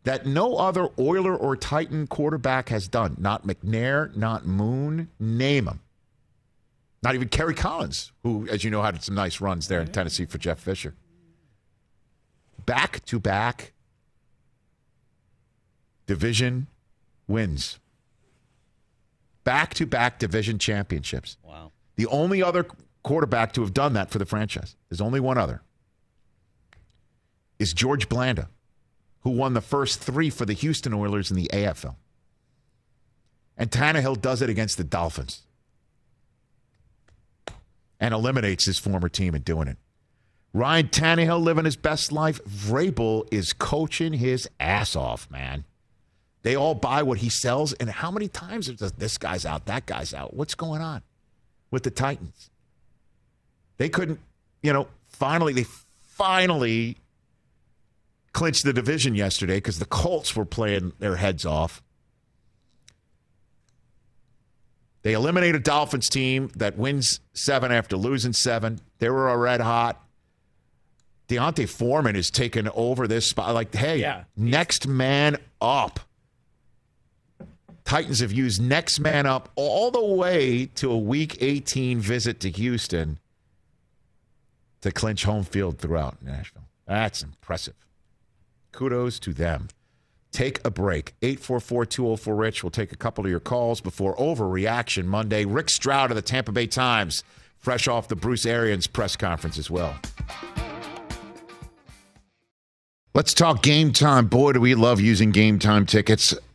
that 0.04 0.26
no 0.26 0.56
other 0.58 0.90
Oiler 0.98 1.36
or 1.36 1.56
Titan 1.56 2.08
quarterback 2.08 2.70
has 2.70 2.88
done. 2.88 3.16
Not 3.20 3.46
McNair, 3.46 4.16
not 4.16 4.46
Moon, 4.46 5.10
name 5.20 5.66
them. 5.66 5.81
Not 7.04 7.16
even 7.16 7.30
Kerry 7.30 7.56
Collins, 7.56 8.12
who, 8.24 8.48
as 8.48 8.64
you 8.64 8.70
know, 8.70 8.82
had 8.82 9.02
some 9.04 9.16
nice 9.16 9.42
runs 9.42 9.68
there 9.68 9.82
in 9.82 9.88
Tennessee 9.88 10.26
for 10.26 10.38
Jeff 10.38 10.60
Fisher. 10.60 10.94
Back 12.66 13.04
to 13.06 13.20
back 13.20 13.74
division 16.06 16.68
wins. 17.28 17.80
Back 19.44 19.74
to 19.76 19.88
back 19.88 20.20
division 20.20 20.60
championships. 20.60 21.38
Wow. 21.44 21.72
The 21.96 22.06
only 22.08 22.44
other 22.44 22.68
quarterback 23.02 23.54
to 23.54 23.62
have 23.62 23.74
done 23.74 23.94
that 23.94 24.12
for 24.12 24.20
the 24.20 24.26
franchise, 24.26 24.76
there's 24.90 25.02
only 25.02 25.20
one 25.20 25.40
other, 25.40 25.64
is 27.58 27.74
George 27.74 28.10
Blanda, 28.10 28.50
who 29.22 29.32
won 29.32 29.56
the 29.56 29.62
first 29.62 30.00
three 30.00 30.30
for 30.30 30.46
the 30.46 30.54
Houston 30.54 30.94
Oilers 30.94 31.32
in 31.32 31.38
the 31.38 31.50
AFL. 31.52 31.96
And 33.58 33.72
Tannehill 33.72 34.22
does 34.22 34.44
it 34.44 34.50
against 34.50 34.78
the 34.78 34.84
Dolphins 34.84 35.42
and 38.02 38.14
eliminates 38.14 38.66
his 38.66 38.80
former 38.80 39.08
team 39.08 39.36
in 39.36 39.44
doing 39.44 39.68
it. 39.68 39.78
Ryan 40.54 40.88
Tannehill 40.90 41.42
living 41.42 41.64
his 41.64 41.78
best 41.78 42.12
life. 42.12 42.44
Vrabel 42.44 43.26
is 43.32 43.54
coaching 43.54 44.14
his 44.14 44.50
ass 44.60 44.96
off, 44.96 45.30
man. 45.32 45.64
They 46.42 46.56
all 46.56 46.74
buy 46.74 47.04
what 47.04 47.20
he 47.20 47.30
sells. 47.30 47.72
And 47.74 47.90
how 47.90 48.12
many 48.12 48.28
times 48.28 48.68
is 48.68 48.80
this 48.80 49.18
guy's 49.18 49.46
out, 49.46 49.68
that 49.68 49.86
guy's 49.86 50.14
out? 50.14 50.34
What's 50.34 50.56
going 50.56 50.82
on 50.82 51.04
with 51.70 51.84
the 51.84 51.92
Titans? 51.92 52.50
They 53.78 53.88
couldn't, 53.88 54.20
you 54.62 54.74
know, 54.74 54.88
finally, 55.08 55.54
they 55.54 55.64
finally 55.64 56.98
clinched 58.34 58.64
the 58.64 58.74
division 58.74 59.16
yesterday 59.16 59.58
because 59.58 59.80
the 59.80 59.86
Colts 59.86 60.36
were 60.36 60.46
playing 60.46 60.94
their 61.00 61.16
heads 61.18 61.46
off. 61.46 61.82
They 65.04 65.14
eliminate 65.14 65.56
a 65.56 65.60
Dolphins 65.60 66.10
team 66.10 66.52
that 66.56 66.78
wins 66.78 67.20
seven 67.34 67.72
after 67.72 67.98
losing 67.98 68.34
seven. 68.34 68.80
They 69.00 69.10
were 69.10 69.30
a 69.30 69.38
red 69.38 69.62
hot. 69.62 70.04
D'Onta 71.28 71.68
Foreman 71.68 72.16
is 72.16 72.30
taking 72.30 72.68
over 72.76 73.08
this 73.08 73.26
spot. 73.26 73.54
Like, 73.54 73.74
hey, 73.74 74.00
Yeah. 74.00 74.26
next 74.36 74.88
man 74.88 75.38
up. 75.60 76.02
Titans 77.84 78.20
have 78.20 78.32
used 78.32 78.62
next 78.62 79.00
man 79.00 79.26
up 79.26 79.50
all 79.56 79.92
the 79.92 80.04
way 80.04 80.66
to 80.76 80.92
a 80.92 80.98
week 80.98 81.38
18 81.42 82.00
visit 82.00 82.40
to 82.42 82.50
Houston 82.52 83.18
to 84.82 84.92
clinch 84.92 85.24
home 85.24 85.44
field 85.44 85.80
throughout 85.80 86.22
Nashville. 86.22 86.68
That's 86.86 87.24
impressive. 87.24 87.76
Kudos 88.72 89.20
to 89.20 89.34
them. 89.34 89.70
Take 90.32 90.66
a 90.66 90.72
break. 90.72 91.14
844 91.22 91.86
204 91.86 92.36
Rich. 92.36 92.64
We'll 92.64 92.72
take 92.72 92.92
a 92.92 92.98
couple 92.98 93.26
of 93.26 93.32
your 93.32 93.40
calls 93.40 93.82
before 93.82 94.16
Overreaction 94.16 95.06
Monday. 95.06 95.46
Rick 95.46 95.70
Stroud 95.70 96.12
of 96.12 96.16
the 96.16 96.22
Tampa 96.22 96.52
Bay 96.52 96.68
Times, 96.68 97.24
fresh 97.58 97.88
off 97.88 98.08
the 98.08 98.16
Bruce 98.16 98.46
Arians 98.46 98.88
press 98.88 99.16
conference 99.16 99.58
as 99.58 99.70
well. 99.70 99.96
Let's 103.14 103.34
talk 103.34 103.62
game 103.62 103.92
time. 103.92 104.28
Boy, 104.28 104.54
do 104.54 104.62
we 104.62 104.74
love 104.74 105.02
using 105.02 105.32
game 105.32 105.60
time 105.60 105.86
tickets 105.86 106.34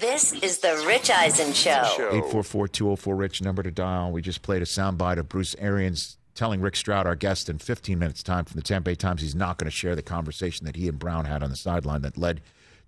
This 0.00 0.32
is 0.32 0.58
the 0.58 0.82
Rich 0.86 1.10
Eisen 1.10 1.52
Show. 1.52 1.82
844 1.94 2.68
204 2.68 3.16
Rich, 3.16 3.42
number 3.42 3.62
to 3.62 3.70
dial. 3.70 4.10
We 4.10 4.22
just 4.22 4.42
played 4.42 4.62
a 4.62 4.64
soundbite 4.64 5.18
of 5.18 5.28
Bruce 5.28 5.54
Arians 5.58 6.16
telling 6.34 6.62
Rick 6.62 6.76
Stroud, 6.76 7.06
our 7.06 7.14
guest, 7.14 7.50
in 7.50 7.58
15 7.58 7.98
minutes' 7.98 8.22
time 8.22 8.46
from 8.46 8.56
the 8.56 8.62
Tampa 8.62 8.90
Bay 8.90 8.94
Times, 8.94 9.20
he's 9.20 9.34
not 9.34 9.58
going 9.58 9.66
to 9.66 9.70
share 9.70 9.94
the 9.94 10.02
conversation 10.02 10.64
that 10.64 10.76
he 10.76 10.88
and 10.88 10.98
Brown 10.98 11.26
had 11.26 11.42
on 11.42 11.50
the 11.50 11.56
sideline 11.56 12.00
that 12.02 12.16
led 12.16 12.40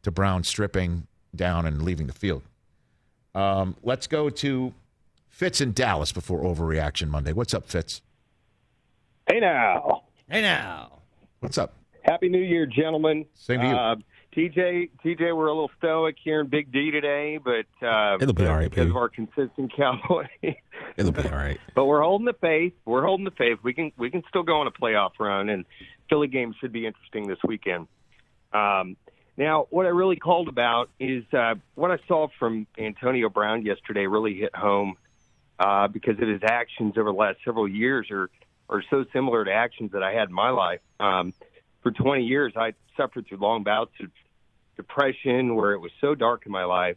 to 0.03 0.11
Brown 0.11 0.43
stripping 0.43 1.07
down 1.37 1.67
and 1.67 1.83
leaving 1.83 2.07
the 2.07 2.13
field. 2.15 2.43
Um, 3.35 3.77
let's 3.83 4.07
go 4.07 4.31
to 4.31 4.73
Fitz 5.29 5.61
in 5.61 5.73
Dallas 5.73 6.13
before 6.13 6.43
overreaction 6.43 7.09
Monday. 7.09 7.33
What's 7.33 7.53
up, 7.53 7.69
Fitz? 7.69 8.01
Hey 9.27 9.41
now. 9.41 10.05
Hey 10.31 10.41
now. 10.41 11.01
What's 11.41 11.59
up? 11.59 11.75
Happy 12.03 12.29
New 12.29 12.43
Year, 12.43 12.67
gentlemen. 12.67 13.27
Same 13.35 13.61
to 13.61 13.67
you. 13.67 13.75
Uh, 13.75 13.97
TJ, 14.37 14.91
TJ, 15.05 15.37
we're 15.37 15.47
a 15.49 15.53
little 15.53 15.71
stoic 15.79 16.17
here 16.23 16.41
in 16.41 16.47
Big 16.47 16.73
D 16.73 16.91
today, 16.91 17.39
but 17.39 17.67
uh, 17.87 18.17
It'll 18.19 18.33
be 18.33 18.47
all 18.47 18.55
right, 18.57 18.71
because 18.71 18.85
baby. 18.85 18.91
of 18.91 18.97
our 18.97 19.09
consistent 19.11 19.73
cowboy. 19.77 20.27
It'll 20.97 21.13
be 21.13 21.23
all 21.29 21.37
right. 21.37 21.61
but 21.75 21.85
we're 21.85 22.01
holding 22.03 22.25
the 22.25 22.33
faith. 22.33 22.73
We're 22.87 23.05
holding 23.05 23.25
the 23.25 23.31
faith. 23.31 23.59
We 23.63 23.75
can 23.75 23.93
we 23.99 24.11
can 24.11 24.23
still 24.31 24.43
go 24.43 24.61
on 24.61 24.67
a 24.67 24.71
playoff 24.71 25.13
run, 25.19 25.51
and 25.51 25.67
Philly 26.09 26.29
game 26.29 26.55
should 26.61 26.73
be 26.73 26.87
interesting 26.87 27.29
this 27.29 27.39
weekend. 27.47 27.89
Um, 28.55 28.97
now, 29.37 29.67
what 29.71 29.85
I 29.85 29.91
really 29.91 30.17
called 30.17 30.49
about 30.49 30.89
is 30.99 31.25
uh, 31.35 31.55
what 31.75 31.91
I 31.91 31.99
saw 32.09 32.29
from 32.39 32.67
Antonio 32.79 33.29
Brown 33.29 33.67
yesterday. 33.67 34.07
Really 34.07 34.35
hit 34.35 34.55
home 34.57 34.95
uh, 35.59 35.89
because 35.89 36.19
of 36.21 36.29
his 36.29 36.41
actions 36.43 36.95
over 36.97 37.11
the 37.11 37.17
last 37.19 37.39
several 37.45 37.69
years 37.69 38.11
are 38.11 38.31
are 38.71 38.83
so 38.89 39.05
similar 39.13 39.45
to 39.45 39.53
actions 39.53 39.93
that 39.93 40.03
I 40.03 40.13
had 40.15 40.29
in 40.31 40.35
my 40.35 40.49
life. 40.51 40.81
Um, 40.99 41.35
for 41.83 41.91
20 41.91 42.25
years, 42.25 42.53
I 42.57 42.73
suffered 42.97 43.27
through 43.27 43.39
long 43.39 43.65
bouts 43.65 43.93
of 44.01 44.09
depression 44.77 45.55
where 45.55 45.73
it 45.73 45.79
was 45.79 45.91
so 46.01 46.15
dark 46.15 46.47
in 46.47 46.53
my 46.53 46.65
life. 46.65 46.97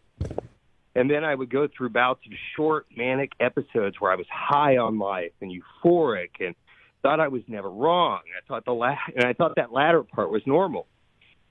And 0.95 1.11
then 1.11 1.25
I 1.25 1.35
would 1.35 1.49
go 1.49 1.67
through 1.67 1.89
bouts 1.89 2.21
of 2.25 2.31
short 2.55 2.85
manic 2.95 3.33
episodes 3.39 3.97
where 3.99 4.11
I 4.11 4.15
was 4.15 4.27
high 4.31 4.77
on 4.77 4.97
life 4.97 5.33
and 5.41 5.51
euphoric 5.51 6.29
and 6.39 6.55
thought 7.01 7.19
I 7.19 7.27
was 7.27 7.43
never 7.47 7.69
wrong. 7.69 8.21
I 8.35 8.47
thought 8.47 8.65
the 8.65 8.73
la- 8.73 8.95
and 9.15 9.25
I 9.25 9.33
thought 9.33 9.57
that 9.57 9.73
latter 9.73 10.03
part 10.03 10.31
was 10.31 10.41
normal. 10.45 10.87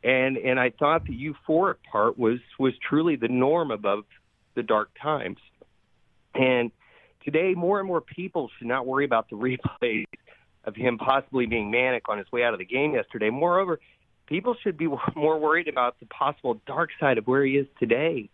And 0.03 0.37
and 0.37 0.59
I 0.59 0.71
thought 0.71 1.07
the 1.07 1.13
euphoric 1.13 1.77
part 1.91 2.19
was 2.19 2.41
was 2.59 2.73
truly 2.89 3.17
the 3.17 3.29
norm 3.29 3.71
above 3.71 4.05
the 4.55 4.63
dark 4.63 4.91
times. 5.01 5.39
And 6.35 6.71
today 7.25 7.55
more 7.55 7.79
and 7.79 7.87
more 7.87 8.01
people 8.01 8.51
should 8.59 8.67
not 8.67 8.87
worry 8.87 9.05
about 9.05 9.29
the 9.29 9.37
replays 9.83 10.07
of 10.65 10.75
him 10.75 10.97
possibly 10.99 11.47
being 11.47 11.71
manic 11.71 12.09
on 12.09 12.19
his 12.19 12.31
way 12.33 12.43
out 12.43 12.55
of 12.55 12.59
the 12.59 12.65
game 12.65 12.95
yesterday. 12.95 13.31
Moreover, 13.31 13.79
people 14.27 14.55
should 14.63 14.77
be 14.77 14.89
more 15.15 15.39
worried 15.39 15.69
about 15.69 15.99
the 16.01 16.07
possible 16.07 16.61
dark 16.67 16.91
side 17.01 17.19
of 17.19 17.27
where 17.27 17.45
he 17.45 17.57
is 17.57 17.67
today. 17.79 18.31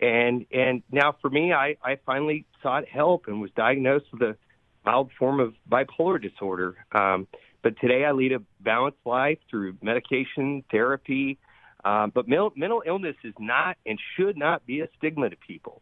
And 0.00 0.46
and 0.52 0.82
now 0.90 1.14
for 1.20 1.30
me, 1.30 1.52
I 1.52 1.76
I 1.82 1.96
finally 2.04 2.44
sought 2.62 2.86
help 2.88 3.28
and 3.28 3.40
was 3.40 3.50
diagnosed 3.56 4.06
with 4.12 4.22
a 4.22 4.36
mild 4.84 5.10
form 5.18 5.38
of 5.40 5.54
bipolar 5.70 6.20
disorder. 6.20 6.76
Um, 6.92 7.28
But 7.62 7.78
today 7.78 8.04
I 8.04 8.10
lead 8.10 8.32
a 8.32 8.40
balanced 8.60 8.98
life 9.04 9.38
through 9.48 9.76
medication, 9.82 10.64
therapy. 10.72 11.38
Um, 11.84 12.10
but 12.14 12.26
mental, 12.28 12.52
mental 12.56 12.82
illness 12.86 13.14
is 13.22 13.34
not 13.38 13.76
and 13.86 13.98
should 14.16 14.36
not 14.36 14.66
be 14.66 14.80
a 14.80 14.88
stigma 14.98 15.30
to 15.30 15.36
people. 15.36 15.80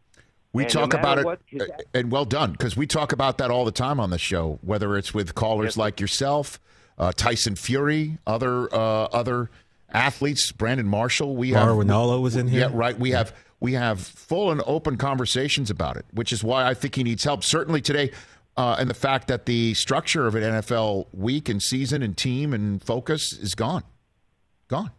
We 0.53 0.63
And 0.63 0.71
talk 0.71 0.93
matter 0.93 1.21
about 1.21 1.33
it, 1.33 1.39
his- 1.47 1.61
uh, 1.61 1.77
and 1.93 2.11
well 2.11 2.25
done, 2.25 2.51
because 2.51 2.75
we 2.77 2.85
talk 2.85 3.11
about 3.13 3.37
that 3.39 3.49
all 3.49 3.65
the 3.65 3.71
time 3.71 3.99
on 3.99 4.09
the 4.11 4.17
show. 4.19 4.59
Whether 4.61 4.95
it's 4.97 5.13
with 5.13 5.33
callers 5.33 5.77
like 5.77 5.99
yourself, 5.99 6.59
uh, 6.97 7.11
Tyson 7.15 7.55
Fury, 7.55 8.17
other 8.25 8.73
uh, 8.73 9.05
other 9.05 9.49
athletes, 9.93 10.51
Brandon 10.51 10.87
Marshall. 10.87 11.35
We 11.35 11.51
have 11.51 11.67
Mauro 11.67 11.83
Ranallo 11.83 12.21
was 12.21 12.35
in 12.35 12.47
here. 12.47 12.61
Yeah, 12.61 12.69
right. 12.71 12.97
We 12.97 13.11
have 13.11 13.33
we 13.59 13.73
have 13.73 13.99
full 13.99 14.51
and 14.51 14.61
open 14.65 14.97
conversations 14.97 15.69
about 15.69 15.97
it, 15.97 16.05
which 16.11 16.31
is 16.33 16.43
why 16.43 16.67
I 16.67 16.73
think 16.73 16.95
he 16.95 17.03
needs 17.03 17.23
help. 17.23 17.43
Certainly 17.43 17.81
today, 17.81 18.11
uh, 18.57 18.75
and 18.79 18.89
the 18.89 18.95
fact 18.95 19.27
that 19.27 19.45
the 19.45 19.73
structure 19.73 20.27
of 20.27 20.35
an 20.35 20.43
NFL 20.43 21.07
week 21.13 21.49
and 21.49 21.61
season 21.61 22.01
and 22.01 22.17
team 22.17 22.53
and 22.53 22.83
focus 22.83 23.33
is 23.33 23.55
gone, 23.55 23.83
gone. 24.67 24.91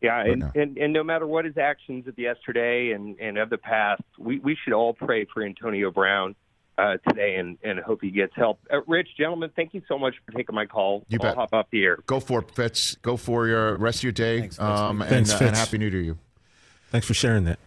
Yeah, 0.00 0.22
and, 0.22 0.40
now. 0.40 0.52
and 0.54 0.78
and 0.78 0.92
no 0.92 1.04
matter 1.04 1.26
what 1.26 1.44
his 1.44 1.58
actions 1.58 2.06
of 2.06 2.18
yesterday 2.18 2.92
and 2.92 3.18
and 3.20 3.36
of 3.36 3.50
the 3.50 3.58
past, 3.58 4.02
we 4.18 4.38
we 4.38 4.56
should 4.62 4.72
all 4.72 4.94
pray 4.94 5.26
for 5.26 5.42
Antonio 5.42 5.90
Brown 5.90 6.34
uh, 6.80 6.96
today 7.08 7.36
and 7.36 7.58
and 7.62 7.78
hope 7.80 8.00
he 8.02 8.10
gets 8.10 8.32
help. 8.34 8.58
Uh, 8.72 8.80
Rich, 8.86 9.08
gentlemen, 9.18 9.50
thank 9.54 9.74
you 9.74 9.82
so 9.88 9.98
much 9.98 10.14
for 10.24 10.32
taking 10.32 10.54
my 10.54 10.66
call. 10.66 11.04
You 11.08 11.18
I'll 11.20 11.28
bet. 11.28 11.36
hop 11.36 11.52
off 11.52 11.66
the 11.70 11.84
air. 11.84 11.98
Go 12.06 12.20
for 12.20 12.40
it, 12.40 12.50
Fitz. 12.54 12.96
Go 13.02 13.16
for 13.16 13.46
your 13.46 13.76
rest 13.76 13.98
of 13.98 14.04
your 14.04 14.12
day. 14.12 14.48
um, 14.58 15.02
and, 15.02 15.10
Thanks, 15.10 15.30
uh, 15.32 15.34
and 15.34 15.48
Fitz. 15.48 15.58
happy 15.58 15.78
New 15.78 15.86
Year 15.86 15.90
to 15.92 15.98
you. 16.04 16.18
Thanks 16.90 17.06
for 17.06 17.14
sharing 17.14 17.44
that. 17.44 17.58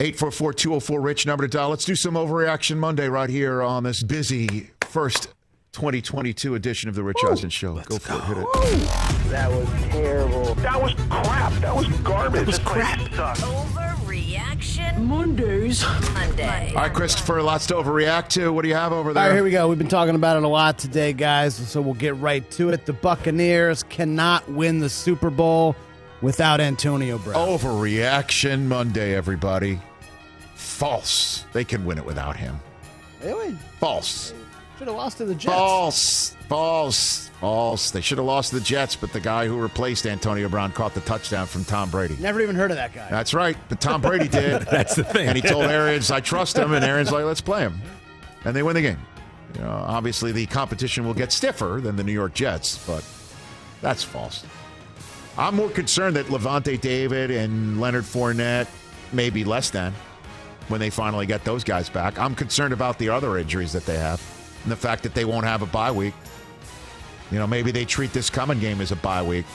844 0.00 0.52
204 0.52 1.00
Rich, 1.00 1.26
number 1.26 1.46
to 1.46 1.48
dial. 1.48 1.70
Let's 1.70 1.84
do 1.84 1.94
some 1.94 2.14
overreaction 2.14 2.76
Monday 2.76 3.08
right 3.08 3.30
here 3.30 3.62
on 3.62 3.82
this 3.84 4.02
busy 4.02 4.70
first 4.82 5.28
2022 5.72 6.54
edition 6.54 6.88
of 6.88 6.94
the 6.94 7.02
Rich 7.02 7.18
Eisen 7.28 7.48
Show. 7.50 7.74
Go 7.82 7.98
for 7.98 8.14
it. 8.14 8.22
Hit 8.24 8.38
it. 8.38 8.88
That 9.30 9.50
was 9.50 9.68
terrible. 9.90 10.54
That 10.56 10.82
was 10.82 10.94
crap. 11.08 11.52
That 11.60 11.74
was 11.74 11.88
garbage. 12.00 12.40
That 12.40 12.46
was 12.46 12.58
crap. 12.58 13.75
Overreaction 14.96 15.06
Mondays. 15.06 15.84
Monday. 16.12 16.72
All 16.74 16.82
right, 16.82 16.92
Christopher, 16.92 17.42
lots 17.42 17.66
to 17.66 17.74
overreact 17.74 18.28
to. 18.30 18.52
What 18.52 18.62
do 18.62 18.68
you 18.68 18.74
have 18.74 18.92
over 18.92 19.12
there? 19.12 19.28
right, 19.28 19.34
here 19.34 19.44
we 19.44 19.50
go. 19.50 19.68
We've 19.68 19.78
been 19.78 19.88
talking 19.88 20.14
about 20.14 20.36
it 20.36 20.42
a 20.42 20.48
lot 20.48 20.78
today, 20.78 21.12
guys, 21.12 21.54
so 21.54 21.80
we'll 21.80 21.94
get 21.94 22.16
right 22.16 22.48
to 22.52 22.70
it. 22.70 22.86
The 22.86 22.92
Buccaneers 22.92 23.82
cannot 23.84 24.50
win 24.50 24.80
the 24.80 24.88
Super 24.88 25.30
Bowl 25.30 25.76
without 26.22 26.60
Antonio 26.60 27.18
Brown. 27.18 27.36
Overreaction 27.36 28.64
Monday, 28.64 29.14
everybody. 29.14 29.80
False. 30.54 31.44
They 31.52 31.64
can 31.64 31.84
win 31.84 31.98
it 31.98 32.04
without 32.04 32.36
him. 32.36 32.58
Really? 33.22 33.56
False. 33.78 34.32
Should 34.78 34.88
have 34.88 34.96
lost 34.96 35.18
to 35.18 35.24
the 35.24 35.34
Jets. 35.34 35.54
False. 35.54 36.35
False. 36.48 37.28
False. 37.40 37.90
They 37.90 38.00
should 38.00 38.18
have 38.18 38.26
lost 38.26 38.50
to 38.50 38.56
the 38.58 38.64
Jets, 38.64 38.96
but 38.96 39.12
the 39.12 39.20
guy 39.20 39.46
who 39.46 39.58
replaced 39.58 40.06
Antonio 40.06 40.48
Brown 40.48 40.72
caught 40.72 40.94
the 40.94 41.00
touchdown 41.00 41.46
from 41.46 41.64
Tom 41.64 41.90
Brady. 41.90 42.16
Never 42.20 42.40
even 42.40 42.56
heard 42.56 42.70
of 42.70 42.76
that 42.76 42.94
guy. 42.94 43.08
That's 43.10 43.34
right. 43.34 43.56
But 43.68 43.80
Tom 43.80 44.00
Brady 44.00 44.28
did. 44.28 44.62
That's 44.62 44.94
the 44.94 45.04
thing. 45.04 45.28
And 45.28 45.36
he 45.36 45.42
told 45.42 45.64
Arians, 45.66 46.10
I 46.10 46.20
trust 46.20 46.56
him. 46.56 46.72
And 46.72 46.84
Arians 46.84 47.10
like, 47.12 47.24
let's 47.24 47.40
play 47.40 47.60
him. 47.60 47.80
And 48.44 48.54
they 48.54 48.62
win 48.62 48.74
the 48.74 48.82
game. 48.82 48.98
You 49.54 49.62
know, 49.62 49.70
obviously, 49.70 50.32
the 50.32 50.46
competition 50.46 51.04
will 51.04 51.14
get 51.14 51.32
stiffer 51.32 51.80
than 51.82 51.96
the 51.96 52.04
New 52.04 52.12
York 52.12 52.34
Jets, 52.34 52.84
but 52.86 53.04
that's 53.80 54.02
false. 54.02 54.44
I'm 55.38 55.54
more 55.56 55.68
concerned 55.70 56.16
that 56.16 56.26
Lavonte 56.26 56.80
David 56.80 57.30
and 57.30 57.80
Leonard 57.80 58.04
Fournette 58.04 58.68
may 59.12 59.30
be 59.30 59.44
less 59.44 59.70
than 59.70 59.92
when 60.68 60.80
they 60.80 60.90
finally 60.90 61.26
get 61.26 61.44
those 61.44 61.64
guys 61.64 61.88
back. 61.88 62.18
I'm 62.18 62.34
concerned 62.34 62.72
about 62.72 62.98
the 62.98 63.08
other 63.08 63.38
injuries 63.38 63.72
that 63.72 63.86
they 63.86 63.96
have 63.96 64.22
and 64.62 64.72
the 64.72 64.76
fact 64.76 65.02
that 65.04 65.14
they 65.14 65.24
won't 65.24 65.44
have 65.46 65.62
a 65.62 65.66
bye 65.66 65.90
week. 65.92 66.14
You 67.30 67.38
know, 67.38 67.46
maybe 67.46 67.70
they 67.70 67.84
treat 67.84 68.12
this 68.12 68.30
coming 68.30 68.58
game 68.60 68.80
as 68.80 68.92
a 68.92 68.96
bye 68.96 69.22
week 69.22 69.46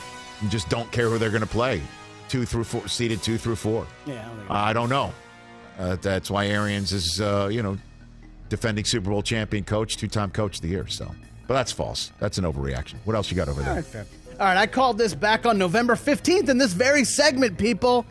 and 0.42 0.50
just 0.52 0.70
don't 0.70 0.92
care 0.92 1.10
who 1.10 1.18
they're 1.18 1.30
going 1.30 1.42
to 1.42 1.48
play. 1.48 1.82
Two 2.28 2.46
through 2.46 2.64
four, 2.66 2.88
seeded 2.88 3.22
two 3.22 3.38
through 3.38 3.56
four. 3.58 3.86
Yeah, 4.06 4.22
I 4.22 4.24
don't 4.26 4.38
think 4.38 4.52
I 4.52 4.74
don't 4.74 4.90
know. 4.90 5.14
Uh, 5.80 5.96
that's 6.02 6.30
why 6.30 6.48
Arians 6.48 6.92
is, 6.92 7.20
uh, 7.22 7.50
you 7.52 7.64
know, 7.64 7.78
defending 8.50 8.86
Super 8.86 9.10
Bowl 9.10 9.22
champion 9.24 9.64
coach, 9.64 9.98
two-time 9.98 10.30
coach 10.32 10.58
of 10.58 10.62
the 10.62 10.68
year. 10.68 10.88
So, 10.88 11.10
but 11.48 11.54
that's 11.56 11.72
false. 11.72 12.12
That's 12.20 12.38
an 12.38 12.44
overreaction. 12.44 12.96
What 13.06 13.16
else 13.16 13.32
you 13.32 13.38
got 13.38 13.50
over 13.50 13.62
there? 13.62 13.76
right, 13.76 13.86
fair. 13.86 14.06
All 14.40 14.46
right, 14.48 14.58
I 14.58 14.68
called 14.68 14.98
this 14.98 15.14
back 15.14 15.46
on 15.46 15.58
November 15.58 15.96
15th 15.96 16.50
in 16.50 16.58
this 16.58 16.74
very 16.74 17.04
segment, 17.04 17.58
people. 17.58 18.06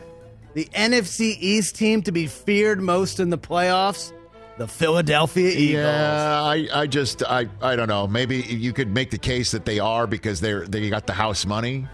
The 0.53 0.65
NFC 0.73 1.37
East 1.39 1.75
team 1.75 2.01
to 2.03 2.11
be 2.11 2.27
feared 2.27 2.81
most 2.81 3.19
in 3.19 3.29
the 3.29 3.37
playoffs, 3.37 4.11
the 4.57 4.67
Philadelphia 4.67 5.49
Eagles. 5.49 5.83
Yeah, 5.83 6.43
I, 6.43 6.67
I 6.73 6.87
just, 6.87 7.23
I, 7.23 7.47
I 7.61 7.75
don't 7.75 7.87
know. 7.87 8.07
Maybe 8.07 8.37
you 8.37 8.73
could 8.73 8.89
make 8.89 9.09
the 9.11 9.17
case 9.17 9.51
that 9.51 9.65
they 9.65 9.79
are 9.79 10.07
because 10.07 10.39
they're 10.39 10.67
they 10.67 10.89
got 10.89 11.07
the 11.07 11.13
house 11.13 11.45
money, 11.45 11.87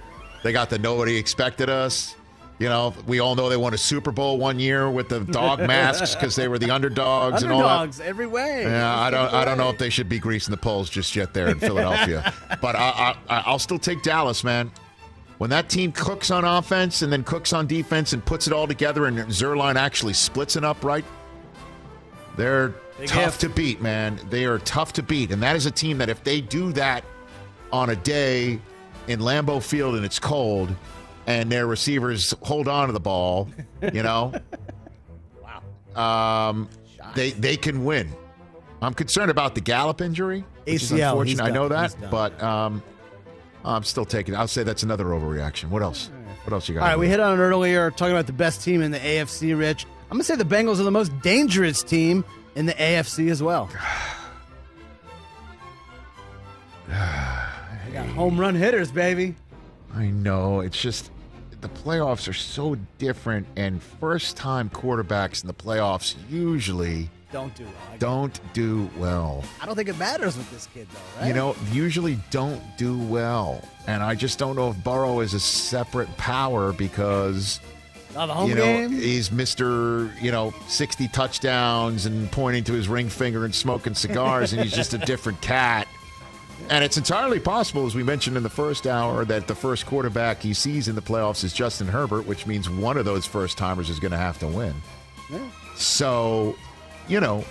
they 0.43 0.51
got 0.51 0.69
the 0.69 0.79
nobody 0.79 1.15
expected 1.15 1.69
us. 1.69 2.15
You 2.59 2.69
know, 2.69 2.95
we 3.05 3.19
all 3.19 3.35
know 3.35 3.49
they 3.49 3.57
won 3.57 3.75
a 3.75 3.77
Super 3.77 4.11
Bowl 4.11 4.39
one 4.39 4.59
year 4.59 4.89
with 4.89 5.09
the 5.09 5.19
dog 5.19 5.59
masks 5.67 6.15
because 6.15 6.35
they 6.35 6.47
were 6.47 6.57
the 6.57 6.71
underdogs, 6.71 7.43
and 7.43 7.51
all 7.51 7.59
that. 7.59 7.65
Underdogs 7.67 7.99
every 7.99 8.25
way. 8.25 8.63
Yeah, 8.63 8.99
I 8.99 9.11
don't. 9.11 9.31
I 9.31 9.45
don't 9.45 9.59
know 9.59 9.69
if 9.69 9.77
they 9.77 9.91
should 9.91 10.09
be 10.09 10.17
greasing 10.17 10.51
the 10.51 10.57
poles 10.57 10.89
just 10.89 11.15
yet 11.15 11.33
there 11.33 11.49
in 11.49 11.59
Philadelphia, 11.59 12.33
but 12.61 12.75
I, 12.75 13.15
I, 13.29 13.43
I'll 13.45 13.59
still 13.59 13.77
take 13.77 14.01
Dallas, 14.01 14.43
man. 14.43 14.71
When 15.37 15.51
that 15.51 15.69
team 15.69 15.91
cooks 15.91 16.31
on 16.31 16.43
offense 16.45 17.03
and 17.03 17.13
then 17.13 17.23
cooks 17.23 17.53
on 17.53 17.67
defense 17.67 18.13
and 18.13 18.25
puts 18.25 18.47
it 18.47 18.53
all 18.53 18.65
together, 18.65 19.05
and 19.05 19.19
Zuerlein 19.19 19.75
actually 19.75 20.13
splits 20.13 20.55
it 20.55 20.63
up 20.63 20.83
right, 20.83 21.05
they're 22.37 22.69
Big 22.99 23.09
tough 23.09 23.35
if. 23.35 23.37
to 23.39 23.49
beat, 23.49 23.81
man. 23.81 24.19
They 24.29 24.45
are 24.45 24.59
tough 24.59 24.93
to 24.93 25.03
beat, 25.03 25.31
and 25.31 25.43
that 25.43 25.55
is 25.55 25.65
a 25.65 25.71
team 25.71 25.97
that 25.97 26.09
if 26.09 26.23
they 26.23 26.39
do 26.39 26.71
that 26.73 27.03
on 27.71 27.89
a 27.89 27.95
day 27.95 28.59
in 29.07 29.19
Lambeau 29.19 29.61
Field 29.61 29.95
and 29.95 30.05
it's 30.05 30.19
cold, 30.19 30.73
and 31.25 31.51
their 31.51 31.67
receivers 31.67 32.33
hold 32.41 32.67
on 32.67 32.87
to 32.87 32.93
the 32.93 32.99
ball, 32.99 33.49
you 33.93 34.03
know, 34.03 34.33
um, 35.95 36.69
they 37.15 37.31
they 37.31 37.57
can 37.57 37.83
win. 37.83 38.13
I'm 38.81 38.93
concerned 38.93 39.31
about 39.31 39.55
the 39.55 39.61
Gallup 39.61 40.01
injury, 40.01 40.45
is 40.65 40.91
ACL, 40.91 41.11
unfortunate. 41.11 41.43
I 41.43 41.49
know 41.49 41.67
that, 41.67 41.95
but 42.11 42.41
um, 42.41 42.83
I'm 43.65 43.83
still 43.83 44.05
taking. 44.05 44.35
it. 44.35 44.37
I'll 44.37 44.47
say 44.47 44.63
that's 44.63 44.83
another 44.83 45.05
overreaction. 45.05 45.69
What 45.69 45.81
else? 45.81 46.11
What 46.43 46.53
else 46.53 46.69
you 46.69 46.75
got? 46.75 46.83
All 46.83 46.87
right, 46.87 46.97
we 46.97 47.09
hit 47.09 47.19
on 47.19 47.37
it 47.37 47.41
earlier, 47.41 47.91
talking 47.91 48.13
about 48.13 48.27
the 48.27 48.33
best 48.33 48.63
team 48.63 48.81
in 48.81 48.91
the 48.91 48.99
AFC, 48.99 49.57
Rich. 49.57 49.85
I'm 50.09 50.17
going 50.17 50.21
to 50.21 50.23
say 50.23 50.35
the 50.35 50.45
Bengals 50.45 50.79
are 50.79 50.83
the 50.83 50.91
most 50.91 51.11
dangerous 51.21 51.83
team 51.83 52.23
in 52.55 52.65
the 52.65 52.73
AFC 52.73 53.29
as 53.29 53.43
well. 53.43 53.69
They 56.89 57.93
got 57.93 58.07
home 58.09 58.39
run 58.39 58.53
hitters, 58.55 58.91
baby. 58.91 59.35
I 59.93 60.07
know. 60.07 60.59
It's 60.61 60.79
just 60.79 61.09
the 61.61 61.69
playoffs 61.69 62.27
are 62.27 62.33
so 62.33 62.75
different, 62.97 63.47
and 63.55 63.81
first-time 63.81 64.69
quarterbacks 64.69 65.41
in 65.41 65.47
the 65.47 65.53
playoffs 65.53 66.15
usually 66.29 67.09
Don't 67.31 67.55
do 67.55 67.63
well. 67.63 67.73
I, 67.91 67.97
don't 67.97 68.39
do 68.53 68.89
well. 68.97 69.43
I 69.61 69.65
don't 69.65 69.75
think 69.75 69.89
it 69.89 69.97
matters 69.97 70.37
with 70.37 70.49
this 70.51 70.67
kid, 70.73 70.87
though, 70.93 71.21
right? 71.21 71.27
You 71.29 71.33
know, 71.33 71.55
usually 71.71 72.19
don't 72.29 72.61
do 72.77 72.97
well. 72.97 73.61
And 73.87 74.03
I 74.03 74.15
just 74.15 74.37
don't 74.37 74.55
know 74.55 74.69
if 74.69 74.83
Burrow 74.83 75.21
is 75.21 75.33
a 75.33 75.39
separate 75.39 76.15
power 76.17 76.73
because 76.73 77.59
Oh, 78.17 78.25
the 78.25 78.33
home 78.33 78.49
you 78.49 78.55
know, 78.55 78.63
game? 78.63 78.91
he's 78.91 79.29
Mr. 79.29 80.09
You 80.21 80.31
know, 80.31 80.53
60 80.67 81.07
touchdowns 81.09 82.05
and 82.05 82.31
pointing 82.31 82.63
to 82.65 82.73
his 82.73 82.89
ring 82.89 83.09
finger 83.09 83.45
and 83.45 83.53
smoking 83.53 83.93
cigars, 83.93 84.53
and 84.53 84.61
he's 84.61 84.73
just 84.73 84.93
a 84.93 84.97
different 84.97 85.39
cat. 85.41 85.87
And 86.69 86.83
it's 86.83 86.97
entirely 86.97 87.39
possible, 87.39 87.85
as 87.85 87.95
we 87.95 88.03
mentioned 88.03 88.35
in 88.35 88.43
the 88.43 88.49
first 88.49 88.87
hour, 88.87 89.23
that 89.25 89.47
the 89.47 89.55
first 89.55 89.85
quarterback 89.85 90.41
he 90.41 90.53
sees 90.53 90.87
in 90.87 90.95
the 90.95 91.01
playoffs 91.01 91.43
is 91.43 91.53
Justin 91.53 91.87
Herbert, 91.87 92.25
which 92.25 92.47
means 92.47 92.69
one 92.69 92.97
of 92.97 93.05
those 93.05 93.25
first 93.25 93.57
timers 93.57 93.89
is 93.89 93.99
going 93.99 94.11
to 94.11 94.17
have 94.17 94.39
to 94.39 94.47
win. 94.47 94.73
Yeah. 95.31 95.49
So, 95.75 96.55
you 97.07 97.19
know, 97.19 97.45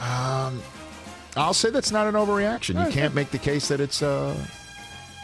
um, 0.00 0.62
I'll 1.36 1.54
say 1.54 1.70
that's 1.70 1.92
not 1.92 2.06
an 2.06 2.14
overreaction. 2.14 2.84
You 2.84 2.90
can't 2.90 3.14
make 3.14 3.30
the 3.30 3.38
case 3.38 3.68
that 3.68 3.80
it's 3.80 4.02
uh, 4.02 4.34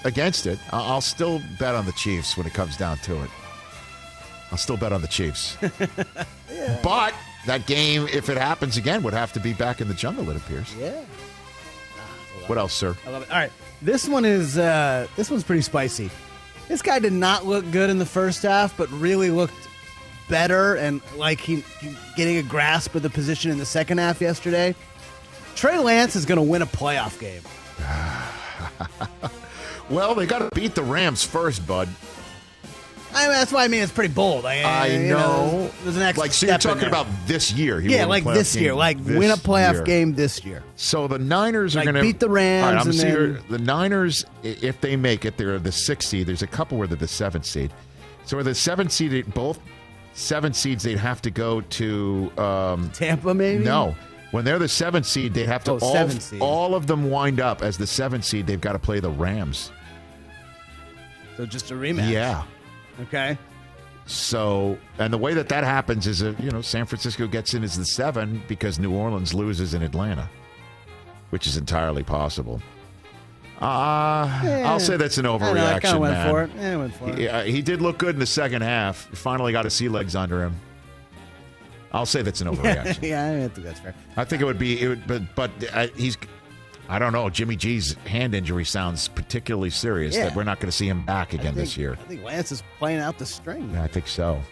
against 0.05 0.47
it. 0.47 0.59
I'll 0.71 1.01
still 1.01 1.41
bet 1.59 1.75
on 1.75 1.87
the 1.87 1.93
Chiefs 1.93 2.37
when 2.37 2.47
it 2.47 2.53
comes 2.53 2.77
down 2.77 2.99
to 2.99 3.23
it. 3.23 3.31
I'll 4.57 4.61
still 4.61 4.79
bet 4.79 4.91
on 4.91 5.03
the 5.03 5.09
Chiefs. 5.09 5.59
But 6.83 7.15
that 7.45 7.67
game, 7.67 8.09
if 8.11 8.31
it 8.31 8.39
happens 8.39 8.79
again, 8.79 9.03
would 9.03 9.13
have 9.13 9.33
to 9.35 9.41
be 9.41 9.53
back 9.53 9.83
in 9.83 9.89
the 9.89 9.95
jungle, 9.95 10.31
it 10.31 10.37
appears. 10.37 10.75
Yeah. 10.77 11.05
What 12.47 12.57
else, 12.57 12.73
sir? 12.73 12.97
I 13.07 13.11
love 13.11 13.23
it. 13.23 13.31
All 13.31 13.37
right, 13.37 13.53
this 13.83 14.09
one 14.09 14.25
is 14.25 14.57
uh, 14.57 15.07
this 15.17 15.31
one's 15.31 15.45
pretty 15.45 15.61
spicy. 15.61 16.11
This 16.69 16.81
guy 16.81 16.99
did 16.99 17.13
not 17.13 17.45
look 17.45 17.71
good 17.73 17.91
in 17.91 17.99
the 17.99 18.07
first 18.07 18.43
half, 18.43 18.75
but 18.77 18.91
really 18.91 19.31
looked 19.31 19.69
better 20.31 20.77
and 20.77 21.03
like 21.17 21.41
he, 21.41 21.57
he 21.81 21.95
getting 22.17 22.39
a 22.39 22.43
grasp 22.43 22.95
of 22.95 23.03
the 23.03 23.11
position 23.11 23.51
in 23.51 23.59
the 23.59 23.67
second 23.67 23.99
half 23.99 24.23
yesterday. 24.23 24.75
Trey 25.57 25.79
Lance 25.79 26.17
is 26.17 26.25
going 26.25 26.39
to 26.39 26.43
win 26.43 26.63
a 26.63 26.67
playoff 26.67 27.21
game. 27.21 27.43
Well, 29.89 30.17
they 30.17 30.27
got 30.27 30.41
to 30.41 30.49
beat 30.53 30.75
the 30.75 30.83
Rams 30.83 31.23
first, 31.23 31.67
bud. 31.67 31.89
I 33.17 33.23
mean, 33.23 33.31
that's 33.33 33.51
why 33.53 33.65
I 33.65 33.69
mean 33.69 33.83
it's 33.83 33.91
pretty 33.93 34.13
bold. 34.13 34.45
I, 34.45 34.61
I 34.63 34.87
you 34.89 35.09
know. 35.09 35.71
There's 35.83 35.97
an 35.97 36.03
extra 36.03 36.21
like, 36.25 36.33
so 36.33 36.47
you're 36.47 36.59
step 36.61 36.73
in 36.73 36.79
talking 36.79 36.81
there. 36.81 36.89
about 36.89 37.07
this 37.27 37.51
year. 37.53 37.81
He 37.81 37.91
yeah, 37.93 38.01
won 38.01 38.07
a 38.07 38.09
like 38.11 38.25
playoff 38.25 38.35
this 38.35 38.55
game 38.55 38.63
year, 38.65 38.75
like 38.75 39.05
this 39.05 39.19
win 39.19 39.31
a 39.31 39.37
playoff 39.37 39.73
year. 39.73 39.83
game 39.85 40.15
this 40.15 40.45
year. 40.45 40.63
So 40.77 41.09
the 41.09 41.19
Niners 41.19 41.75
are 41.75 41.79
Like, 41.81 41.85
going 41.87 41.95
to 41.97 42.03
beat 42.03 42.21
the 42.21 42.29
Rams 42.29 42.83
I'm 42.83 42.91
and 42.91 42.99
then- 43.01 43.43
the 43.49 43.59
Niners, 43.59 44.25
i- 44.45 44.49
if 44.61 44.81
they 44.81 44.97
make 44.97 45.25
it, 45.25 45.37
they're 45.39 45.59
the 45.59 45.73
sixth 45.73 46.09
seed. 46.11 46.27
There's 46.27 46.43
a 46.43 46.47
couple 46.47 46.77
where 46.79 46.87
they're 46.87 46.97
the 46.97 47.09
seventh 47.09 47.47
seed. 47.47 47.73
So, 48.27 48.37
are 48.39 48.43
the 48.43 48.55
seventh 48.55 48.93
seed, 48.93 49.33
both 49.35 49.59
seven 50.15 50.53
seeds, 50.53 50.83
they'd 50.83 50.99
have 50.99 51.23
to 51.23 51.31
go 51.31 51.61
to 51.63 52.33
um, 52.39 52.91
Tampa, 52.91 53.33
maybe. 53.33 53.65
No, 53.65 53.95
when 54.33 54.45
they're 54.45 54.59
the 54.59 54.69
seventh 54.69 55.07
seed, 55.07 55.33
they 55.33 55.45
have 55.45 55.63
to 55.65 55.73
Oh, 55.73 55.79
all, 55.81 55.93
seventh 55.93 56.23
seed. 56.23 56.41
all 56.43 56.75
of 56.75 56.87
them 56.87 57.09
wind 57.11 57.41
up 57.41 57.63
as 57.63 57.79
the 57.79 57.87
seventh 57.87 58.25
seed. 58.25 58.47
They've 58.47 58.61
got 58.61 58.73
to 58.73 58.79
play 58.79 58.99
the 59.01 59.11
Rams. 59.11 59.71
So 61.37 61.47
just 61.47 61.71
a 61.71 61.75
rematch. 61.75 62.11
Yeah. 62.11 62.43
Okay. 63.03 63.39
So, 64.07 64.79
and 64.99 65.13
the 65.13 65.19
way 65.19 65.35
that 65.35 65.49
that 65.49 65.65
happens 65.65 66.07
is, 66.07 66.21
that, 66.21 66.39
you 66.41 66.51
know, 66.51 66.61
San 66.63 66.87
Francisco 66.87 67.27
gets 67.27 67.55
in 67.55 67.65
as 67.65 67.77
the 67.77 67.85
seven 67.85 68.41
because 68.47 68.79
New 68.79 68.95
Orleans 68.95 69.35
loses 69.35 69.75
in 69.75 69.83
Atlanta, 69.83 70.29
which 71.31 71.47
is 71.49 71.57
entirely 71.57 72.05
possible. 72.05 72.63
Uh, 73.61 74.29
I'll 74.67 74.79
say 74.79 74.97
that's 74.97 75.19
an 75.19 75.27
I 75.27 75.35
I 75.35 75.39
overreaction, 75.39 75.99
went 75.99 76.13
man. 76.15 76.31
for 76.31 76.43
it. 76.45 76.51
Yeah, 76.57 76.73
I 76.73 76.77
went 76.77 76.95
for 76.95 77.09
it. 77.09 77.19
He, 77.19 77.29
uh, 77.29 77.43
he 77.45 77.63
did 77.63 77.81
look 77.83 77.99
good 77.99 78.15
in 78.15 78.21
the 78.21 78.27
second 78.27 78.63
half. 78.63 79.09
He 79.11 79.17
finally 79.17 79.51
got 79.51 79.65
his 79.65 79.75
sea 79.75 79.89
legs 79.89 80.15
under 80.15 80.43
him. 80.43 80.55
I'll 81.91 82.07
say 82.07 82.21
that's 82.23 82.43
an 82.43 82.49
overreaction. 82.55 83.03
yeah, 83.03 83.45
I 83.45 83.49
think 83.49 83.67
that's 83.67 83.81
fair. 83.81 83.95
I 84.17 84.25
think 84.25 84.43
it 84.43 84.45
would 84.45 84.59
be, 84.59 84.81
it 84.81 84.89
would, 84.89 85.07
but 85.07 85.23
but 85.35 85.51
uh, 85.73 85.87
he's, 85.97 86.19
I 86.89 86.99
don't 86.99 87.13
know. 87.13 87.29
Jimmy 87.31 87.57
G's 87.57 87.95
hand 88.07 88.35
injury 88.35 88.65
sounds 88.65 89.09
particularly 89.09 89.71
serious. 89.71 90.15
Yeah. 90.15 90.25
That 90.25 90.37
we're 90.37 90.45
not 90.45 90.61
going 90.61 90.71
to 90.71 90.77
see 90.77 90.89
him 90.89 91.05
back 91.05 91.33
again 91.33 91.55
I 91.55 91.57
this 91.57 91.77
year. 91.77 91.95
I 92.01 92.05
think 92.05 92.23
Lance 92.23 92.53
is 92.53 92.63
playing 92.79 93.01
out 93.01 93.19
the 93.19 93.27
string. 93.27 93.71
Yeah, 93.73 93.83
I 93.83 93.89
think 93.89 94.07
so. 94.07 94.35
All 94.35 94.43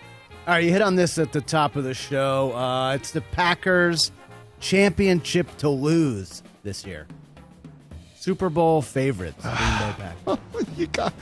right, 0.53 0.65
you 0.65 0.71
hit 0.71 0.83
on 0.83 0.97
this 0.97 1.19
at 1.19 1.33
the 1.33 1.41
top 1.41 1.77
of 1.77 1.85
the 1.85 1.95
show. 1.95 2.53
Uh, 2.55 2.95
it's 2.95 3.13
the 3.13 3.21
Packers 3.21 4.13
championship 4.61 5.57
to 5.59 5.69
lose 5.69 6.43
this 6.63 6.85
year. 6.85 7.07
Super 8.17 8.51
Bowl 8.51 8.83
favorites. 8.83 9.43
Green 9.43 9.55
Bay 9.55 9.95
Packers. 10.27 10.39
you 10.77 10.87
got. 10.89 11.15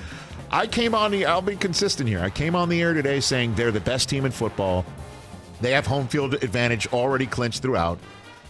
I 0.51 0.67
came 0.67 0.95
on 0.95 1.11
the. 1.11 1.27
I'll 1.27 1.43
be 1.43 1.57
consistent 1.57 2.09
here. 2.09 2.21
I 2.21 2.31
came 2.31 2.55
on 2.55 2.69
the 2.69 2.81
air 2.81 2.95
today 2.95 3.21
saying 3.21 3.55
they're 3.55 3.71
the 3.71 3.81
best 3.81 4.09
team 4.09 4.25
in 4.25 4.33
football. 4.33 4.85
They 5.61 5.71
have 5.73 5.87
home 5.87 6.09
field 6.09 6.35
advantage 6.35 6.87
already 6.89 7.27
clinched 7.27 7.63
throughout. 7.63 7.99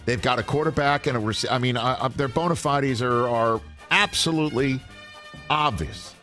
They've 0.05 0.21
got 0.21 0.39
a 0.39 0.43
quarterback 0.43 1.07
and 1.07 1.15
a. 1.15 1.19
rec- 1.19 1.49
I 1.49 1.57
mean, 1.57 1.77
I, 1.77 2.05
I, 2.05 2.07
their 2.09 2.27
bona 2.27 2.55
fides 2.55 3.01
are 3.01 3.27
are 3.27 3.61
absolutely 3.91 4.79
obvious. 5.49 6.13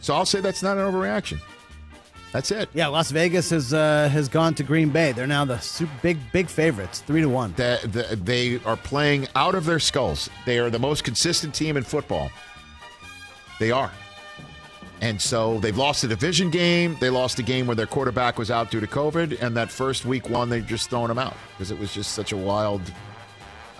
So 0.00 0.14
I'll 0.14 0.26
say 0.26 0.40
that's 0.40 0.62
not 0.62 0.76
an 0.76 0.84
overreaction. 0.84 1.40
That's 2.32 2.50
it. 2.50 2.68
Yeah, 2.74 2.88
Las 2.88 3.10
Vegas 3.10 3.50
has 3.50 3.72
uh, 3.72 4.08
has 4.10 4.28
gone 4.28 4.52
to 4.54 4.62
Green 4.62 4.90
Bay. 4.90 5.12
They're 5.12 5.26
now 5.26 5.44
the 5.46 5.58
super 5.58 5.92
big 6.02 6.18
big 6.32 6.48
favorites, 6.48 7.00
three 7.00 7.22
to 7.22 7.28
one. 7.28 7.54
The, 7.56 7.80
the, 7.84 8.16
they 8.16 8.60
are 8.64 8.76
playing 8.76 9.26
out 9.34 9.54
of 9.54 9.64
their 9.64 9.78
skulls. 9.78 10.28
They 10.44 10.58
are 10.58 10.68
the 10.68 10.78
most 10.78 11.02
consistent 11.02 11.54
team 11.54 11.76
in 11.76 11.82
football. 11.82 12.30
They 13.58 13.70
are. 13.70 13.90
And 15.02 15.20
so 15.20 15.58
they've 15.60 15.76
lost 15.76 16.04
a 16.04 16.08
division 16.08 16.50
game. 16.50 16.96
They 17.00 17.10
lost 17.10 17.38
a 17.38 17.42
game 17.42 17.66
where 17.66 17.76
their 17.76 17.86
quarterback 17.86 18.38
was 18.38 18.50
out 18.50 18.70
due 18.70 18.80
to 18.80 18.86
COVID. 18.86 19.42
And 19.42 19.56
that 19.56 19.70
first 19.70 20.06
week 20.06 20.30
one, 20.30 20.48
they're 20.48 20.60
just 20.60 20.88
thrown 20.90 21.10
him 21.10 21.18
out 21.18 21.36
because 21.52 21.70
it 21.70 21.78
was 21.78 21.92
just 21.92 22.12
such 22.12 22.32
a 22.32 22.36
wild 22.36 22.80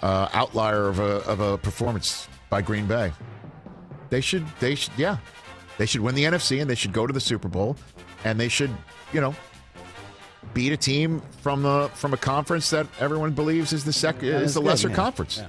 uh, 0.03 0.29
outlier 0.35 0.89
of 0.89 0.99
a, 0.99 1.23
of 1.27 1.41
a 1.41 1.57
performance 1.59 2.29
by 2.51 2.61
Green 2.61 2.87
Bay. 2.87 3.12
They 4.11 4.21
should, 4.21 4.47
they 4.61 4.75
should, 4.75 4.93
yeah. 4.97 5.17
They 5.79 5.87
should 5.87 6.01
win 6.03 6.14
the 6.14 6.25
NFC 6.25 6.61
and 6.61 6.69
they 6.71 6.75
should 6.75 6.93
go 6.93 7.07
to 7.07 7.12
the 7.12 7.21
Super 7.21 7.49
Bowl. 7.49 7.77
And 8.25 8.39
they 8.39 8.49
should, 8.49 8.71
you 9.12 9.21
know, 9.21 9.35
beat 10.55 10.73
a 10.73 10.77
team 10.77 11.21
from 11.43 11.62
the 11.62 11.91
from 11.95 12.14
a 12.14 12.17
conference 12.17 12.71
that 12.71 12.87
everyone 13.01 13.33
believes 13.33 13.73
is 13.73 13.85
the 13.85 13.93
sec 13.93 14.23
Yeah, 14.23 14.39
is 14.39 14.55
the 14.55 14.61
good, 14.61 14.67
lesser 14.69 14.89
man. 14.89 14.97
conference. 14.97 15.39
Yeah. 15.39 15.47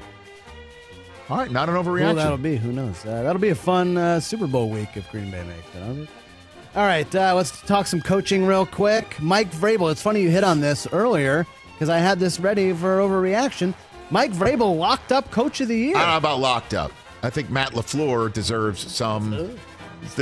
All 1.30 1.38
right, 1.38 1.52
not 1.52 1.68
an 1.68 1.76
overreaction. 1.76 2.16
that'll 2.16 2.38
be? 2.38 2.56
Who 2.56 2.72
knows? 2.72 3.06
Uh, 3.06 3.22
that'll 3.24 3.42
be 3.42 3.50
a 3.50 3.56
fun 3.56 3.98
uh, 3.98 4.20
Super 4.20 4.48
Bowl 4.48 4.70
week 4.70 4.96
if 4.96 5.10
Green 5.12 5.30
Bay 5.30 5.44
makes 5.44 5.76
it. 5.76 5.84
huh? 5.84 6.80
All 6.80 6.86
right, 6.86 7.14
uh, 7.16 7.34
let's 7.36 7.62
talk 7.64 7.88
some 7.88 8.02
coaching 8.02 8.46
real 8.46 8.66
quick. 8.66 9.20
Mike 9.22 9.52
Vrabel. 9.52 9.92
It's 9.92 10.02
funny 10.02 10.22
you 10.22 10.30
hit 10.30 10.44
on 10.44 10.62
this 10.62 10.88
earlier 10.94 11.46
because 11.74 11.90
I 11.90 11.98
had 11.98 12.20
this 12.20 12.40
ready 12.40 12.72
for 12.72 13.00
overreaction. 13.00 13.74
Mike 14.10 14.32
Vrabel 14.32 14.78
locked 14.78 15.12
up 15.12 15.30
Coach 15.32 15.60
of 15.60 15.68
the 15.68 15.76
Year. 15.76 15.98
I 15.98 16.00
don't 16.02 16.10
know 16.12 16.18
about 16.18 16.40
locked 16.40 16.74
up. 16.74 16.92
I 17.24 17.30
think 17.30 17.50
Matt 17.50 17.72
Lafleur 17.72 18.32
deserves 18.32 18.90
some. 18.90 19.58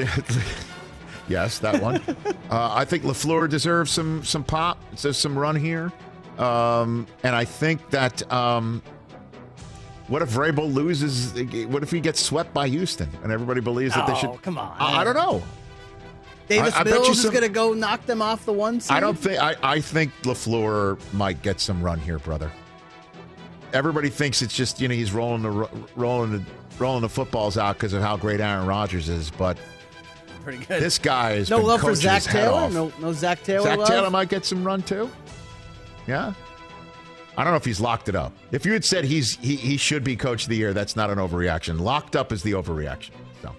yes, 1.28 1.60
that 1.60 1.82
one. 1.82 1.97
uh, 2.49 2.74
I 2.74 2.86
think 2.86 3.03
Lafleur 3.03 3.49
deserves 3.49 3.91
some 3.91 4.24
some 4.24 4.43
pop. 4.43 4.80
Deserves 4.91 5.18
some 5.20 5.38
run 5.38 5.56
here. 5.56 5.91
Um, 6.39 7.06
and 7.24 7.36
I 7.36 7.45
think 7.45 7.89
that. 7.91 8.32
Um, 8.32 8.82
what 10.08 10.22
if 10.22 10.30
Vrabel 10.30 10.72
loses? 10.74 11.34
What 11.68 11.84
if 11.84 11.91
he 11.91 11.99
gets 11.99 12.22
swept 12.22 12.53
by 12.53 12.68
Houston 12.68 13.10
and 13.24 13.32
everybody 13.32 13.62
believes 13.62 13.93
that 13.95 14.06
they 14.08 14.14
Oh, 14.14 14.16
should? 14.34 14.41
come 14.41 14.58
on. 14.58 14.76
I, 14.80 15.01
I 15.01 15.03
don't 15.03 15.16
know. 15.16 15.41
Davis 16.47 16.76
I- 16.76 16.82
I 16.82 16.84
Mills 16.84 17.10
is 17.10 17.22
some- 17.24 17.32
going 17.32 17.43
to 17.43 17.49
go 17.49 17.74
knock 17.74 18.06
them 18.06 18.22
off 18.22 18.45
the 18.45 18.53
one 18.53 18.80
seed. 18.80 18.95
I 18.95 18.99
don't 18.99 19.18
think 19.18 19.41
I, 19.41 19.56
I 19.64 19.80
think 19.82 20.12
Lafleur 20.24 20.97
might 21.14 21.41
get 21.41 21.60
some 21.60 21.82
run 21.82 21.99
here, 21.99 22.20
brother. 22.20 22.51
Everybody 23.74 24.10
thinks 24.10 24.41
it's 24.41 24.53
just 24.56 24.80
you 24.80 24.88
know 24.88 24.93
he's 24.93 25.12
rolling 25.12 25.41
the 25.41 25.49
rolling 25.95 26.32
the 26.32 26.43
rolling 26.78 27.01
the 27.01 27.10
footballs 27.10 27.58
out 27.58 27.76
because 27.76 27.93
of 27.93 28.01
how 28.01 28.16
great 28.16 28.39
Aaron 28.39 28.68
Rodgers 28.68 29.10
is, 29.10 29.32
but 29.32 29.58
Pretty 30.43 30.64
good. 30.66 30.82
this 30.82 30.99
guy 30.99 31.32
is 31.34 31.49
no 31.49 31.58
love 31.60 31.82
for 31.82 31.95
Zac 31.95 32.22
Taylor. 32.24 32.53
off. 32.53 32.72
No, 32.74 32.91
no 33.01 33.12
Zac 33.12 33.43
Taylor. 33.43 33.64
Zac 33.64 33.80
love? 33.80 33.88
Taylor 33.88 34.10
might 34.12 34.30
get 34.30 34.45
some 34.45 34.64
run 34.64 34.82
too. 34.84 35.10
Yeah, 36.08 36.34
I 37.38 37.44
don't 37.44 37.52
know 37.52 37.58
if 37.58 37.66
he's 37.66 37.82
locked 37.82 38.08
it 38.10 38.16
up. 38.16 38.34
If 38.52 38.66
you 38.66 38.74
had 38.74 38.86
said 38.86 39.06
he's 39.06 39.36
he, 39.38 39.56
he 39.56 39.78
should 39.78 40.04
be 40.04 40.16
coach 40.16 40.44
of 40.44 40.50
the 40.50 40.56
year, 40.56 40.74
that's 40.74 40.96
not 40.96 41.10
an 41.10 41.18
overreaction. 41.18 41.80
Locked 41.80 42.16
up 42.16 42.32
is 42.32 42.44
the 42.44 42.54
overreaction. 42.54 43.12
So 43.42 43.54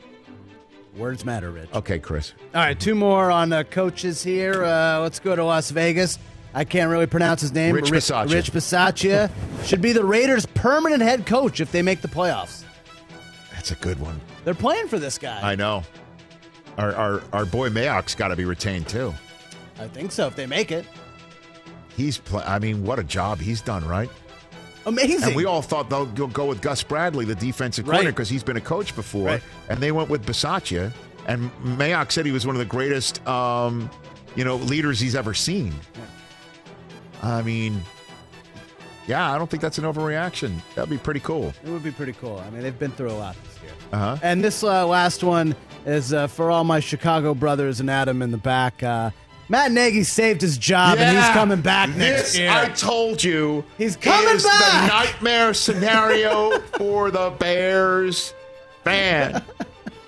Words 0.96 1.24
matter, 1.24 1.50
Rich. 1.50 1.68
okay, 1.74 1.98
Chris. 1.98 2.32
All 2.54 2.60
right, 2.62 2.78
two 2.78 2.94
more 2.94 3.30
on 3.30 3.52
uh, 3.52 3.64
coaches 3.64 4.22
here. 4.22 4.64
Uh, 4.64 5.00
let's 5.00 5.18
go 5.18 5.36
to 5.36 5.44
Las 5.44 5.70
Vegas. 5.70 6.18
I 6.54 6.64
can't 6.64 6.90
really 6.90 7.06
pronounce 7.06 7.42
his 7.42 7.52
name. 7.52 7.74
Rich 7.74 7.90
Ri- 7.90 7.98
Bisaccia. 7.98 8.32
Rich 8.32 8.52
Bisaccia 8.52 9.30
should 9.64 9.82
be 9.82 9.92
the 9.92 10.04
Raiders' 10.04 10.46
permanent 10.46 11.02
head 11.02 11.26
coach 11.26 11.60
if 11.60 11.70
they 11.70 11.82
make 11.82 12.00
the 12.00 12.08
playoffs. 12.08 12.64
That's 13.52 13.72
a 13.72 13.74
good 13.76 14.00
one. 14.00 14.18
They're 14.44 14.54
playing 14.54 14.88
for 14.88 14.98
this 14.98 15.18
guy. 15.18 15.38
I 15.42 15.54
know. 15.54 15.82
Our 16.78 16.94
our, 16.94 17.22
our 17.34 17.44
boy 17.44 17.68
Mayock's 17.68 18.14
got 18.14 18.28
to 18.28 18.36
be 18.36 18.46
retained 18.46 18.88
too. 18.88 19.12
I 19.78 19.88
think 19.88 20.12
so. 20.12 20.28
If 20.28 20.36
they 20.36 20.46
make 20.46 20.72
it, 20.72 20.86
He's 21.96 22.18
play. 22.18 22.42
I 22.44 22.58
mean, 22.58 22.84
what 22.84 22.98
a 22.98 23.04
job 23.04 23.40
he's 23.40 23.60
done, 23.60 23.86
right? 23.86 24.10
amazing. 24.84 25.24
And 25.24 25.34
we 25.34 25.46
all 25.46 25.62
thought 25.62 25.90
they'll 25.90 26.06
go- 26.06 26.46
with 26.46 26.60
Gus 26.62 26.84
Bradley, 26.84 27.24
the 27.24 27.34
defensive 27.34 27.88
Right. 27.88 27.94
coordinator, 27.94 28.12
because 28.12 28.28
he's 28.28 28.44
been 28.44 28.56
a 28.56 28.60
coach 28.60 28.94
before. 28.94 29.26
Right. 29.26 29.42
And 29.68 29.80
they 29.80 29.90
went 29.90 30.08
with 30.08 30.24
Bisaccia. 30.24 30.92
And 31.26 31.50
Mayock 31.64 32.12
said 32.12 32.24
he 32.24 32.30
was 32.30 32.46
one 32.46 32.54
of 32.54 32.60
the 32.60 32.66
greatest, 32.66 33.26
um, 33.26 33.90
you 34.36 34.44
know, 34.44 34.54
leaders 34.54 35.00
he's 35.00 35.16
ever 35.16 35.34
seen. 35.34 35.74
I 37.20 37.42
mean, 37.42 37.82
yeah, 39.08 39.32
I 39.32 39.38
don't 39.38 39.50
think 39.50 39.60
that's 39.60 39.78
an 39.78 39.84
overreaction. 39.84 40.52
That'd 40.76 40.88
be 40.90 40.98
pretty 40.98 41.18
cool. 41.20 41.52
it 41.64 41.68
would 41.70 41.82
be 41.82 41.90
pretty 41.90 42.12
cool. 42.12 42.40
I 42.46 42.50
mean, 42.50 42.62
they've 42.62 42.78
been 42.78 42.92
through 42.92 43.10
a 43.10 43.18
lot 43.18 43.34
this 43.42 43.62
year. 43.64 43.72
Uh 43.92 43.96
huh. 43.98 44.16
And 44.22 44.44
this 44.44 44.62
uh, 44.62 44.86
last 44.86 45.24
one 45.24 45.56
is 45.84 46.12
uh, 46.12 46.28
for 46.28 46.50
all 46.52 46.62
my 46.62 46.78
Chicago 46.78 47.34
brothers 47.34 47.80
and 47.80 47.90
Adam 47.90 48.22
in 48.22 48.30
the 48.30 48.36
back. 48.38 48.84
Uh, 48.84 49.10
Matt 49.48 49.70
Nagy 49.72 50.02
saved 50.02 50.40
his 50.40 50.58
job, 50.58 50.98
and 50.98 51.16
he's 51.16 51.28
coming 51.28 51.60
back 51.60 51.88
next 51.90 52.32
this, 52.32 52.38
year. 52.38 52.50
I 52.50 52.68
told 52.70 53.22
you. 53.22 53.64
He's 53.78 53.96
coming 53.96 54.34
is 54.36 54.42
back. 54.44 54.82
the 54.82 54.88
nightmare 54.88 55.54
scenario 55.54 56.58
for 56.78 57.10
the 57.12 57.30
Bears 57.38 58.34
fan. 58.82 59.42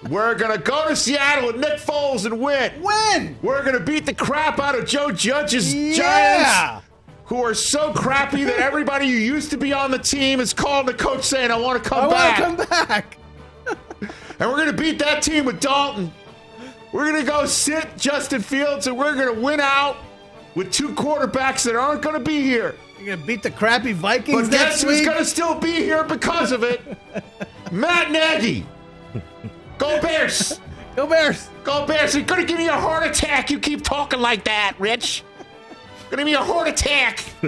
We're 0.09 0.35
going 0.35 0.57
to 0.57 0.63
go 0.63 0.89
to 0.89 0.97
Seattle 0.97 1.49
with 1.49 1.57
Nick 1.57 1.79
Foles 1.79 2.25
and 2.25 2.41
win. 2.41 2.73
Win! 2.83 3.37
We're 3.43 3.63
going 3.63 3.79
to 3.79 3.85
beat 3.85 4.07
the 4.07 4.15
crap 4.15 4.59
out 4.59 4.77
of 4.77 4.87
Joe 4.87 5.11
Judge's 5.13 5.73
Yeah. 5.75 5.95
Giants, 5.97 6.87
who 7.27 7.43
are 7.45 7.55
so 7.55 7.93
crappy 7.93 8.43
that 8.45 8.59
everybody 8.59 9.07
who 9.09 9.17
used 9.19 9.51
to 9.51 9.57
be 9.57 9.73
on 9.73 9.91
the 9.91 9.99
team 9.99 10.41
is 10.41 10.53
calling 10.55 10.87
the 10.87 10.95
coach 10.95 11.23
saying, 11.25 11.51
I 11.51 11.57
want 11.59 11.83
to 11.83 11.89
come 11.89 12.11
I 12.13 12.33
come 12.37 12.57
want 12.57 12.59
to 12.61 12.67
come 12.67 12.87
back. 12.89 13.19
And 14.41 14.49
we're 14.49 14.57
going 14.57 14.71
to 14.75 14.83
beat 14.83 14.99
that 15.01 15.23
team 15.23 15.45
with 15.45 15.61
Dalton. 15.61 16.13
We're 16.93 17.11
going 17.13 17.25
to 17.25 17.31
go 17.31 17.45
sit 17.47 17.97
Justin 17.97 18.41
Fields 18.41 18.87
and 18.87 18.97
we're 18.97 19.15
going 19.15 19.35
to 19.35 19.41
win 19.41 19.61
out 19.61 19.97
with 20.55 20.73
two 20.73 20.89
quarterbacks 20.91 21.65
that 21.65 21.77
aren't 21.77 22.03
going 22.03 22.15
to 22.15 22.21
be 22.21 22.43
here. 22.43 22.75
You're 22.99 23.15
gonna 23.15 23.27
beat 23.27 23.43
the 23.45 23.51
crappy 23.51 23.93
Vikings 23.93 24.49
But 24.49 24.51
next 24.51 24.83
who's 24.83 25.05
going 25.05 25.19
to 25.19 25.25
still 25.25 25.55
be 25.55 25.73
here 25.73 26.03
because 26.03 26.51
of 26.51 26.65
it? 26.65 26.81
Matt 27.73 28.11
Nagy. 28.11 28.67
Go 29.79 30.01
Bears. 30.01 30.61
Go 30.97 31.07
Bears. 31.07 31.49
Go 31.63 31.87
Bears. 31.87 32.15
You're 32.17 32.25
going 32.25 32.41
to 32.41 32.47
give 32.47 32.59
me 32.59 32.67
a 32.67 32.73
heart 32.73 33.07
attack. 33.07 33.51
You 33.51 33.61
keep 33.61 33.85
talking 33.85 34.19
like 34.21 34.45
that, 34.45 34.75
Rich. 34.81 35.23
Going 36.11 36.11
to 36.11 36.17
give 36.17 36.27
me 36.27 36.35
a 36.35 36.43
heart 36.43 36.67
attack. 36.67 37.25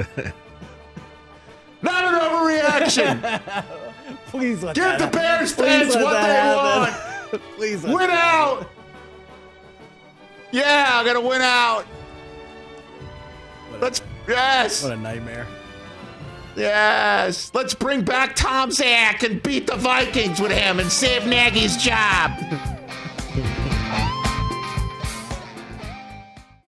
Not 1.82 2.04
an 2.04 2.20
overreaction. 2.20 3.64
Please 4.26 4.62
let 4.62 4.76
Give 4.76 4.98
the. 4.98 5.06
Bears 5.08 5.52
fans 5.52 5.94
what 5.96 6.12
they 6.12 6.28
happen. 6.28 6.94
want. 7.32 7.42
Please 7.56 7.82
let 7.82 7.94
Win 7.94 8.10
out. 8.10 8.70
Yeah, 10.52 10.90
I'm 10.92 11.06
gonna 11.06 11.20
win 11.20 11.42
out. 11.42 11.84
Let's 13.80 14.02
yes. 14.28 14.82
What 14.82 14.92
a 14.92 14.96
nightmare. 14.96 15.46
Yes. 16.56 17.50
Let's 17.54 17.74
bring 17.74 18.02
back 18.02 18.34
Tom 18.34 18.70
Zach 18.70 19.22
and 19.22 19.42
beat 19.42 19.66
the 19.66 19.76
Vikings 19.76 20.40
with 20.40 20.50
him 20.50 20.80
and 20.80 20.90
save 20.90 21.26
Nagy's 21.26 21.76
job. 21.76 22.32